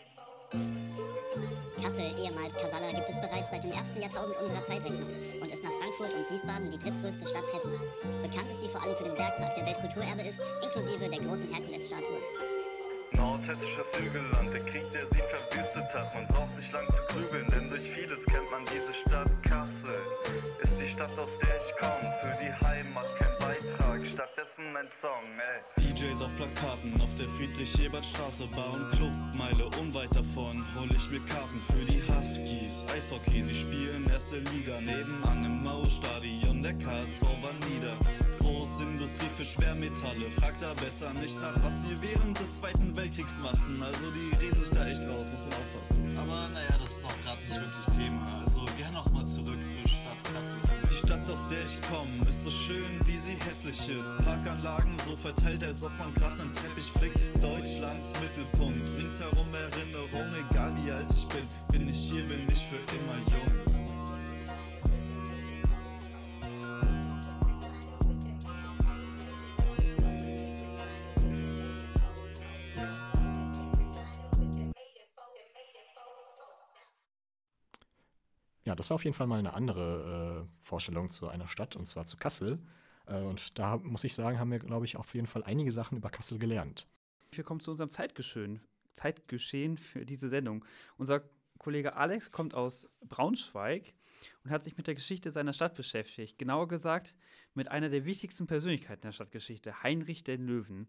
Kassel, 1.82 2.14
ehemals 2.22 2.54
Kasala, 2.54 2.92
gibt 2.92 3.10
es 3.10 3.20
bereits 3.20 3.50
seit 3.50 3.64
dem 3.64 3.72
ersten 3.72 4.00
Jahrtausend 4.00 4.36
unserer 4.38 4.64
Zeitrechnung 4.64 5.10
und 5.40 5.50
ist 5.50 5.64
nach 5.64 5.74
Frankfurt 5.80 6.14
und 6.14 6.30
Wiesbaden 6.30 6.70
die 6.70 6.78
drittgrößte 6.78 7.26
Stadt 7.26 7.46
Hessens. 7.52 7.80
Bekannt 8.22 8.50
ist 8.50 8.60
sie 8.62 8.68
vor 8.68 8.82
allem 8.82 8.96
für 8.96 9.04
den 9.04 9.14
Bergpark, 9.14 9.54
der 9.56 9.66
Weltkulturerbe 9.66 10.22
ist, 10.22 10.40
inklusive 10.62 11.10
der 11.10 11.20
großen 11.20 11.52
Herkulesstatue. 11.52 12.53
Nordhessisches 13.16 13.98
Hügelland, 13.98 14.54
der 14.54 14.64
Krieg, 14.64 14.90
der 14.92 15.06
sie 15.06 15.22
verwüstet 15.22 15.94
hat. 15.94 16.14
Man 16.14 16.26
braucht 16.28 16.56
nicht 16.56 16.72
lang 16.72 16.88
zu 16.90 17.02
grübeln, 17.08 17.46
denn 17.48 17.68
durch 17.68 17.82
vieles 17.82 18.24
kennt 18.26 18.50
man 18.50 18.64
diese 18.66 18.94
Stadt. 18.94 19.30
Kassel 19.42 19.96
ist 20.62 20.80
die 20.80 20.86
Stadt, 20.86 21.18
aus 21.18 21.36
der 21.38 21.56
ich 21.56 21.76
komme. 21.76 22.14
Für 22.22 22.36
die 22.42 22.66
Heimat 22.66 23.08
kein 23.18 23.38
Beitrag, 23.38 24.06
stattdessen 24.06 24.76
ein 24.76 24.88
Song, 24.90 25.24
ey. 25.38 25.84
DJs 25.94 26.22
auf 26.22 26.34
Plakaten 26.34 27.00
auf 27.00 27.14
der 27.14 27.28
Friedrich-Ebert-Straße, 27.28 28.46
Bar 28.48 28.74
und 28.74 28.88
Club, 28.90 29.12
Meile 29.36 29.66
unweit 29.80 30.14
davon 30.14 30.64
hol 30.78 30.88
ich 30.94 31.10
mir 31.10 31.24
Karten 31.24 31.60
für 31.60 31.84
die 31.84 32.02
Huskies. 32.02 32.84
Eishockey, 32.94 33.42
sie 33.42 33.54
spielen 33.54 34.04
erste 34.10 34.38
Liga, 34.38 34.80
nebenan 34.80 35.44
im 35.44 35.62
Mauerstadion, 35.62 36.62
der 36.62 36.74
KSV 36.74 37.22
war 37.22 37.52
nieder. 37.70 37.96
Großindustrie 38.44 39.28
für 39.34 39.44
Schwermetalle, 39.44 40.28
fragt 40.28 40.60
da 40.60 40.74
besser 40.74 41.12
nicht 41.14 41.40
nach, 41.40 41.56
was 41.62 41.82
sie 41.82 41.96
während 42.02 42.38
des 42.38 42.58
Zweiten 42.58 42.94
Weltkriegs 42.94 43.38
machen. 43.38 43.82
Also 43.82 44.10
die 44.10 44.36
reden 44.44 44.60
sich 44.60 44.70
da 44.70 44.86
echt 44.86 45.02
raus, 45.04 45.30
muss 45.32 45.44
man 45.44 45.54
aufpassen. 45.54 46.18
Aber 46.18 46.48
naja, 46.52 46.76
das 46.78 46.98
ist 46.98 47.06
auch 47.06 47.20
gerade 47.22 47.40
nicht 47.42 47.56
wirklich 47.56 47.96
Thema. 47.96 48.42
Also 48.44 48.60
gern 48.76 48.92
noch 48.92 49.10
mal 49.12 49.26
zurück 49.26 49.58
zur 49.66 49.88
Stadt 49.88 50.24
Kassel. 50.34 50.58
Die 50.90 50.94
Stadt, 50.94 51.30
aus 51.30 51.48
der 51.48 51.64
ich 51.64 51.80
komme, 51.88 52.28
ist 52.28 52.44
so 52.44 52.50
schön, 52.50 53.00
wie 53.06 53.16
sie 53.16 53.36
hässlich 53.46 53.88
ist. 53.88 54.18
Parkanlagen 54.18 54.92
so 55.06 55.16
verteilt, 55.16 55.64
als 55.64 55.82
ob 55.82 55.98
man 55.98 56.12
gerade 56.12 56.42
einen 56.42 56.52
Teppich 56.52 56.90
flickt. 56.92 57.18
Deutschlands 57.42 58.12
Mittelpunkt, 58.20 58.96
ringsherum 58.96 59.48
Erinnerung, 59.54 60.28
egal 60.50 60.72
wie 60.84 60.92
alt 60.92 61.10
ich 61.10 61.26
bin. 61.28 61.44
Bin 61.72 61.88
ich 61.88 62.10
hier, 62.10 62.26
bin 62.26 62.46
ich 62.52 62.60
für 62.66 62.76
immer 62.76 63.18
jung. 63.30 63.73
Ja, 78.64 78.74
das 78.74 78.90
war 78.90 78.96
auf 78.96 79.04
jeden 79.04 79.14
Fall 79.14 79.26
mal 79.26 79.38
eine 79.38 79.54
andere 79.54 80.46
äh, 80.46 80.64
Vorstellung 80.64 81.10
zu 81.10 81.28
einer 81.28 81.48
Stadt, 81.48 81.76
und 81.76 81.86
zwar 81.86 82.06
zu 82.06 82.16
Kassel. 82.16 82.58
Äh, 83.06 83.20
und 83.20 83.58
da 83.58 83.76
muss 83.76 84.04
ich 84.04 84.14
sagen, 84.14 84.38
haben 84.38 84.50
wir, 84.50 84.58
glaube 84.58 84.86
ich, 84.86 84.96
auf 84.96 85.14
jeden 85.14 85.26
Fall 85.26 85.44
einige 85.44 85.70
Sachen 85.70 85.98
über 85.98 86.10
Kassel 86.10 86.38
gelernt. 86.38 86.86
Wir 87.30 87.44
kommen 87.44 87.60
zu 87.60 87.70
unserem 87.72 87.90
Zeitgeschehen, 87.90 88.60
Zeitgeschehen 88.92 89.76
für 89.76 90.06
diese 90.06 90.28
Sendung. 90.28 90.64
Unser 90.96 91.22
Kollege 91.58 91.96
Alex 91.96 92.30
kommt 92.30 92.54
aus 92.54 92.88
Braunschweig 93.06 93.94
und 94.42 94.50
hat 94.50 94.64
sich 94.64 94.76
mit 94.76 94.86
der 94.86 94.94
Geschichte 94.94 95.30
seiner 95.30 95.52
Stadt 95.52 95.74
beschäftigt. 95.74 96.38
Genauer 96.38 96.68
gesagt 96.68 97.14
mit 97.54 97.70
einer 97.70 97.88
der 97.88 98.04
wichtigsten 98.04 98.46
Persönlichkeiten 98.46 99.02
der 99.02 99.12
Stadtgeschichte, 99.12 99.82
Heinrich 99.82 100.24
den 100.24 100.46
Löwen. 100.46 100.88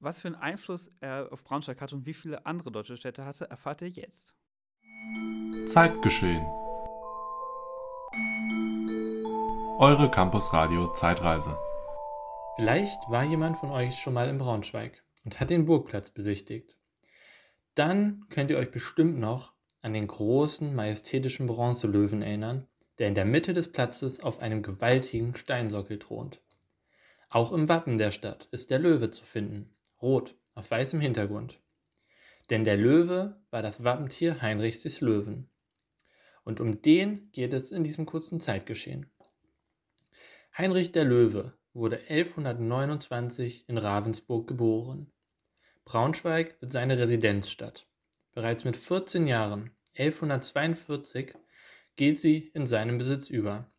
Was 0.00 0.20
für 0.20 0.28
einen 0.28 0.36
Einfluss 0.36 0.90
er 1.00 1.28
auf 1.32 1.44
Braunschweig 1.44 1.80
hatte 1.80 1.94
und 1.94 2.06
wie 2.06 2.14
viele 2.14 2.46
andere 2.46 2.72
deutsche 2.72 2.96
Städte 2.96 3.24
hatte, 3.24 3.48
erfahrt 3.48 3.82
ihr 3.82 3.88
jetzt. 3.88 4.34
Zeitgeschehen. 5.66 6.44
Eure 9.78 10.10
Campusradio 10.10 10.92
Zeitreise. 10.92 11.58
Vielleicht 12.56 13.10
war 13.10 13.24
jemand 13.24 13.56
von 13.58 13.70
euch 13.70 13.98
schon 13.98 14.14
mal 14.14 14.28
in 14.28 14.38
Braunschweig 14.38 15.02
und 15.24 15.40
hat 15.40 15.50
den 15.50 15.64
Burgplatz 15.64 16.10
besichtigt. 16.10 16.76
Dann 17.74 18.26
könnt 18.28 18.50
ihr 18.50 18.58
euch 18.58 18.70
bestimmt 18.70 19.18
noch 19.18 19.54
an 19.82 19.92
den 19.92 20.06
großen, 20.06 20.74
majestätischen 20.74 21.46
Bronzelöwen 21.46 22.22
erinnern, 22.22 22.68
der 22.98 23.08
in 23.08 23.14
der 23.14 23.24
Mitte 23.24 23.52
des 23.52 23.72
Platzes 23.72 24.22
auf 24.22 24.38
einem 24.38 24.62
gewaltigen 24.62 25.34
Steinsockel 25.34 25.98
thront. 25.98 26.40
Auch 27.30 27.52
im 27.52 27.68
Wappen 27.68 27.98
der 27.98 28.12
Stadt 28.12 28.48
ist 28.52 28.70
der 28.70 28.78
Löwe 28.78 29.10
zu 29.10 29.24
finden, 29.24 29.74
rot 30.00 30.36
auf 30.54 30.70
weißem 30.70 31.00
Hintergrund. 31.00 31.60
Denn 32.50 32.64
der 32.64 32.76
Löwe 32.76 33.40
war 33.50 33.62
das 33.62 33.84
Wappentier 33.84 34.42
Heinrichs 34.42 34.82
des 34.82 35.00
Löwen. 35.00 35.48
Und 36.44 36.60
um 36.60 36.82
den 36.82 37.30
geht 37.32 37.54
es 37.54 37.72
in 37.72 37.84
diesem 37.84 38.04
kurzen 38.04 38.38
Zeitgeschehen. 38.38 39.10
Heinrich 40.56 40.92
der 40.92 41.04
Löwe 41.04 41.56
wurde 41.72 41.98
1129 42.08 43.68
in 43.68 43.78
Ravensburg 43.78 44.46
geboren. 44.46 45.10
Braunschweig 45.84 46.56
wird 46.60 46.72
seine 46.72 46.98
Residenzstadt. 46.98 47.86
Bereits 48.32 48.64
mit 48.64 48.76
14 48.76 49.26
Jahren, 49.26 49.70
1142, 49.96 51.34
geht 51.96 52.20
sie 52.20 52.50
in 52.54 52.66
seinen 52.66 52.98
Besitz 52.98 53.30
über. 53.30 53.70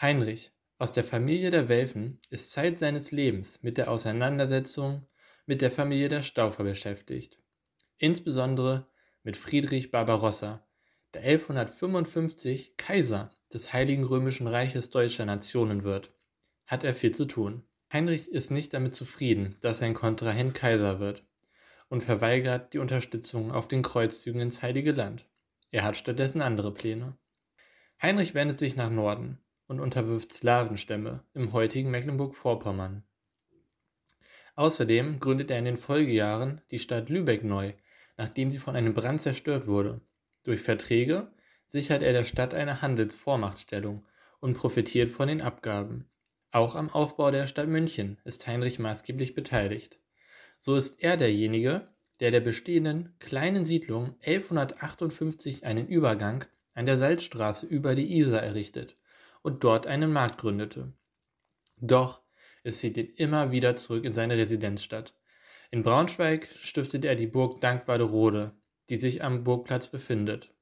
Heinrich 0.00 0.52
aus 0.78 0.92
der 0.92 1.04
Familie 1.04 1.50
der 1.50 1.68
Welfen 1.68 2.20
ist 2.30 2.50
Zeit 2.50 2.78
seines 2.78 3.12
Lebens 3.12 3.62
mit 3.62 3.78
der 3.78 3.90
Auseinandersetzung 3.90 5.06
mit 5.46 5.62
der 5.62 5.70
Familie 5.70 6.08
der 6.08 6.22
Staufer 6.22 6.64
beschäftigt. 6.64 7.41
Insbesondere 8.02 8.88
mit 9.22 9.36
Friedrich 9.36 9.92
Barbarossa, 9.92 10.66
der 11.14 11.22
1155 11.22 12.76
Kaiser 12.76 13.30
des 13.54 13.72
Heiligen 13.72 14.02
Römischen 14.02 14.48
Reiches 14.48 14.90
deutscher 14.90 15.24
Nationen 15.24 15.84
wird, 15.84 16.12
hat 16.66 16.82
er 16.82 16.94
viel 16.94 17.14
zu 17.14 17.26
tun. 17.26 17.62
Heinrich 17.92 18.28
ist 18.28 18.50
nicht 18.50 18.74
damit 18.74 18.92
zufrieden, 18.92 19.54
dass 19.60 19.78
sein 19.78 19.94
Kontrahent 19.94 20.52
Kaiser 20.52 20.98
wird 20.98 21.24
und 21.90 22.02
verweigert 22.02 22.74
die 22.74 22.80
Unterstützung 22.80 23.52
auf 23.52 23.68
den 23.68 23.82
Kreuzzügen 23.82 24.40
ins 24.40 24.62
Heilige 24.62 24.90
Land. 24.90 25.28
Er 25.70 25.84
hat 25.84 25.96
stattdessen 25.96 26.42
andere 26.42 26.74
Pläne. 26.74 27.16
Heinrich 28.02 28.34
wendet 28.34 28.58
sich 28.58 28.74
nach 28.74 28.90
Norden 28.90 29.38
und 29.68 29.78
unterwirft 29.78 30.32
Slawenstämme 30.32 31.22
im 31.34 31.52
heutigen 31.52 31.92
Mecklenburg-Vorpommern. 31.92 33.04
Außerdem 34.56 35.20
gründet 35.20 35.52
er 35.52 35.60
in 35.60 35.66
den 35.66 35.76
Folgejahren 35.76 36.62
die 36.72 36.80
Stadt 36.80 37.08
Lübeck 37.08 37.44
neu, 37.44 37.74
nachdem 38.16 38.50
sie 38.50 38.58
von 38.58 38.76
einem 38.76 38.94
Brand 38.94 39.20
zerstört 39.20 39.66
wurde. 39.66 40.00
Durch 40.42 40.60
Verträge 40.60 41.32
sichert 41.66 42.02
er 42.02 42.12
der 42.12 42.24
Stadt 42.24 42.54
eine 42.54 42.82
Handelsvormachtstellung 42.82 44.06
und 44.40 44.56
profitiert 44.56 45.08
von 45.08 45.28
den 45.28 45.40
Abgaben. 45.40 46.10
Auch 46.50 46.74
am 46.74 46.90
Aufbau 46.90 47.30
der 47.30 47.46
Stadt 47.46 47.68
München 47.68 48.18
ist 48.24 48.46
Heinrich 48.46 48.78
maßgeblich 48.78 49.34
beteiligt. 49.34 49.98
So 50.58 50.76
ist 50.76 51.02
er 51.02 51.16
derjenige, 51.16 51.88
der 52.20 52.30
der 52.30 52.40
bestehenden 52.40 53.14
kleinen 53.18 53.64
Siedlung 53.64 54.16
1158 54.20 55.64
einen 55.64 55.88
Übergang 55.88 56.44
an 56.74 56.86
der 56.86 56.96
Salzstraße 56.96 57.66
über 57.66 57.94
die 57.94 58.18
Isar 58.18 58.42
errichtet 58.42 58.96
und 59.42 59.64
dort 59.64 59.86
einen 59.86 60.12
Markt 60.12 60.38
gründete. 60.38 60.92
Doch 61.78 62.22
es 62.62 62.78
zieht 62.78 62.96
ihn 62.96 63.12
immer 63.16 63.50
wieder 63.50 63.74
zurück 63.76 64.04
in 64.04 64.14
seine 64.14 64.36
Residenzstadt. 64.36 65.14
In 65.74 65.82
Braunschweig 65.82 66.48
stiftet 66.54 67.06
er 67.06 67.14
die 67.14 67.26
Burg 67.26 67.62
Dankwaderode, 67.62 68.52
die 68.90 68.98
sich 68.98 69.24
am 69.24 69.42
Burgplatz 69.42 69.86
befindet. 69.86 70.54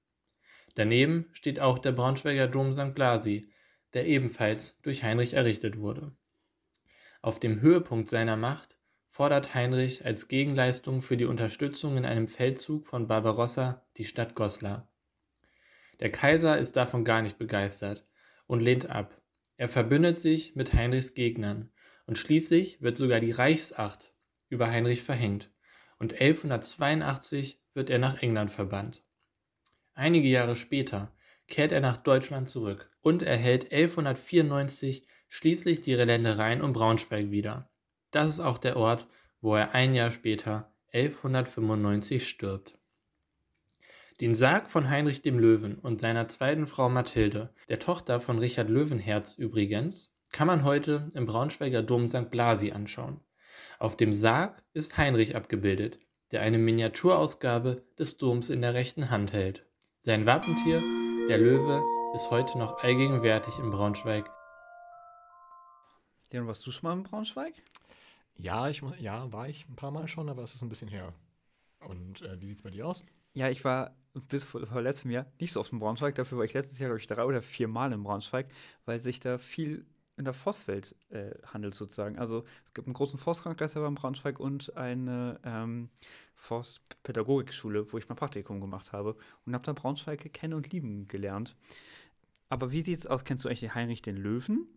Daneben 0.76 1.26
steht 1.32 1.58
auch 1.58 1.80
der 1.80 1.90
Braunschweiger 1.90 2.46
Dom 2.46 2.72
St. 2.72 2.94
Blasi, 2.94 3.50
der 3.92 4.06
ebenfalls 4.06 4.80
durch 4.82 5.02
Heinrich 5.02 5.34
errichtet 5.34 5.78
wurde. 5.78 6.12
Auf 7.22 7.40
dem 7.40 7.60
Höhepunkt 7.60 8.08
seiner 8.08 8.36
Macht 8.36 8.78
fordert 9.08 9.52
Heinrich 9.52 10.04
als 10.04 10.28
Gegenleistung 10.28 11.02
für 11.02 11.16
die 11.16 11.24
Unterstützung 11.24 11.96
in 11.96 12.04
einem 12.04 12.28
Feldzug 12.28 12.86
von 12.86 13.08
Barbarossa 13.08 13.84
die 13.96 14.04
Stadt 14.04 14.36
Goslar. 14.36 14.92
Der 15.98 16.12
Kaiser 16.12 16.56
ist 16.56 16.76
davon 16.76 17.04
gar 17.04 17.20
nicht 17.20 17.36
begeistert 17.36 18.06
und 18.46 18.62
lehnt 18.62 18.88
ab. 18.88 19.20
Er 19.56 19.68
verbündet 19.68 20.18
sich 20.18 20.54
mit 20.54 20.72
Heinrichs 20.72 21.14
Gegnern 21.14 21.72
und 22.06 22.16
schließlich 22.16 22.80
wird 22.80 22.96
sogar 22.96 23.18
die 23.18 23.32
Reichsacht 23.32 24.14
über 24.50 24.70
Heinrich 24.70 25.02
verhängt 25.02 25.50
und 25.98 26.12
1182 26.12 27.60
wird 27.72 27.88
er 27.88 27.98
nach 27.98 28.20
England 28.22 28.50
verbannt. 28.50 29.02
Einige 29.94 30.28
Jahre 30.28 30.56
später 30.56 31.12
kehrt 31.46 31.72
er 31.72 31.80
nach 31.80 31.96
Deutschland 31.96 32.48
zurück 32.48 32.90
und 33.00 33.22
erhält 33.22 33.72
1194 33.72 35.06
schließlich 35.28 35.82
die 35.82 35.94
Ländereien 35.94 36.62
um 36.62 36.72
Braunschweig 36.72 37.30
wieder. 37.30 37.70
Das 38.10 38.28
ist 38.28 38.40
auch 38.40 38.58
der 38.58 38.76
Ort, 38.76 39.06
wo 39.40 39.54
er 39.54 39.74
ein 39.74 39.94
Jahr 39.94 40.10
später, 40.10 40.74
1195, 40.92 42.28
stirbt. 42.28 42.76
Den 44.20 44.34
Sarg 44.34 44.68
von 44.70 44.90
Heinrich 44.90 45.22
dem 45.22 45.38
Löwen 45.38 45.78
und 45.78 46.00
seiner 46.00 46.28
zweiten 46.28 46.66
Frau 46.66 46.88
Mathilde, 46.88 47.54
der 47.68 47.78
Tochter 47.78 48.20
von 48.20 48.38
Richard 48.38 48.68
Löwenherz 48.68 49.34
übrigens, 49.38 50.12
kann 50.32 50.46
man 50.46 50.64
heute 50.64 51.10
im 51.14 51.26
Braunschweiger 51.26 51.82
Dom 51.82 52.08
St. 52.08 52.30
Blasi 52.30 52.72
anschauen. 52.72 53.20
Auf 53.80 53.96
dem 53.96 54.12
Sarg 54.12 54.62
ist 54.74 54.98
Heinrich 54.98 55.36
abgebildet, 55.36 55.98
der 56.32 56.42
eine 56.42 56.58
Miniaturausgabe 56.58 57.82
des 57.98 58.18
Doms 58.18 58.50
in 58.50 58.60
der 58.60 58.74
rechten 58.74 59.08
Hand 59.08 59.32
hält. 59.32 59.64
Sein 60.00 60.26
Wappentier 60.26 60.82
der 61.30 61.38
Löwe 61.38 61.82
ist 62.14 62.30
heute 62.30 62.58
noch 62.58 62.84
allgegenwärtig 62.84 63.58
in 63.58 63.70
Braunschweig. 63.70 64.30
Leon, 66.30 66.46
warst 66.46 66.66
du 66.66 66.70
schon 66.70 66.90
mal 66.90 66.92
in 66.92 67.04
Braunschweig? 67.04 67.54
Ja, 68.36 68.68
ich, 68.68 68.82
ja, 68.98 69.32
war 69.32 69.48
ich 69.48 69.66
ein 69.66 69.76
paar 69.76 69.90
Mal 69.90 70.08
schon, 70.08 70.28
aber 70.28 70.42
es 70.42 70.54
ist 70.54 70.60
ein 70.60 70.68
bisschen 70.68 70.88
her. 70.88 71.14
Und 71.78 72.20
äh, 72.20 72.38
wie 72.38 72.48
sieht 72.48 72.58
es 72.58 72.62
bei 72.62 72.70
dir 72.70 72.86
aus? 72.86 73.02
Ja, 73.32 73.48
ich 73.48 73.64
war 73.64 73.96
bis 74.12 74.44
vor, 74.44 74.66
vor 74.66 74.82
letztem 74.82 75.10
Jahr 75.10 75.24
nicht 75.40 75.54
so 75.54 75.60
oft 75.60 75.72
in 75.72 75.78
Braunschweig. 75.78 76.14
Dafür 76.16 76.36
war 76.36 76.44
ich 76.44 76.52
letztes 76.52 76.78
Jahr, 76.80 76.88
glaube 76.90 77.00
ich, 77.00 77.06
drei 77.06 77.24
oder 77.24 77.40
vier 77.40 77.66
Mal 77.66 77.94
in 77.94 78.02
Braunschweig, 78.02 78.46
weil 78.84 79.00
sich 79.00 79.20
da 79.20 79.38
viel 79.38 79.86
in 80.20 80.24
der 80.24 80.34
Forstwelt 80.34 80.94
äh, 81.08 81.30
handelt 81.46 81.74
sozusagen. 81.74 82.18
Also 82.18 82.44
es 82.66 82.74
gibt 82.74 82.86
einen 82.86 82.94
großen 82.94 83.18
Forstkongress 83.18 83.74
in 83.74 83.94
Braunschweig 83.94 84.38
und 84.38 84.76
eine 84.76 85.40
ähm, 85.44 85.88
Forstpädagogikschule, 86.36 87.92
wo 87.92 87.98
ich 87.98 88.08
mein 88.08 88.16
Praktikum 88.16 88.60
gemacht 88.60 88.92
habe 88.92 89.16
und 89.44 89.54
habe 89.54 89.64
da 89.64 89.72
Braunschweig 89.72 90.32
kennen 90.32 90.54
und 90.54 90.72
lieben 90.72 91.08
gelernt. 91.08 91.56
Aber 92.50 92.70
wie 92.70 92.82
sieht 92.82 92.98
es 92.98 93.06
aus? 93.06 93.24
Kennst 93.24 93.44
du 93.44 93.48
eigentlich 93.48 93.74
Heinrich 93.74 94.02
den 94.02 94.16
Löwen? 94.16 94.68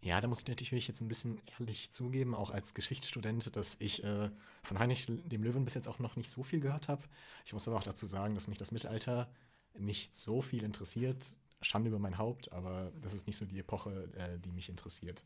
Ja, 0.00 0.20
da 0.20 0.28
muss 0.28 0.40
ich 0.40 0.48
natürlich 0.48 0.88
jetzt 0.88 1.00
ein 1.00 1.08
bisschen 1.08 1.40
ehrlich 1.58 1.90
zugeben, 1.90 2.34
auch 2.34 2.50
als 2.50 2.74
Geschichtsstudent, 2.74 3.56
dass 3.56 3.76
ich 3.78 4.04
äh, 4.04 4.28
von 4.62 4.78
Heinrich 4.78 5.06
dem 5.06 5.42
Löwen 5.42 5.64
bis 5.64 5.74
jetzt 5.74 5.88
auch 5.88 5.98
noch 5.98 6.16
nicht 6.16 6.30
so 6.30 6.42
viel 6.42 6.60
gehört 6.60 6.88
habe. 6.88 7.04
Ich 7.46 7.52
muss 7.52 7.66
aber 7.68 7.78
auch 7.78 7.84
dazu 7.84 8.04
sagen, 8.06 8.34
dass 8.34 8.48
mich 8.48 8.58
das 8.58 8.72
Mittelalter 8.72 9.30
nicht 9.78 10.16
so 10.16 10.42
viel 10.42 10.62
interessiert. 10.62 11.36
Schande 11.64 11.88
über 11.88 11.98
mein 11.98 12.18
Haupt, 12.18 12.52
aber 12.52 12.92
das 13.00 13.14
ist 13.14 13.26
nicht 13.26 13.36
so 13.36 13.44
die 13.44 13.58
Epoche, 13.58 14.08
äh, 14.14 14.38
die 14.38 14.52
mich 14.52 14.68
interessiert. 14.68 15.24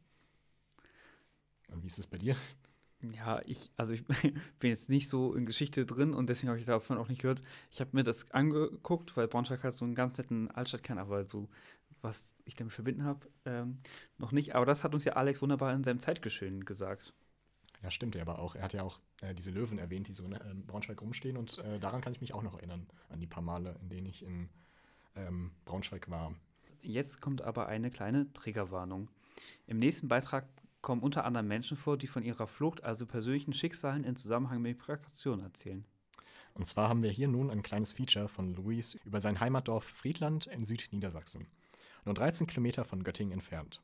Und 1.68 1.82
wie 1.82 1.86
ist 1.86 1.98
es 1.98 2.06
bei 2.06 2.18
dir? 2.18 2.36
Ja, 3.00 3.40
ich, 3.46 3.70
also 3.76 3.92
ich 3.92 4.04
bin 4.58 4.70
jetzt 4.70 4.88
nicht 4.88 5.08
so 5.08 5.34
in 5.34 5.46
Geschichte 5.46 5.86
drin 5.86 6.14
und 6.14 6.28
deswegen 6.28 6.48
habe 6.48 6.58
ich 6.58 6.66
davon 6.66 6.98
auch 6.98 7.08
nicht 7.08 7.22
gehört. 7.22 7.42
Ich 7.70 7.80
habe 7.80 7.90
mir 7.92 8.02
das 8.02 8.30
angeguckt, 8.32 9.16
weil 9.16 9.28
Braunschweig 9.28 9.62
hat 9.62 9.74
so 9.74 9.84
einen 9.84 9.94
ganz 9.94 10.18
netten 10.18 10.50
Altstadtkern, 10.50 10.98
aber 10.98 11.24
so, 11.24 11.48
was 12.00 12.24
ich 12.44 12.54
damit 12.54 12.72
verbinden 12.72 13.04
habe, 13.04 13.28
ähm, 13.44 13.78
noch 14.16 14.32
nicht. 14.32 14.54
Aber 14.54 14.66
das 14.66 14.82
hat 14.82 14.94
uns 14.94 15.04
ja 15.04 15.12
Alex 15.12 15.40
wunderbar 15.42 15.72
in 15.74 15.84
seinem 15.84 16.00
Zeitgeschehen 16.00 16.64
gesagt. 16.64 17.12
Ja, 17.82 17.92
stimmt 17.92 18.16
er 18.16 18.22
aber 18.22 18.40
auch. 18.40 18.56
Er 18.56 18.62
hat 18.62 18.72
ja 18.72 18.82
auch 18.82 18.98
äh, 19.20 19.34
diese 19.34 19.52
Löwen 19.52 19.78
erwähnt, 19.78 20.08
die 20.08 20.14
so 20.14 20.24
in 20.24 20.32
äh, 20.32 20.40
Braunschweig 20.66 21.00
rumstehen 21.00 21.36
und 21.36 21.58
äh, 21.58 21.78
daran 21.78 22.00
kann 22.00 22.12
ich 22.12 22.20
mich 22.20 22.34
auch 22.34 22.42
noch 22.42 22.56
erinnern, 22.56 22.88
an 23.10 23.20
die 23.20 23.28
paar 23.28 23.42
Male, 23.42 23.76
in 23.80 23.88
denen 23.88 24.06
ich 24.06 24.24
in 24.24 24.48
ähm, 25.18 25.50
Braunschweig 25.64 26.10
war. 26.10 26.34
Jetzt 26.80 27.20
kommt 27.20 27.42
aber 27.42 27.66
eine 27.66 27.90
kleine 27.90 28.32
Triggerwarnung. 28.32 29.08
Im 29.66 29.78
nächsten 29.78 30.08
Beitrag 30.08 30.46
kommen 30.80 31.02
unter 31.02 31.24
anderem 31.24 31.48
Menschen 31.48 31.76
vor, 31.76 31.98
die 31.98 32.06
von 32.06 32.22
ihrer 32.22 32.46
Flucht, 32.46 32.82
also 32.84 33.06
persönlichen 33.06 33.52
Schicksalen 33.52 34.04
in 34.04 34.16
Zusammenhang 34.16 34.62
mit 34.62 34.78
Migration 34.78 35.40
erzählen. 35.40 35.84
Und 36.54 36.66
zwar 36.66 36.88
haben 36.88 37.02
wir 37.02 37.10
hier 37.10 37.28
nun 37.28 37.50
ein 37.50 37.62
kleines 37.62 37.92
Feature 37.92 38.28
von 38.28 38.54
Luis 38.54 38.94
über 39.04 39.20
sein 39.20 39.40
Heimatdorf 39.40 39.84
Friedland 39.84 40.46
in 40.46 40.64
Südniedersachsen, 40.64 41.46
nur 42.04 42.14
13 42.14 42.46
Kilometer 42.46 42.84
von 42.84 43.04
Göttingen 43.04 43.32
entfernt. 43.32 43.82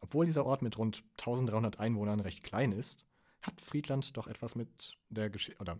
Obwohl 0.00 0.24
dieser 0.24 0.46
Ort 0.46 0.62
mit 0.62 0.78
rund 0.78 1.02
1300 1.18 1.78
Einwohnern 1.78 2.20
recht 2.20 2.42
klein 2.42 2.72
ist, 2.72 3.06
hat 3.42 3.60
Friedland 3.60 4.16
doch 4.16 4.26
etwas 4.26 4.54
mit 4.54 4.96
der 5.08 5.30
Gesch 5.30 5.50
oder 5.58 5.78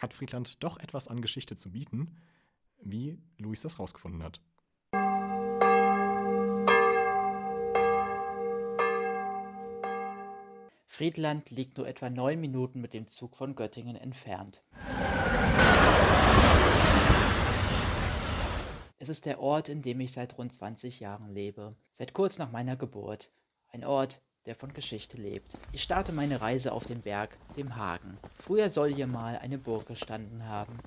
hat 0.00 0.14
Friedland 0.14 0.62
doch 0.62 0.78
etwas 0.78 1.08
an 1.08 1.20
Geschichte 1.20 1.56
zu 1.56 1.70
bieten, 1.70 2.16
wie 2.82 3.18
Luis 3.38 3.62
das 3.62 3.78
rausgefunden 3.78 4.22
hat. 4.22 4.40
Friedland 10.86 11.50
liegt 11.50 11.78
nur 11.78 11.88
etwa 11.88 12.10
neun 12.10 12.40
Minuten 12.40 12.80
mit 12.80 12.92
dem 12.92 13.06
Zug 13.06 13.34
von 13.34 13.54
Göttingen 13.54 13.96
entfernt. 13.96 14.62
Es 18.98 19.08
ist 19.08 19.24
der 19.24 19.40
Ort, 19.40 19.70
in 19.70 19.80
dem 19.80 19.98
ich 20.00 20.12
seit 20.12 20.36
rund 20.36 20.52
20 20.52 21.00
Jahren 21.00 21.32
lebe, 21.32 21.74
seit 21.90 22.12
kurz 22.12 22.36
nach 22.36 22.52
meiner 22.52 22.76
Geburt. 22.76 23.30
Ein 23.72 23.82
Ort, 23.82 24.20
der 24.44 24.54
von 24.54 24.74
Geschichte 24.74 25.16
lebt. 25.16 25.56
Ich 25.72 25.82
starte 25.82 26.12
meine 26.12 26.42
Reise 26.42 26.72
auf 26.72 26.84
den 26.84 27.00
Berg, 27.00 27.38
dem 27.56 27.76
Hagen. 27.76 28.18
Früher 28.34 28.68
soll 28.68 28.92
hier 28.92 29.06
mal 29.06 29.38
eine 29.38 29.56
Burg 29.56 29.86
gestanden 29.86 30.46
haben. 30.46 30.78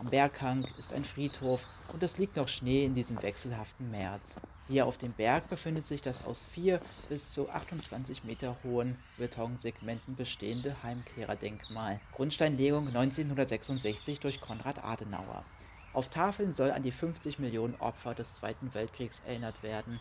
Am 0.00 0.08
Berghang 0.08 0.66
ist 0.78 0.94
ein 0.94 1.04
Friedhof 1.04 1.66
und 1.92 2.02
es 2.02 2.16
liegt 2.16 2.36
noch 2.36 2.48
Schnee 2.48 2.86
in 2.86 2.94
diesem 2.94 3.20
wechselhaften 3.20 3.90
März. 3.90 4.40
Hier 4.66 4.86
auf 4.86 4.96
dem 4.96 5.12
Berg 5.12 5.50
befindet 5.50 5.84
sich 5.84 6.00
das 6.00 6.24
aus 6.24 6.46
4 6.46 6.80
bis 7.10 7.34
zu 7.34 7.50
28 7.50 8.24
Meter 8.24 8.56
hohen 8.64 8.96
Betonsegmenten 9.18 10.16
bestehende 10.16 10.82
Heimkehrerdenkmal. 10.82 12.00
Grundsteinlegung 12.12 12.86
1966 12.86 14.20
durch 14.20 14.40
Konrad 14.40 14.82
Adenauer. 14.82 15.44
Auf 15.92 16.08
Tafeln 16.08 16.52
soll 16.52 16.70
an 16.70 16.82
die 16.82 16.92
50 16.92 17.38
Millionen 17.38 17.74
Opfer 17.74 18.14
des 18.14 18.36
Zweiten 18.36 18.72
Weltkriegs 18.72 19.20
erinnert 19.26 19.62
werden. 19.62 20.00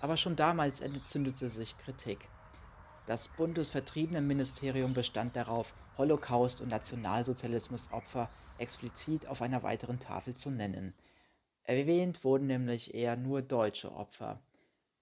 Aber 0.00 0.16
schon 0.16 0.34
damals 0.34 0.80
entzündete 0.80 1.50
sich 1.50 1.78
Kritik. 1.78 2.28
Das 3.06 3.28
Bundesvertriebenenministerium 3.28 4.92
bestand 4.92 5.36
darauf, 5.36 5.72
Holocaust- 5.98 6.60
und 6.60 6.70
Nationalsozialismusopfer 6.70 8.28
explizit 8.58 9.26
auf 9.26 9.42
einer 9.42 9.62
weiteren 9.62 10.00
Tafel 10.00 10.34
zu 10.34 10.50
nennen. 10.50 10.94
Erwähnt 11.64 12.22
wurden 12.24 12.46
nämlich 12.46 12.94
eher 12.94 13.16
nur 13.16 13.42
deutsche 13.42 13.92
Opfer. 13.92 14.40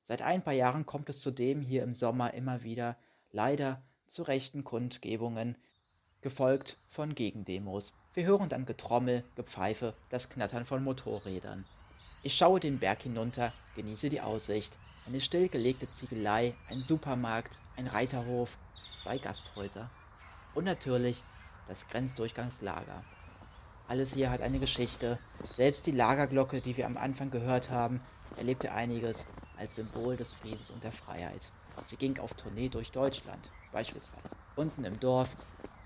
Seit 0.00 0.22
ein 0.22 0.42
paar 0.42 0.54
Jahren 0.54 0.86
kommt 0.86 1.08
es 1.08 1.20
zudem 1.20 1.60
hier 1.60 1.82
im 1.82 1.94
Sommer 1.94 2.34
immer 2.34 2.62
wieder, 2.62 2.96
leider, 3.32 3.82
zu 4.06 4.22
rechten 4.22 4.64
Kundgebungen, 4.64 5.56
gefolgt 6.20 6.76
von 6.88 7.14
Gegendemos. 7.14 7.94
Wir 8.14 8.24
hören 8.24 8.48
dann 8.48 8.64
Getrommel, 8.64 9.24
Gepfeife, 9.34 9.94
das 10.08 10.30
Knattern 10.30 10.64
von 10.64 10.82
Motorrädern. 10.82 11.64
Ich 12.22 12.34
schaue 12.36 12.60
den 12.60 12.78
Berg 12.78 13.02
hinunter, 13.02 13.52
genieße 13.76 14.08
die 14.08 14.20
Aussicht. 14.22 14.74
Eine 15.06 15.20
stillgelegte 15.20 15.86
Ziegelei, 15.86 16.54
ein 16.70 16.80
Supermarkt, 16.80 17.60
ein 17.76 17.86
Reiterhof, 17.86 18.56
zwei 18.96 19.18
Gasthäuser. 19.18 19.90
Und 20.54 20.64
natürlich 20.64 21.22
das 21.68 21.88
Grenzdurchgangslager. 21.88 23.04
Alles 23.86 24.14
hier 24.14 24.30
hat 24.30 24.40
eine 24.40 24.58
Geschichte. 24.58 25.18
Selbst 25.52 25.86
die 25.86 25.92
Lagerglocke, 25.92 26.60
die 26.60 26.76
wir 26.76 26.86
am 26.86 26.96
Anfang 26.96 27.30
gehört 27.30 27.70
haben, 27.70 28.00
erlebte 28.36 28.72
einiges 28.72 29.26
als 29.58 29.76
Symbol 29.76 30.16
des 30.16 30.32
Friedens 30.32 30.70
und 30.70 30.82
der 30.84 30.92
Freiheit. 30.92 31.50
Sie 31.84 31.96
ging 31.96 32.18
auf 32.18 32.34
Tournee 32.34 32.68
durch 32.68 32.92
Deutschland, 32.92 33.50
beispielsweise. 33.72 34.36
Unten 34.56 34.84
im 34.84 34.98
Dorf 35.00 35.30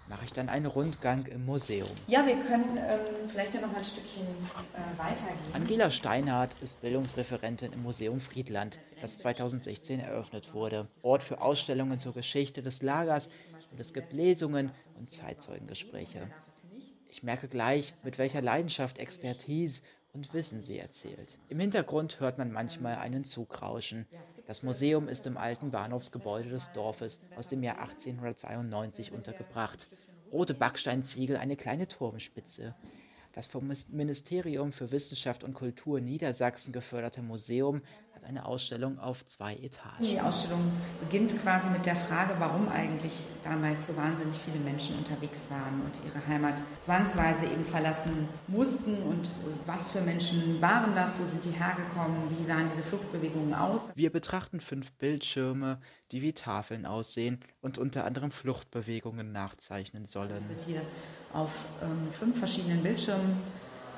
mache 0.08 0.24
ich 0.24 0.32
dann 0.32 0.48
einen 0.48 0.66
Rundgang 0.66 1.26
im 1.26 1.44
Museum. 1.44 1.88
Ja, 2.06 2.24
wir 2.24 2.36
können 2.36 2.78
ähm, 2.78 3.28
vielleicht 3.28 3.54
ja 3.54 3.60
noch 3.60 3.72
mal 3.72 3.78
ein 3.78 3.84
Stückchen 3.84 4.22
äh, 4.22 4.98
weitergehen. 4.98 5.36
Angela 5.52 5.90
Steinhardt 5.90 6.54
ist 6.62 6.80
Bildungsreferentin 6.80 7.72
im 7.72 7.82
Museum 7.82 8.20
Friedland, 8.20 8.78
das 9.02 9.18
2016 9.18 10.00
eröffnet 10.00 10.54
wurde. 10.54 10.86
Ort 11.02 11.24
für 11.24 11.40
Ausstellungen 11.42 11.98
zur 11.98 12.14
Geschichte 12.14 12.62
des 12.62 12.82
Lagers 12.82 13.28
und 13.70 13.80
es 13.80 13.92
gibt 13.92 14.12
Lesungen 14.12 14.70
und 14.98 15.10
Zeitzeugengespräche. 15.10 16.28
Ich 17.10 17.22
merke 17.22 17.48
gleich, 17.48 17.94
mit 18.04 18.18
welcher 18.18 18.42
Leidenschaft, 18.42 18.98
Expertise 18.98 19.82
und 20.12 20.32
Wissen 20.34 20.62
sie 20.62 20.78
erzählt. 20.78 21.38
Im 21.48 21.58
Hintergrund 21.60 22.20
hört 22.20 22.38
man 22.38 22.52
manchmal 22.52 22.96
einen 22.96 23.24
Zug 23.24 23.62
rauschen. 23.62 24.06
Das 24.46 24.62
Museum 24.62 25.08
ist 25.08 25.26
im 25.26 25.36
alten 25.36 25.70
Bahnhofsgebäude 25.70 26.50
des 26.50 26.72
Dorfes 26.72 27.20
aus 27.36 27.48
dem 27.48 27.62
Jahr 27.62 27.78
1892 27.78 29.12
untergebracht. 29.12 29.86
Rote 30.32 30.54
Backsteinziegel, 30.54 31.36
eine 31.36 31.56
kleine 31.56 31.88
Turmspitze. 31.88 32.74
Das 33.32 33.46
vom 33.46 33.70
Ministerium 33.90 34.72
für 34.72 34.90
Wissenschaft 34.90 35.44
und 35.44 35.54
Kultur 35.54 36.00
Niedersachsen 36.00 36.72
geförderte 36.72 37.22
Museum 37.22 37.82
eine 38.28 38.44
Ausstellung 38.44 38.98
auf 38.98 39.24
zwei 39.24 39.56
Etagen. 39.56 40.02
Die 40.02 40.20
Ausstellung 40.20 40.70
beginnt 41.00 41.40
quasi 41.42 41.70
mit 41.70 41.86
der 41.86 41.96
Frage, 41.96 42.34
warum 42.38 42.68
eigentlich 42.68 43.12
damals 43.42 43.86
so 43.86 43.96
wahnsinnig 43.96 44.38
viele 44.38 44.58
Menschen 44.58 44.98
unterwegs 44.98 45.50
waren 45.50 45.80
und 45.80 45.98
ihre 46.04 46.24
Heimat 46.26 46.62
zwangsweise 46.80 47.46
eben 47.46 47.64
verlassen 47.64 48.28
mussten 48.46 49.02
und 49.02 49.30
was 49.66 49.90
für 49.90 50.02
Menschen 50.02 50.60
waren 50.60 50.94
das, 50.94 51.18
wo 51.20 51.24
sind 51.24 51.44
die 51.44 51.50
hergekommen, 51.50 52.38
wie 52.38 52.44
sahen 52.44 52.68
diese 52.70 52.82
Fluchtbewegungen 52.82 53.54
aus. 53.54 53.88
Wir 53.94 54.12
betrachten 54.12 54.60
fünf 54.60 54.92
Bildschirme, 54.92 55.80
die 56.12 56.20
wie 56.20 56.34
Tafeln 56.34 56.84
aussehen 56.84 57.40
und 57.62 57.78
unter 57.78 58.04
anderem 58.04 58.30
Fluchtbewegungen 58.30 59.32
nachzeichnen 59.32 60.04
sollen. 60.04 60.30
Das 60.30 60.48
wird 60.48 60.60
hier 60.66 60.82
auf 61.32 61.50
ähm, 61.82 62.12
fünf 62.12 62.38
verschiedenen 62.38 62.82
Bildschirmen 62.82 63.40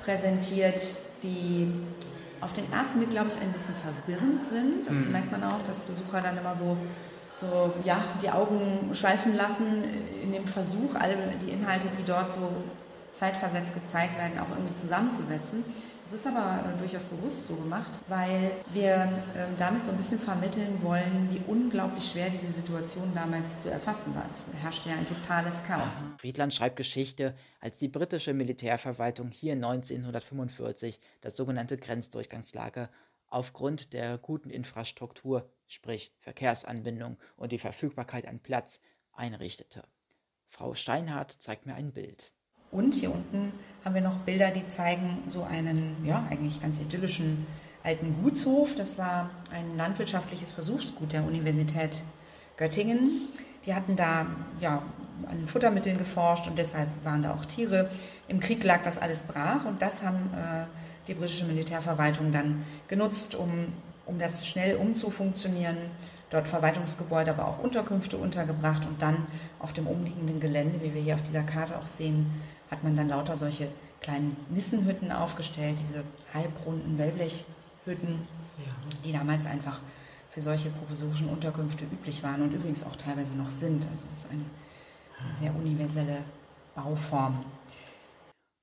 präsentiert, 0.03 0.81
die 1.23 1.67
auf 2.41 2.53
den 2.53 2.71
ersten 2.71 2.99
Blick, 2.99 3.11
glaube 3.11 3.29
ich, 3.29 3.39
ein 3.39 3.51
bisschen 3.51 3.75
verwirrend 3.75 4.41
sind. 4.41 4.87
Das 4.87 4.97
mhm. 4.97 5.11
merkt 5.11 5.31
man 5.31 5.43
auch, 5.43 5.61
dass 5.63 5.83
Besucher 5.83 6.19
dann 6.19 6.37
immer 6.37 6.55
so, 6.55 6.75
so 7.35 7.73
ja, 7.83 8.03
die 8.21 8.29
Augen 8.29 8.89
schweifen 8.93 9.35
lassen 9.35 9.83
in 10.23 10.31
dem 10.31 10.45
Versuch, 10.45 10.95
alle 10.95 11.15
die 11.41 11.51
Inhalte, 11.51 11.87
die 11.97 12.03
dort 12.03 12.33
so 12.33 12.51
zeitversetzt 13.13 13.73
gezeigt 13.73 14.17
werden, 14.17 14.39
auch 14.39 14.49
irgendwie 14.49 14.75
zusammenzusetzen. 14.75 15.63
Es 16.05 16.13
ist 16.13 16.27
aber 16.27 16.63
äh, 16.67 16.77
durchaus 16.77 17.05
bewusst 17.05 17.47
so 17.47 17.55
gemacht, 17.55 17.99
weil 18.07 18.51
wir 18.73 19.23
äh, 19.35 19.47
damit 19.57 19.85
so 19.85 19.91
ein 19.91 19.97
bisschen 19.97 20.19
vermitteln 20.19 20.81
wollen, 20.83 21.29
wie 21.31 21.41
unglaublich 21.47 22.11
schwer 22.11 22.29
diese 22.29 22.51
Situation 22.51 23.13
damals 23.13 23.59
zu 23.59 23.71
erfassen 23.71 24.13
war. 24.15 24.25
Es 24.29 24.45
herrschte 24.61 24.89
ja 24.89 24.95
ein 24.95 25.05
totales 25.05 25.63
Chaos. 25.63 26.03
Friedland 26.17 26.53
schreibt 26.53 26.75
Geschichte, 26.75 27.35
als 27.59 27.77
die 27.77 27.87
britische 27.87 28.33
Militärverwaltung 28.33 29.29
hier 29.29 29.53
1945 29.53 30.99
das 31.21 31.35
sogenannte 31.35 31.77
Grenzdurchgangslager 31.77 32.89
aufgrund 33.27 33.93
der 33.93 34.17
guten 34.17 34.49
Infrastruktur, 34.49 35.49
sprich 35.67 36.13
Verkehrsanbindung 36.19 37.17
und 37.37 37.51
die 37.51 37.57
Verfügbarkeit 37.57 38.27
an 38.27 38.39
Platz, 38.39 38.81
einrichtete. 39.13 39.83
Frau 40.49 40.75
Steinhardt 40.75 41.37
zeigt 41.39 41.65
mir 41.65 41.75
ein 41.75 41.93
Bild. 41.93 42.30
Und 42.71 42.95
hier 42.95 43.13
unten 43.13 43.51
haben 43.83 43.95
wir 43.95 44.01
noch 44.01 44.17
Bilder, 44.19 44.51
die 44.51 44.65
zeigen 44.67 45.23
so 45.27 45.43
einen, 45.43 45.97
ja, 46.05 46.25
eigentlich 46.29 46.61
ganz 46.61 46.79
idyllischen 46.79 47.45
alten 47.83 48.15
Gutshof. 48.21 48.75
Das 48.75 48.97
war 48.97 49.29
ein 49.53 49.75
landwirtschaftliches 49.75 50.51
Versuchsgut 50.51 51.13
der 51.13 51.23
Universität 51.23 52.01
Göttingen. 52.57 53.27
Die 53.65 53.73
hatten 53.73 53.95
da 53.95 54.25
ja, 54.59 54.81
an 55.29 55.47
Futtermitteln 55.47 55.97
geforscht 55.97 56.47
und 56.47 56.57
deshalb 56.57 56.87
waren 57.03 57.21
da 57.23 57.33
auch 57.33 57.45
Tiere. 57.45 57.89
Im 58.27 58.39
Krieg 58.39 58.63
lag 58.63 58.83
das 58.83 58.97
alles 58.97 59.21
brach 59.21 59.65
und 59.65 59.81
das 59.81 60.03
haben 60.03 60.31
äh, 60.33 60.65
die 61.07 61.13
britische 61.13 61.45
Militärverwaltung 61.45 62.31
dann 62.31 62.63
genutzt, 62.87 63.35
um, 63.35 63.67
um 64.05 64.17
das 64.19 64.47
schnell 64.47 64.75
umzufunktionieren. 64.77 65.77
Dort 66.29 66.47
Verwaltungsgebäude, 66.47 67.31
aber 67.31 67.45
auch 67.45 67.59
Unterkünfte 67.59 68.17
untergebracht 68.17 68.85
und 68.85 69.01
dann 69.01 69.27
auf 69.59 69.73
dem 69.73 69.85
umliegenden 69.85 70.39
Gelände, 70.39 70.79
wie 70.81 70.93
wir 70.93 71.01
hier 71.01 71.15
auf 71.15 71.23
dieser 71.23 71.43
Karte 71.43 71.77
auch 71.77 71.85
sehen, 71.85 72.31
hat 72.71 72.83
man 72.83 72.95
dann 72.95 73.09
lauter 73.09 73.37
solche 73.37 73.67
kleinen 73.99 74.35
Nissenhütten 74.49 75.11
aufgestellt, 75.11 75.77
diese 75.79 76.03
halbrunden 76.33 76.97
Wellblechhütten, 76.97 78.19
die 79.03 79.11
damals 79.11 79.45
einfach 79.45 79.79
für 80.31 80.41
solche 80.41 80.69
provisorischen 80.69 81.29
Unterkünfte 81.29 81.83
üblich 81.83 82.23
waren 82.23 82.41
und 82.41 82.53
übrigens 82.53 82.83
auch 82.83 82.95
teilweise 82.95 83.35
noch 83.35 83.49
sind. 83.49 83.85
Also 83.89 84.05
es 84.13 84.25
ist 84.25 84.31
eine, 84.31 84.45
eine 85.19 85.33
sehr 85.33 85.53
universelle 85.53 86.23
Bauform. 86.73 87.45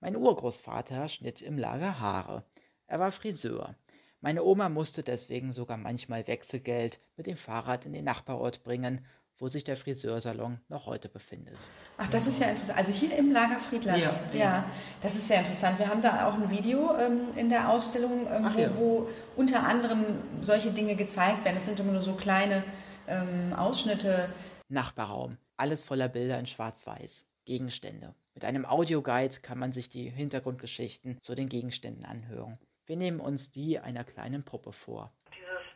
Mein 0.00 0.16
Urgroßvater 0.16 1.08
schnitt 1.08 1.42
im 1.42 1.58
Lager 1.58 2.00
Haare. 2.00 2.44
Er 2.86 2.98
war 3.00 3.12
Friseur. 3.12 3.74
Meine 4.20 4.42
Oma 4.42 4.68
musste 4.68 5.02
deswegen 5.02 5.52
sogar 5.52 5.76
manchmal 5.76 6.26
Wechselgeld 6.26 7.00
mit 7.16 7.26
dem 7.26 7.36
Fahrrad 7.36 7.86
in 7.86 7.92
den 7.92 8.04
Nachbarort 8.04 8.64
bringen 8.64 9.04
wo 9.38 9.48
sich 9.48 9.64
der 9.64 9.76
Friseursalon 9.76 10.60
noch 10.68 10.86
heute 10.86 11.08
befindet. 11.08 11.56
Ach, 11.96 12.08
das 12.08 12.26
ist 12.26 12.40
ja 12.40 12.48
interessant. 12.48 12.78
Also 12.78 12.92
hier 12.92 13.16
im 13.16 13.30
Lager 13.30 13.60
Friedland. 13.60 13.98
Ja, 13.98 14.10
ja. 14.32 14.38
ja 14.38 14.64
das 15.00 15.14
ist 15.14 15.28
sehr 15.28 15.38
interessant. 15.38 15.78
Wir 15.78 15.88
haben 15.88 16.02
da 16.02 16.28
auch 16.28 16.34
ein 16.34 16.50
Video 16.50 16.96
ähm, 16.96 17.36
in 17.36 17.48
der 17.48 17.70
Ausstellung, 17.70 18.26
ähm, 18.30 18.50
wo, 18.52 18.58
ja. 18.60 18.76
wo, 18.76 19.08
unter 19.36 19.62
anderem 19.62 20.22
solche 20.40 20.72
Dinge 20.72 20.96
gezeigt 20.96 21.44
werden. 21.44 21.56
Es 21.56 21.66
sind 21.66 21.78
immer 21.80 21.92
nur 21.92 22.02
so 22.02 22.14
kleine 22.14 22.64
ähm, 23.06 23.52
Ausschnitte. 23.54 24.28
Nachbarraum. 24.68 25.38
Alles 25.56 25.84
voller 25.84 26.08
Bilder 26.08 26.38
in 26.38 26.46
Schwarz-Weiß. 26.46 27.24
Gegenstände 27.44 28.14
Mit 28.34 28.44
einem 28.44 28.66
Audioguide 28.66 29.40
kann 29.40 29.58
man 29.58 29.72
sich 29.72 29.88
die 29.88 30.10
Hintergrundgeschichten 30.10 31.18
zu 31.18 31.34
den 31.34 31.48
Gegenständen 31.48 32.04
anhören. 32.04 32.58
Wir 32.84 32.96
nehmen 32.96 33.20
uns 33.20 33.50
die 33.50 33.78
einer 33.78 34.04
kleinen 34.04 34.44
Puppe 34.44 34.72
vor. 34.72 35.10
Dieses 35.34 35.74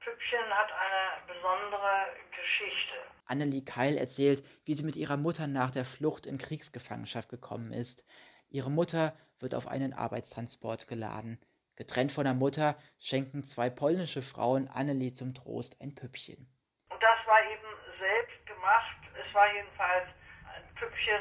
Püppchen 0.00 0.50
hat 0.50 0.72
eine 0.72 1.26
besondere 1.26 2.06
Geschichte. 2.34 2.94
Annelie 3.26 3.62
Keil 3.62 3.98
erzählt, 3.98 4.42
wie 4.64 4.74
sie 4.74 4.82
mit 4.82 4.96
ihrer 4.96 5.18
Mutter 5.18 5.46
nach 5.46 5.70
der 5.70 5.84
Flucht 5.84 6.24
in 6.24 6.38
Kriegsgefangenschaft 6.38 7.28
gekommen 7.28 7.72
ist. 7.72 8.04
Ihre 8.48 8.70
Mutter 8.70 9.14
wird 9.40 9.54
auf 9.54 9.66
einen 9.66 9.92
Arbeitstransport 9.92 10.88
geladen. 10.88 11.38
Getrennt 11.76 12.12
von 12.12 12.24
der 12.24 12.32
Mutter 12.32 12.78
schenken 12.98 13.44
zwei 13.44 13.68
polnische 13.68 14.22
Frauen 14.22 14.68
Annelie 14.68 15.12
zum 15.12 15.34
Trost 15.34 15.80
ein 15.82 15.94
Püppchen. 15.94 16.50
Und 16.88 17.02
das 17.02 17.26
war 17.26 17.38
eben 17.52 17.68
selbst 17.82 18.46
gemacht. 18.46 18.98
Es 19.18 19.34
war 19.34 19.52
jedenfalls 19.54 20.14
ein 20.54 20.74
Püppchen, 20.76 21.20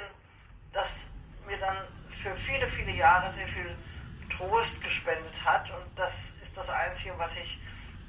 das 0.72 1.10
mir 1.46 1.58
dann 1.58 1.86
für 2.10 2.34
viele, 2.34 2.68
viele 2.70 2.92
Jahre 2.92 3.32
sehr 3.34 3.48
viel 3.48 3.78
Trost 4.30 4.82
gespendet 4.82 5.44
hat. 5.44 5.70
Und 5.72 6.00
das 6.00 6.32
ist 6.42 6.56
das 6.56 6.70
Einzige, 6.70 7.18
was 7.18 7.36
ich 7.36 7.60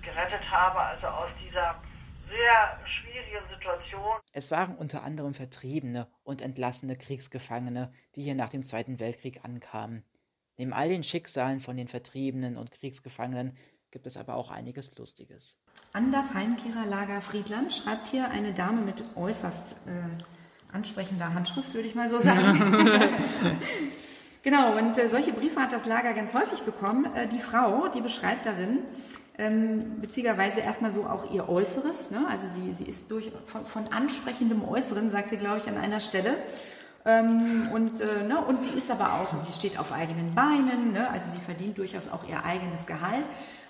gerettet 0.02 0.50
habe, 0.50 0.80
also 0.80 1.06
aus 1.06 1.34
dieser 1.36 1.76
sehr 2.22 2.78
schwierigen 2.84 3.46
Situation. 3.46 4.18
Es 4.32 4.50
waren 4.50 4.76
unter 4.76 5.02
anderem 5.02 5.34
Vertriebene 5.34 6.06
und 6.22 6.42
entlassene 6.42 6.96
Kriegsgefangene, 6.96 7.92
die 8.14 8.22
hier 8.22 8.34
nach 8.34 8.50
dem 8.50 8.62
Zweiten 8.62 8.98
Weltkrieg 9.00 9.44
ankamen. 9.44 10.04
Neben 10.56 10.72
all 10.72 10.88
den 10.88 11.02
Schicksalen 11.02 11.60
von 11.60 11.76
den 11.76 11.88
Vertriebenen 11.88 12.56
und 12.56 12.70
Kriegsgefangenen 12.70 13.56
gibt 13.90 14.06
es 14.06 14.16
aber 14.16 14.34
auch 14.34 14.50
einiges 14.50 14.96
Lustiges. 14.96 15.56
An 15.92 16.12
das 16.12 16.34
Heimkehrerlager 16.34 17.20
Friedland 17.20 17.72
schreibt 17.72 18.08
hier 18.08 18.30
eine 18.30 18.52
Dame 18.52 18.82
mit 18.82 19.02
äußerst 19.16 19.72
äh, 19.86 20.72
ansprechender 20.72 21.34
Handschrift, 21.34 21.74
würde 21.74 21.88
ich 21.88 21.94
mal 21.94 22.08
so 22.08 22.20
sagen. 22.20 22.60
genau, 24.42 24.76
und 24.76 24.98
äh, 24.98 25.08
solche 25.08 25.32
Briefe 25.32 25.60
hat 25.60 25.72
das 25.72 25.86
Lager 25.86 26.12
ganz 26.12 26.34
häufig 26.34 26.60
bekommen. 26.60 27.06
Äh, 27.16 27.26
die 27.26 27.40
Frau, 27.40 27.88
die 27.88 28.00
beschreibt 28.00 28.46
darin, 28.46 28.80
ähm, 29.40 30.00
beziehungsweise 30.02 30.60
erstmal 30.60 30.92
so 30.92 31.04
auch 31.04 31.32
ihr 31.32 31.48
Äußeres. 31.48 32.10
Ne? 32.10 32.26
Also 32.28 32.46
sie, 32.46 32.74
sie 32.74 32.84
ist 32.84 33.10
durch, 33.10 33.32
von, 33.46 33.64
von 33.64 33.88
ansprechendem 33.90 34.62
Äußeren, 34.62 35.08
sagt 35.10 35.30
sie, 35.30 35.38
glaube 35.38 35.58
ich, 35.58 35.68
an 35.68 35.78
einer 35.78 35.98
Stelle. 35.98 36.36
Ähm, 37.06 37.70
und, 37.72 38.02
äh, 38.02 38.22
ne, 38.24 38.44
und 38.44 38.62
sie 38.62 38.76
ist 38.76 38.90
aber 38.90 39.14
auch, 39.14 39.42
sie 39.42 39.52
steht 39.52 39.78
auf 39.78 39.90
eigenen 39.92 40.34
Beinen, 40.34 40.92
ne? 40.92 41.08
also 41.10 41.30
sie 41.30 41.38
verdient 41.38 41.78
durchaus 41.78 42.12
auch 42.12 42.28
ihr 42.28 42.44
eigenes 42.44 42.86
Gehalt. 42.86 43.24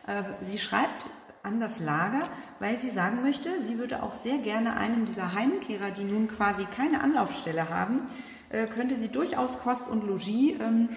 Äh, 0.09 0.25
sie 0.41 0.59
schreibt 0.59 1.09
an 1.45 1.61
das 1.61 1.79
Lager, 1.79 2.29
weil 2.59 2.77
sie 2.77 2.91
sagen 2.91 3.23
möchte, 3.23 3.63
sie 3.63 3.79
würde 3.79 4.03
auch 4.03 4.15
sehr 4.15 4.39
gerne 4.39 4.77
einem 4.77 5.07
dieser 5.07 5.33
Heimkehrer, 5.33 5.93
die 5.93 6.03
nun 6.03 6.27
quasi 6.27 6.65
keine 6.65 7.03
Anlaufstelle 7.03 7.69
haben, 7.69 8.09
könnte 8.51 8.97
sie 8.97 9.09
durchaus 9.09 9.61
Kost 9.61 9.89
und 9.89 10.07
Logis 10.07 10.55
ähm, 10.61 10.89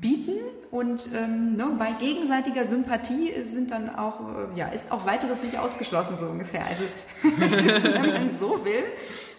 bieten 0.00 0.38
und 0.70 1.08
ähm, 1.14 1.56
ne, 1.56 1.70
bei 1.78 1.92
gegenseitiger 1.92 2.64
Sympathie 2.64 3.32
sind 3.44 3.70
dann 3.70 3.94
auch, 3.94 4.20
äh, 4.20 4.58
ja, 4.58 4.68
ist 4.68 4.90
auch 4.90 5.06
weiteres 5.06 5.42
nicht 5.42 5.58
ausgeschlossen, 5.58 6.18
so 6.18 6.26
ungefähr. 6.26 6.66
Also, 6.66 6.84
wenn 7.22 8.12
man 8.12 8.30
so 8.32 8.64
will, 8.64 8.82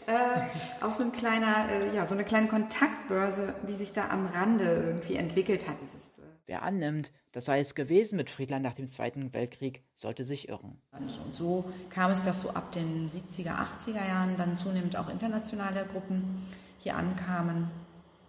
äh, 0.07 0.83
auch 0.83 0.93
so 0.93 1.03
ein 1.03 1.11
kleiner, 1.11 1.69
äh, 1.69 1.95
ja, 1.95 2.05
so 2.05 2.13
eine 2.13 2.23
kleine 2.23 2.47
Kontaktbörse, 2.47 3.53
die 3.67 3.75
sich 3.75 3.91
da 3.91 4.09
am 4.09 4.27
Rande 4.27 4.83
irgendwie 4.87 5.15
entwickelt 5.15 5.67
hat. 5.67 5.75
Dieses, 5.81 6.01
äh 6.19 6.29
Wer 6.45 6.63
annimmt, 6.63 7.11
das 7.33 7.45
sei 7.45 7.59
es 7.59 7.75
gewesen 7.75 8.15
mit 8.15 8.29
Friedland 8.29 8.63
nach 8.63 8.75
dem 8.75 8.87
Zweiten 8.87 9.33
Weltkrieg, 9.33 9.83
sollte 9.93 10.23
sich 10.23 10.47
irren. 10.47 10.79
Und 10.91 11.33
so 11.33 11.65
kam 11.89 12.11
es, 12.11 12.23
dass 12.23 12.41
so 12.41 12.51
ab 12.51 12.71
den 12.71 13.09
70er, 13.09 13.57
80er 13.57 14.07
Jahren 14.07 14.37
dann 14.37 14.55
zunehmend 14.55 14.95
auch 14.95 15.09
internationale 15.09 15.85
Gruppen 15.91 16.45
hier 16.85 16.95
ankamen. 16.95 17.67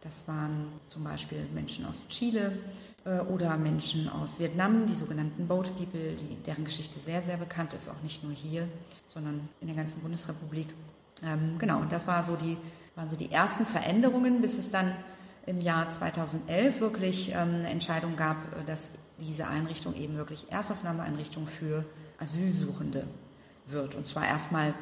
Das 0.01 0.27
waren 0.29 0.69
zum 0.89 1.05
Beispiel 1.05 1.47
Menschen 1.53 1.85
aus 1.85 2.09
Chile 2.09 2.59
äh, 3.05 3.21
oder 3.21 3.59
Menschen 3.59 4.09
aus 4.09 4.41
Vietnam, 4.41 4.87
die 4.87 4.95
sogenannten 4.95 5.47
Boat 5.47 5.77
People, 5.77 6.17
die, 6.17 6.43
deren 6.43 6.65
Geschichte 6.65 6.99
sehr, 6.99 7.21
sehr 7.21 7.37
bekannt 7.37 7.75
ist, 7.75 7.91
auch 7.91 8.03
nicht 8.03 8.25
nur 8.25 8.33
hier, 8.33 8.67
sondern 9.09 9.47
in 9.61 9.67
der 9.67 9.77
ganzen 9.77 10.01
Bundesrepublik. 10.01 10.69
Ähm, 11.23 11.59
genau, 11.59 11.81
und 11.81 11.93
das 11.93 12.07
war 12.07 12.25
so 12.25 12.35
die, 12.35 12.57
waren 12.95 13.11
so 13.11 13.17
die 13.17 13.31
ersten 13.31 13.67
Veränderungen, 13.67 14.41
bis 14.41 14.57
es 14.57 14.71
dann 14.71 14.97
im 15.45 15.61
Jahr 15.61 15.91
2011 15.91 16.81
wirklich 16.81 17.33
ähm, 17.33 17.37
eine 17.37 17.69
Entscheidung 17.69 18.17
gab, 18.17 18.39
äh, 18.59 18.65
dass 18.65 18.93
diese 19.19 19.49
Einrichtung 19.49 19.95
eben 19.95 20.17
wirklich 20.17 20.51
Erstaufnahmeeinrichtung 20.51 21.47
für 21.47 21.85
Asylsuchende 22.19 23.07
wird. 23.67 23.95
Und 23.95 24.07
zwar 24.07 24.27
erstmal 24.27 24.73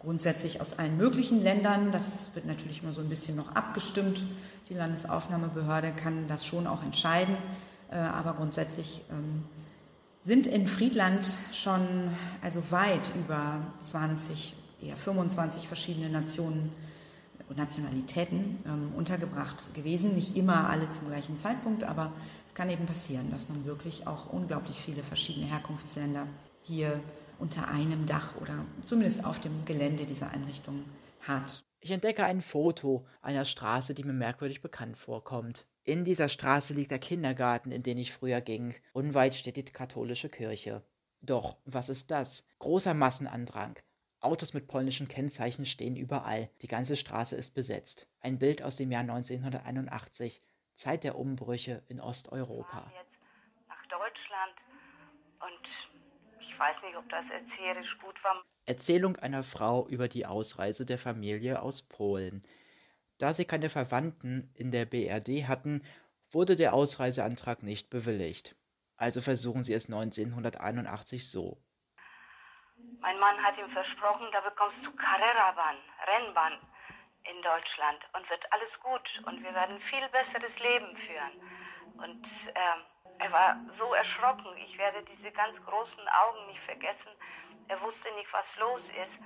grundsätzlich 0.00 0.60
aus 0.60 0.78
allen 0.78 0.96
möglichen 0.96 1.42
Ländern. 1.42 1.92
Das 1.92 2.34
wird 2.34 2.46
natürlich 2.46 2.82
immer 2.82 2.92
so 2.92 3.00
ein 3.00 3.08
bisschen 3.08 3.36
noch 3.36 3.54
abgestimmt. 3.54 4.22
Die 4.68 4.74
Landesaufnahmebehörde 4.74 5.92
kann 5.92 6.26
das 6.26 6.44
schon 6.44 6.66
auch 6.66 6.82
entscheiden. 6.82 7.36
Äh, 7.90 7.96
aber 7.96 8.34
grundsätzlich 8.34 9.02
ähm, 9.10 9.44
sind 10.22 10.46
in 10.46 10.68
Friedland 10.68 11.28
schon 11.52 12.14
also 12.42 12.62
weit 12.70 13.12
über 13.14 13.60
20, 13.82 14.54
eher 14.82 14.96
25 14.96 15.68
verschiedene 15.68 16.08
Nationen 16.08 16.72
und 17.48 17.58
Nationalitäten 17.58 18.58
ähm, 18.64 18.92
untergebracht 18.96 19.74
gewesen. 19.74 20.14
Nicht 20.14 20.36
immer 20.36 20.70
alle 20.70 20.88
zum 20.88 21.08
gleichen 21.08 21.36
Zeitpunkt, 21.36 21.84
aber 21.84 22.12
es 22.46 22.54
kann 22.54 22.70
eben 22.70 22.86
passieren, 22.86 23.30
dass 23.32 23.48
man 23.48 23.64
wirklich 23.64 24.06
auch 24.06 24.32
unglaublich 24.32 24.80
viele 24.80 25.02
verschiedene 25.02 25.46
Herkunftsländer 25.46 26.26
hier 26.62 27.00
unter 27.40 27.68
einem 27.68 28.06
Dach 28.06 28.36
oder 28.36 28.64
zumindest 28.84 29.24
auf 29.24 29.40
dem 29.40 29.64
Gelände 29.64 30.06
dieser 30.06 30.30
Einrichtung 30.30 30.84
hat. 31.20 31.64
Ich 31.80 31.90
entdecke 31.90 32.24
ein 32.24 32.42
Foto 32.42 33.06
einer 33.22 33.44
Straße, 33.44 33.94
die 33.94 34.04
mir 34.04 34.12
merkwürdig 34.12 34.60
bekannt 34.60 34.96
vorkommt. 34.96 35.66
In 35.82 36.04
dieser 36.04 36.28
Straße 36.28 36.74
liegt 36.74 36.90
der 36.90 36.98
Kindergarten, 36.98 37.72
in 37.72 37.82
den 37.82 37.96
ich 37.96 38.12
früher 38.12 38.42
ging. 38.42 38.74
Unweit 38.92 39.34
steht 39.34 39.56
die 39.56 39.64
katholische 39.64 40.28
Kirche. 40.28 40.84
Doch, 41.22 41.56
was 41.64 41.88
ist 41.88 42.10
das? 42.10 42.46
Großer 42.58 42.92
Massenandrang. 42.94 43.78
Autos 44.20 44.52
mit 44.52 44.68
polnischen 44.68 45.08
Kennzeichen 45.08 45.64
stehen 45.64 45.96
überall. 45.96 46.50
Die 46.60 46.66
ganze 46.66 46.96
Straße 46.96 47.36
ist 47.36 47.54
besetzt. 47.54 48.06
Ein 48.20 48.38
Bild 48.38 48.62
aus 48.62 48.76
dem 48.76 48.92
Jahr 48.92 49.00
1981, 49.00 50.42
Zeit 50.74 51.04
der 51.04 51.18
Umbrüche 51.18 51.82
in 51.88 52.00
Osteuropa. 52.00 52.90
Wir 52.90 53.00
jetzt 53.00 53.20
nach 53.68 53.86
Deutschland 53.86 54.54
und 55.40 55.99
weiß 56.60 56.82
nicht, 56.82 56.96
ob 56.96 57.08
das 57.08 57.30
erzählerisch 57.30 57.98
gut 57.98 58.22
war. 58.22 58.44
Erzählung 58.66 59.16
einer 59.16 59.42
Frau 59.42 59.86
über 59.88 60.08
die 60.08 60.26
Ausreise 60.26 60.84
der 60.84 60.98
Familie 60.98 61.62
aus 61.62 61.82
Polen. 61.82 62.42
Da 63.18 63.34
sie 63.34 63.44
keine 63.44 63.70
Verwandten 63.70 64.52
in 64.54 64.70
der 64.70 64.84
BRD 64.84 65.48
hatten, 65.48 65.82
wurde 66.30 66.56
der 66.56 66.74
Ausreiseantrag 66.74 67.62
nicht 67.62 67.90
bewilligt. 67.90 68.54
Also 68.96 69.20
versuchen 69.20 69.64
sie 69.64 69.74
es 69.74 69.86
1981 69.86 71.30
so. 71.30 71.58
Mein 73.00 73.18
Mann 73.18 73.42
hat 73.42 73.58
ihm 73.58 73.68
versprochen, 73.68 74.26
da 74.32 74.40
bekommst 74.40 74.84
du 74.84 74.92
Carrera-Bahn, 74.92 75.76
Rennbahn 76.06 76.52
in 77.24 77.42
Deutschland 77.42 78.08
und 78.14 78.28
wird 78.30 78.52
alles 78.52 78.80
gut 78.80 79.22
und 79.26 79.42
wir 79.42 79.54
werden 79.54 79.80
viel 79.80 80.06
besseres 80.10 80.58
Leben 80.60 80.96
führen. 80.96 81.32
Und 81.96 82.26
äh, 82.54 82.99
er 83.20 83.32
war 83.32 83.60
so 83.68 83.92
erschrocken. 83.94 84.48
Ich 84.64 84.78
werde 84.78 85.02
diese 85.04 85.30
ganz 85.30 85.64
großen 85.64 86.02
Augen 86.08 86.46
nicht 86.46 86.60
vergessen. 86.60 87.12
Er 87.68 87.80
wusste 87.82 88.08
nicht, 88.14 88.32
was 88.32 88.56
los 88.58 88.90
ist. 89.02 89.18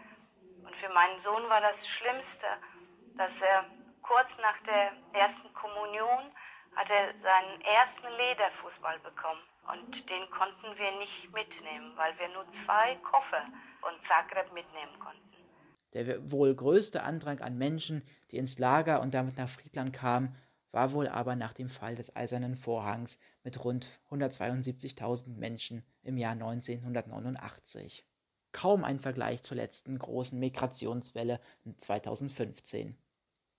Und 0.64 0.74
für 0.74 0.92
meinen 0.92 1.18
Sohn 1.18 1.48
war 1.48 1.60
das 1.60 1.86
Schlimmste, 1.86 2.46
dass 3.16 3.40
er 3.40 3.64
kurz 4.02 4.36
nach 4.38 4.60
der 4.60 4.92
ersten 5.12 5.52
Kommunion 5.54 6.32
hat 6.74 6.90
er 6.90 7.16
seinen 7.16 7.60
ersten 7.60 8.06
Lederfußball 8.18 8.98
bekommen. 8.98 9.40
Und 9.72 10.10
den 10.10 10.28
konnten 10.30 10.76
wir 10.76 10.98
nicht 10.98 11.32
mitnehmen, 11.32 11.96
weil 11.96 12.18
wir 12.18 12.28
nur 12.28 12.48
zwei 12.48 12.96
Koffer 12.96 13.44
und 13.88 14.02
Zagreb 14.02 14.52
mitnehmen 14.52 14.98
konnten. 14.98 15.20
Der 15.94 16.32
wohl 16.32 16.54
größte 16.54 17.04
Andrang 17.04 17.40
an 17.40 17.56
Menschen, 17.56 18.06
die 18.32 18.38
ins 18.38 18.58
Lager 18.58 19.00
und 19.00 19.14
damit 19.14 19.36
nach 19.36 19.48
Friedland 19.48 19.92
kamen, 19.92 20.36
war 20.74 20.92
wohl 20.92 21.08
aber 21.08 21.36
nach 21.36 21.52
dem 21.52 21.68
Fall 21.68 21.94
des 21.94 22.16
Eisernen 22.16 22.56
Vorhangs 22.56 23.18
mit 23.44 23.64
rund 23.64 23.88
172.000 24.10 25.36
Menschen 25.36 25.84
im 26.02 26.16
Jahr 26.16 26.32
1989. 26.32 28.04
Kaum 28.52 28.84
ein 28.84 28.98
Vergleich 28.98 29.42
zur 29.42 29.56
letzten 29.56 29.98
großen 29.98 30.38
Migrationswelle 30.38 31.40
2015. 31.76 32.96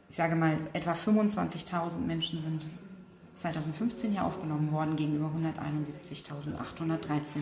Ich 0.09 0.15
sage 0.15 0.35
mal, 0.35 0.57
etwa 0.73 0.91
25.000 0.91 1.99
Menschen 1.99 2.39
sind 2.39 2.67
2015 3.35 4.11
hier 4.11 4.23
aufgenommen 4.23 4.71
worden 4.71 4.95
gegenüber 4.95 5.31
171.813 5.35 7.39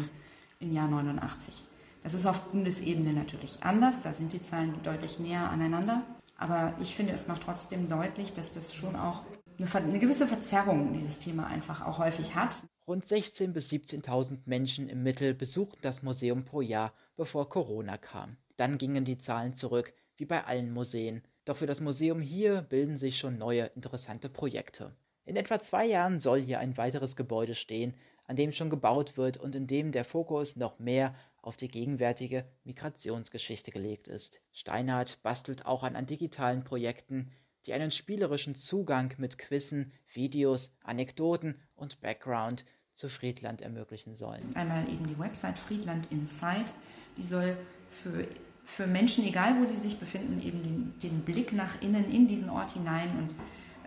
im 0.59 0.71
Jahr 0.71 0.87
89. 0.87 1.65
Das 2.03 2.13
ist 2.13 2.25
auf 2.25 2.39
Bundesebene 2.51 3.13
natürlich 3.13 3.63
anders, 3.63 4.01
da 4.01 4.13
sind 4.13 4.33
die 4.33 4.41
Zahlen 4.41 4.73
deutlich 4.83 5.19
näher 5.19 5.49
aneinander. 5.49 6.03
Aber 6.37 6.73
ich 6.81 6.95
finde, 6.95 7.13
es 7.13 7.27
macht 7.27 7.43
trotzdem 7.43 7.87
deutlich, 7.87 8.33
dass 8.33 8.53
das 8.53 8.73
schon 8.73 8.95
auch 8.95 9.21
eine, 9.59 9.99
gewisse 9.99 10.27
Verzerrung 10.27 10.93
dieses 10.93 11.19
Thema 11.19 11.47
einfach 11.47 11.85
auch 11.85 11.99
häufig 11.99 12.35
hat. 12.35 12.55
Rund 12.87 13.05
16.000 13.05 13.53
bis 13.53 13.69
17.000 13.69 14.39
Menschen 14.45 14.89
im 14.89 15.03
Mittel 15.03 15.33
besuchten 15.33 15.79
das 15.81 16.03
Museum 16.03 16.43
pro 16.43 16.61
Jahr, 16.61 16.93
bevor 17.15 17.49
Corona 17.49 17.97
kam. 17.97 18.37
Dann 18.57 18.77
gingen 18.77 19.05
die 19.05 19.17
Zahlen 19.17 19.53
zurück, 19.53 19.93
wie 20.17 20.25
bei 20.25 20.43
allen 20.43 20.71
Museen. 20.71 21.23
Doch 21.45 21.57
für 21.57 21.65
das 21.65 21.81
Museum 21.81 22.21
hier 22.21 22.61
bilden 22.61 22.97
sich 22.97 23.17
schon 23.17 23.37
neue 23.37 23.65
interessante 23.75 24.29
Projekte. 24.29 24.95
In 25.25 25.35
etwa 25.35 25.59
zwei 25.59 25.85
Jahren 25.85 26.19
soll 26.19 26.41
hier 26.41 26.59
ein 26.59 26.77
weiteres 26.77 27.15
Gebäude 27.15 27.55
stehen, 27.55 27.95
an 28.25 28.35
dem 28.35 28.51
schon 28.51 28.69
gebaut 28.69 29.17
wird 29.17 29.37
und 29.37 29.55
in 29.55 29.67
dem 29.67 29.91
der 29.91 30.05
Fokus 30.05 30.55
noch 30.55 30.79
mehr 30.79 31.15
auf 31.41 31.57
die 31.57 31.67
gegenwärtige 31.67 32.45
Migrationsgeschichte 32.63 33.71
gelegt 33.71 34.07
ist. 34.07 34.41
Steinhardt 34.51 35.21
bastelt 35.23 35.65
auch 35.65 35.83
an, 35.83 35.95
an 35.95 36.05
digitalen 36.05 36.63
Projekten, 36.63 37.31
die 37.65 37.73
einen 37.73 37.91
spielerischen 37.91 38.55
Zugang 38.55 39.13
mit 39.17 39.37
Quizzen, 39.37 39.91
Videos, 40.11 40.75
Anekdoten 40.83 41.55
und 41.75 42.01
Background 42.01 42.65
zu 42.93 43.09
Friedland 43.09 43.61
ermöglichen 43.61 44.13
sollen. 44.13 44.55
Einmal 44.55 44.87
eben 44.87 45.07
die 45.07 45.17
Website 45.17 45.57
Friedland 45.57 46.11
Insight, 46.11 46.73
die 47.17 47.23
soll 47.23 47.57
für, 48.03 48.27
für 48.65 48.87
Menschen, 48.87 49.25
egal 49.25 49.59
wo 49.59 49.65
sie 49.65 49.77
sich 49.77 49.99
befinden, 49.99 50.41
eben 50.41 50.63
den, 50.63 50.99
den 50.99 51.21
Blick 51.21 51.53
nach 51.53 51.81
innen 51.81 52.11
in 52.11 52.27
diesen 52.27 52.49
Ort 52.49 52.71
hinein 52.71 53.09
und 53.17 53.35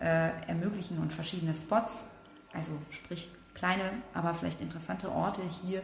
äh, 0.01 0.31
ermöglichen 0.47 0.99
und 0.99 1.13
verschiedene 1.13 1.55
Spots, 1.55 2.17
also 2.53 2.73
sprich 2.91 3.31
kleine, 3.55 3.91
aber 4.13 4.35
vielleicht 4.35 4.61
interessante 4.61 5.11
Orte 5.11 5.43
hier 5.63 5.83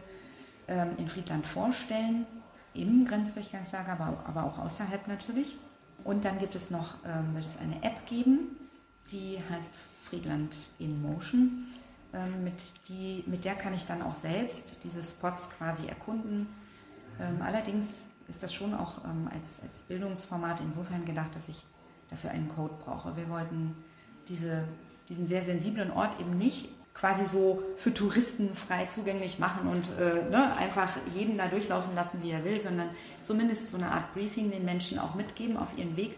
ähm, 0.67 0.91
in 0.97 1.07
Friedland 1.07 1.45
vorstellen, 1.45 2.25
im 2.73 3.05
Grenzdurchgangslager, 3.05 3.93
aber, 3.93 4.23
aber 4.25 4.43
auch 4.43 4.59
außerhalb 4.59 5.07
natürlich. 5.07 5.57
Und 6.03 6.25
dann 6.25 6.39
gibt 6.39 6.55
es 6.55 6.69
noch, 6.69 6.95
ähm, 7.05 7.33
wird 7.33 7.45
es 7.45 7.57
eine 7.57 7.81
App 7.83 8.05
geben, 8.05 8.57
die 9.11 9.39
heißt 9.49 9.71
Friedland 10.09 10.55
in 10.79 11.01
Motion. 11.01 11.67
Ähm, 12.13 12.43
mit, 12.43 12.53
die, 12.89 13.23
mit 13.25 13.45
der 13.45 13.55
kann 13.55 13.73
ich 13.73 13.85
dann 13.85 14.01
auch 14.01 14.13
selbst 14.13 14.77
diese 14.83 15.01
Spots 15.01 15.49
quasi 15.51 15.87
erkunden. 15.87 16.47
Ähm, 17.19 17.41
allerdings 17.41 18.05
ist 18.27 18.43
das 18.43 18.53
schon 18.53 18.73
auch 18.73 19.03
ähm, 19.05 19.29
als, 19.33 19.61
als 19.63 19.79
Bildungsformat 19.79 20.59
insofern 20.61 21.05
gedacht, 21.05 21.35
dass 21.35 21.49
ich 21.49 21.65
dafür 22.09 22.31
einen 22.31 22.49
Code 22.49 22.75
brauche. 22.83 23.15
Wir 23.15 23.29
wollten 23.29 23.75
diese, 24.27 24.67
diesen 25.09 25.27
sehr 25.27 25.41
sensiblen 25.41 25.91
Ort 25.91 26.19
eben 26.19 26.37
nicht 26.37 26.69
quasi 26.93 27.25
so 27.25 27.63
für 27.75 27.93
Touristen 27.93 28.53
frei 28.55 28.85
zugänglich 28.85 29.39
machen 29.39 29.67
und 29.67 29.89
äh, 29.99 30.29
ne, 30.29 30.55
einfach 30.57 30.89
jeden 31.13 31.37
da 31.37 31.47
durchlaufen 31.47 31.95
lassen, 31.95 32.21
wie 32.21 32.31
er 32.31 32.43
will, 32.45 32.61
sondern 32.61 32.89
zumindest 33.23 33.71
so 33.71 33.77
eine 33.77 33.91
Art 33.91 34.13
Briefing 34.13 34.51
den 34.51 34.63
Menschen 34.63 34.99
auch 34.99 35.15
mitgeben 35.15 35.57
auf 35.57 35.77
ihren 35.77 35.97
Weg. 35.97 36.15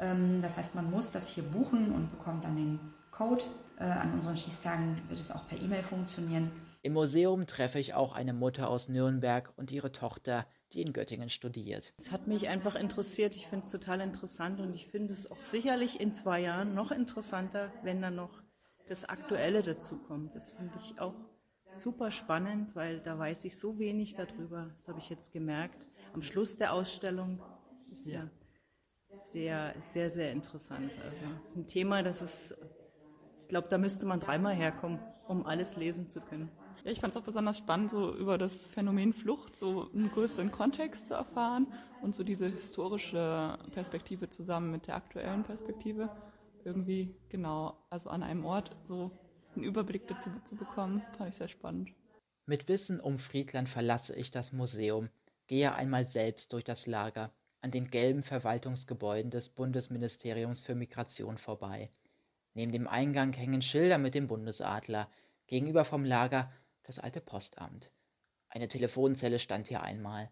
Ähm, 0.00 0.40
das 0.42 0.56
heißt, 0.56 0.74
man 0.74 0.90
muss 0.90 1.10
das 1.10 1.28
hier 1.28 1.44
buchen 1.44 1.92
und 1.92 2.10
bekommt 2.10 2.44
dann 2.44 2.56
den 2.56 2.80
Code. 3.10 3.44
Äh, 3.78 3.84
an 3.84 4.14
unseren 4.14 4.36
Schießtagen 4.36 5.02
wird 5.08 5.20
es 5.20 5.30
auch 5.30 5.46
per 5.46 5.60
E-Mail 5.60 5.82
funktionieren. 5.82 6.50
Im 6.82 6.92
Museum 6.92 7.46
treffe 7.46 7.78
ich 7.78 7.94
auch 7.94 8.12
eine 8.12 8.34
Mutter 8.34 8.68
aus 8.68 8.90
Nürnberg 8.90 9.50
und 9.56 9.70
ihre 9.70 9.90
Tochter, 9.90 10.46
die 10.72 10.82
in 10.82 10.92
Göttingen 10.92 11.30
studiert. 11.30 11.94
Es 11.96 12.12
hat 12.12 12.26
mich 12.26 12.48
einfach 12.48 12.74
interessiert. 12.74 13.34
Ich 13.34 13.46
finde 13.46 13.64
es 13.64 13.72
total 13.72 14.00
interessant 14.00 14.60
und 14.60 14.74
ich 14.74 14.86
finde 14.86 15.14
es 15.14 15.30
auch 15.30 15.40
sicherlich 15.40 15.98
in 15.98 16.14
zwei 16.14 16.40
Jahren 16.40 16.74
noch 16.74 16.90
interessanter, 16.90 17.72
wenn 17.82 18.02
dann 18.02 18.16
noch 18.16 18.43
das 18.86 19.04
Aktuelle 19.04 19.62
dazu 19.62 19.96
kommt. 19.96 20.34
Das 20.34 20.50
finde 20.50 20.74
ich 20.78 21.00
auch 21.00 21.14
super 21.72 22.10
spannend, 22.10 22.74
weil 22.74 23.00
da 23.00 23.18
weiß 23.18 23.44
ich 23.44 23.58
so 23.58 23.78
wenig 23.78 24.14
darüber. 24.14 24.68
Das 24.76 24.88
habe 24.88 24.98
ich 24.98 25.08
jetzt 25.08 25.32
gemerkt. 25.32 25.86
Am 26.12 26.22
Schluss 26.22 26.56
der 26.56 26.72
Ausstellung 26.72 27.40
ist 27.90 28.06
ja, 28.06 28.20
ja 28.20 28.30
sehr, 29.32 29.74
sehr, 29.92 30.10
sehr 30.10 30.32
interessant. 30.32 30.92
Also 31.04 31.24
es 31.42 31.50
ist 31.50 31.56
ein 31.56 31.66
Thema, 31.66 32.02
das 32.02 32.22
ist, 32.22 32.54
ich 33.40 33.48
glaube, 33.48 33.68
da 33.68 33.78
müsste 33.78 34.06
man 34.06 34.20
dreimal 34.20 34.54
herkommen, 34.54 34.98
um 35.28 35.46
alles 35.46 35.76
lesen 35.76 36.08
zu 36.08 36.20
können. 36.20 36.50
Ja, 36.84 36.90
ich 36.90 37.00
fand 37.00 37.14
es 37.14 37.20
auch 37.20 37.24
besonders 37.24 37.56
spannend, 37.56 37.90
so 37.90 38.14
über 38.14 38.36
das 38.36 38.66
Phänomen 38.66 39.14
Flucht 39.14 39.56
so 39.56 39.90
einen 39.94 40.10
größeren 40.10 40.50
Kontext 40.50 41.06
zu 41.06 41.14
erfahren 41.14 41.66
und 42.02 42.14
so 42.14 42.22
diese 42.22 42.46
historische 42.46 43.58
Perspektive 43.72 44.28
zusammen 44.28 44.70
mit 44.70 44.86
der 44.86 44.96
aktuellen 44.96 45.44
Perspektive 45.44 46.10
irgendwie 46.64 47.14
genau, 47.28 47.78
also 47.90 48.10
an 48.10 48.22
einem 48.22 48.44
Ort 48.44 48.76
so 48.84 49.10
einen 49.54 49.64
Überblick 49.64 50.06
dazu 50.08 50.30
zu 50.44 50.56
bekommen, 50.56 51.02
fand 51.16 51.30
ich 51.30 51.36
sehr 51.36 51.48
spannend. 51.48 51.92
Mit 52.46 52.68
Wissen 52.68 53.00
um 53.00 53.18
Friedland 53.18 53.68
verlasse 53.68 54.14
ich 54.16 54.30
das 54.30 54.52
Museum, 54.52 55.08
gehe 55.46 55.74
einmal 55.74 56.04
selbst 56.04 56.52
durch 56.52 56.64
das 56.64 56.86
Lager 56.86 57.32
an 57.60 57.70
den 57.70 57.90
gelben 57.90 58.22
Verwaltungsgebäuden 58.22 59.30
des 59.30 59.48
Bundesministeriums 59.48 60.60
für 60.60 60.74
Migration 60.74 61.38
vorbei. 61.38 61.90
Neben 62.52 62.72
dem 62.72 62.86
Eingang 62.86 63.32
hängen 63.32 63.62
Schilder 63.62 63.96
mit 63.96 64.14
dem 64.14 64.28
Bundesadler, 64.28 65.10
gegenüber 65.46 65.84
vom 65.84 66.04
Lager 66.04 66.52
das 66.82 66.98
alte 66.98 67.20
Postamt. 67.20 67.90
Eine 68.48 68.68
Telefonzelle 68.68 69.38
stand 69.38 69.68
hier 69.68 69.82
einmal. 69.82 70.30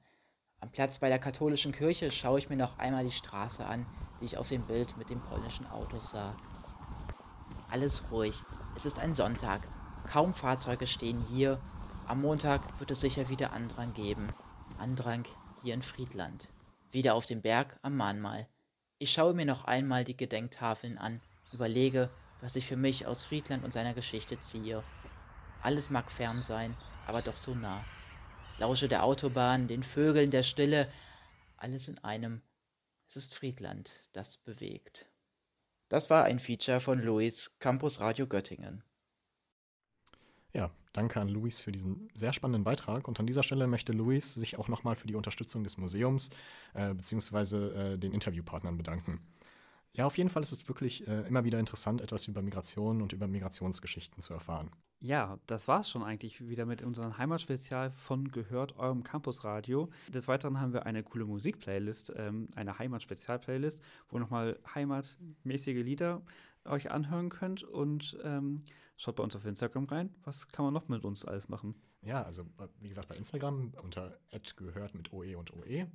Am 0.60 0.70
Platz 0.70 0.98
bei 0.98 1.08
der 1.08 1.18
katholischen 1.18 1.72
Kirche 1.72 2.10
schaue 2.10 2.38
ich 2.38 2.48
mir 2.48 2.56
noch 2.56 2.78
einmal 2.78 3.04
die 3.04 3.10
Straße 3.10 3.64
an, 3.64 3.86
die 4.22 4.26
ich 4.26 4.38
auf 4.38 4.48
dem 4.48 4.62
Bild 4.62 4.96
mit 4.96 5.10
den 5.10 5.20
polnischen 5.20 5.66
Autos 5.66 6.10
sah. 6.10 6.36
Alles 7.68 8.04
ruhig. 8.12 8.36
Es 8.76 8.86
ist 8.86 9.00
ein 9.00 9.14
Sonntag. 9.14 9.66
Kaum 10.08 10.32
Fahrzeuge 10.32 10.86
stehen 10.86 11.20
hier. 11.28 11.60
Am 12.06 12.20
Montag 12.20 12.78
wird 12.78 12.92
es 12.92 13.00
sicher 13.00 13.28
wieder 13.28 13.52
Andrang 13.52 13.92
geben. 13.94 14.28
Andrang 14.78 15.24
hier 15.62 15.74
in 15.74 15.82
Friedland. 15.82 16.48
Wieder 16.92 17.14
auf 17.16 17.26
dem 17.26 17.42
Berg 17.42 17.76
am 17.82 17.96
Mahnmal. 17.96 18.46
Ich 18.98 19.12
schaue 19.12 19.34
mir 19.34 19.44
noch 19.44 19.64
einmal 19.64 20.04
die 20.04 20.16
Gedenktafeln 20.16 20.98
an, 20.98 21.20
überlege, 21.52 22.08
was 22.40 22.54
ich 22.54 22.64
für 22.64 22.76
mich 22.76 23.06
aus 23.06 23.24
Friedland 23.24 23.64
und 23.64 23.72
seiner 23.72 23.92
Geschichte 23.92 24.38
ziehe. 24.38 24.84
Alles 25.62 25.90
mag 25.90 26.12
fern 26.12 26.42
sein, 26.42 26.76
aber 27.08 27.22
doch 27.22 27.36
so 27.36 27.56
nah. 27.56 27.82
Lausche 28.58 28.88
der 28.88 29.02
Autobahn, 29.02 29.66
den 29.66 29.82
Vögeln, 29.82 30.30
der 30.30 30.44
Stille, 30.44 30.88
alles 31.56 31.88
in 31.88 31.98
einem 32.04 32.40
es 33.12 33.24
ist 33.24 33.34
Friedland, 33.34 33.92
das 34.14 34.38
bewegt. 34.38 35.06
Das 35.90 36.08
war 36.08 36.24
ein 36.24 36.38
Feature 36.38 36.80
von 36.80 36.98
Luis, 36.98 37.58
Campus 37.58 38.00
Radio 38.00 38.26
Göttingen. 38.26 38.82
Ja, 40.54 40.70
danke 40.94 41.20
an 41.20 41.28
Luis 41.28 41.60
für 41.60 41.72
diesen 41.72 42.08
sehr 42.14 42.32
spannenden 42.32 42.64
Beitrag. 42.64 43.06
Und 43.08 43.20
an 43.20 43.26
dieser 43.26 43.42
Stelle 43.42 43.66
möchte 43.66 43.92
Luis 43.92 44.32
sich 44.32 44.58
auch 44.58 44.68
nochmal 44.68 44.96
für 44.96 45.08
die 45.08 45.14
Unterstützung 45.14 45.62
des 45.62 45.76
Museums 45.76 46.30
äh, 46.72 46.94
bzw. 46.94 47.56
Äh, 47.56 47.98
den 47.98 48.14
Interviewpartnern 48.14 48.78
bedanken. 48.78 49.20
Ja, 49.94 50.06
auf 50.06 50.16
jeden 50.16 50.30
Fall 50.30 50.42
ist 50.42 50.52
es 50.52 50.66
wirklich 50.68 51.06
äh, 51.06 51.26
immer 51.26 51.44
wieder 51.44 51.58
interessant, 51.58 52.00
etwas 52.00 52.26
über 52.26 52.40
Migration 52.40 53.02
und 53.02 53.12
über 53.12 53.26
Migrationsgeschichten 53.26 54.22
zu 54.22 54.32
erfahren. 54.32 54.70
Ja, 55.00 55.38
das 55.46 55.68
war 55.68 55.80
es 55.80 55.90
schon 55.90 56.02
eigentlich 56.02 56.48
wieder 56.48 56.64
mit 56.64 56.80
unserem 56.80 57.18
Heimatspezial 57.18 57.90
von 57.90 58.30
Gehört, 58.30 58.78
eurem 58.78 59.02
Campusradio. 59.02 59.90
Des 60.08 60.28
Weiteren 60.28 60.60
haben 60.60 60.72
wir 60.72 60.86
eine 60.86 61.02
coole 61.02 61.24
Musikplaylist, 61.24 62.12
ähm, 62.16 62.48
eine 62.54 62.78
Heimatspezial-Playlist, 62.78 63.82
wo 64.08 64.18
nochmal 64.18 64.58
heimatmäßige 64.74 65.82
Lieder 65.84 66.22
euch 66.64 66.90
anhören 66.90 67.28
könnt 67.28 67.64
und 67.64 68.16
ähm, 68.22 68.62
schaut 68.96 69.16
bei 69.16 69.24
uns 69.24 69.34
auf 69.34 69.44
Instagram 69.44 69.84
rein. 69.86 70.14
Was 70.22 70.48
kann 70.48 70.64
man 70.64 70.72
noch 70.72 70.88
mit 70.88 71.04
uns 71.04 71.24
alles 71.24 71.48
machen? 71.48 71.74
Ja, 72.02 72.22
also 72.22 72.46
wie 72.80 72.88
gesagt, 72.88 73.08
bei 73.08 73.16
Instagram 73.16 73.72
unter 73.82 74.18
gehört 74.56 74.94
mit 74.94 75.12
OE 75.12 75.36
und 75.36 75.52
OE. 75.52 75.66
Äh, 75.68 75.86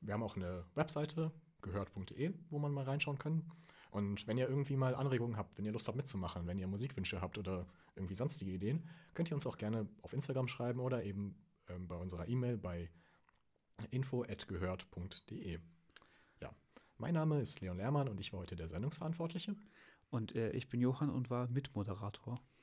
wir 0.00 0.14
haben 0.14 0.22
auch 0.22 0.36
eine 0.36 0.64
Webseite, 0.74 1.32
gehört.de, 1.62 2.32
wo 2.50 2.58
man 2.58 2.72
mal 2.72 2.84
reinschauen 2.84 3.18
kann. 3.18 3.42
Und 3.90 4.26
wenn 4.26 4.38
ihr 4.38 4.48
irgendwie 4.48 4.76
mal 4.76 4.94
Anregungen 4.94 5.36
habt, 5.36 5.58
wenn 5.58 5.64
ihr 5.64 5.72
Lust 5.72 5.88
habt 5.88 5.96
mitzumachen, 5.96 6.46
wenn 6.46 6.58
ihr 6.58 6.68
Musikwünsche 6.68 7.20
habt 7.20 7.38
oder 7.38 7.66
irgendwie 7.96 8.14
sonstige 8.14 8.52
Ideen, 8.52 8.88
könnt 9.14 9.30
ihr 9.30 9.34
uns 9.34 9.46
auch 9.46 9.58
gerne 9.58 9.88
auf 10.02 10.12
Instagram 10.12 10.48
schreiben 10.48 10.80
oder 10.80 11.02
eben 11.02 11.34
ähm, 11.68 11.88
bei 11.88 11.96
unserer 11.96 12.28
E-Mail 12.28 12.56
bei 12.56 12.88
info@gehört.de. 13.90 15.58
Ja, 16.40 16.54
mein 16.98 17.14
Name 17.14 17.40
ist 17.40 17.60
Leon 17.60 17.78
Lehrmann 17.78 18.08
und 18.08 18.20
ich 18.20 18.32
war 18.32 18.40
heute 18.40 18.56
der 18.56 18.68
Sendungsverantwortliche. 18.68 19.56
Und 20.10 20.34
äh, 20.34 20.50
ich 20.50 20.68
bin 20.68 20.80
Johann 20.80 21.10
und 21.10 21.30
war 21.30 21.48
Mitmoderator. 21.48 22.40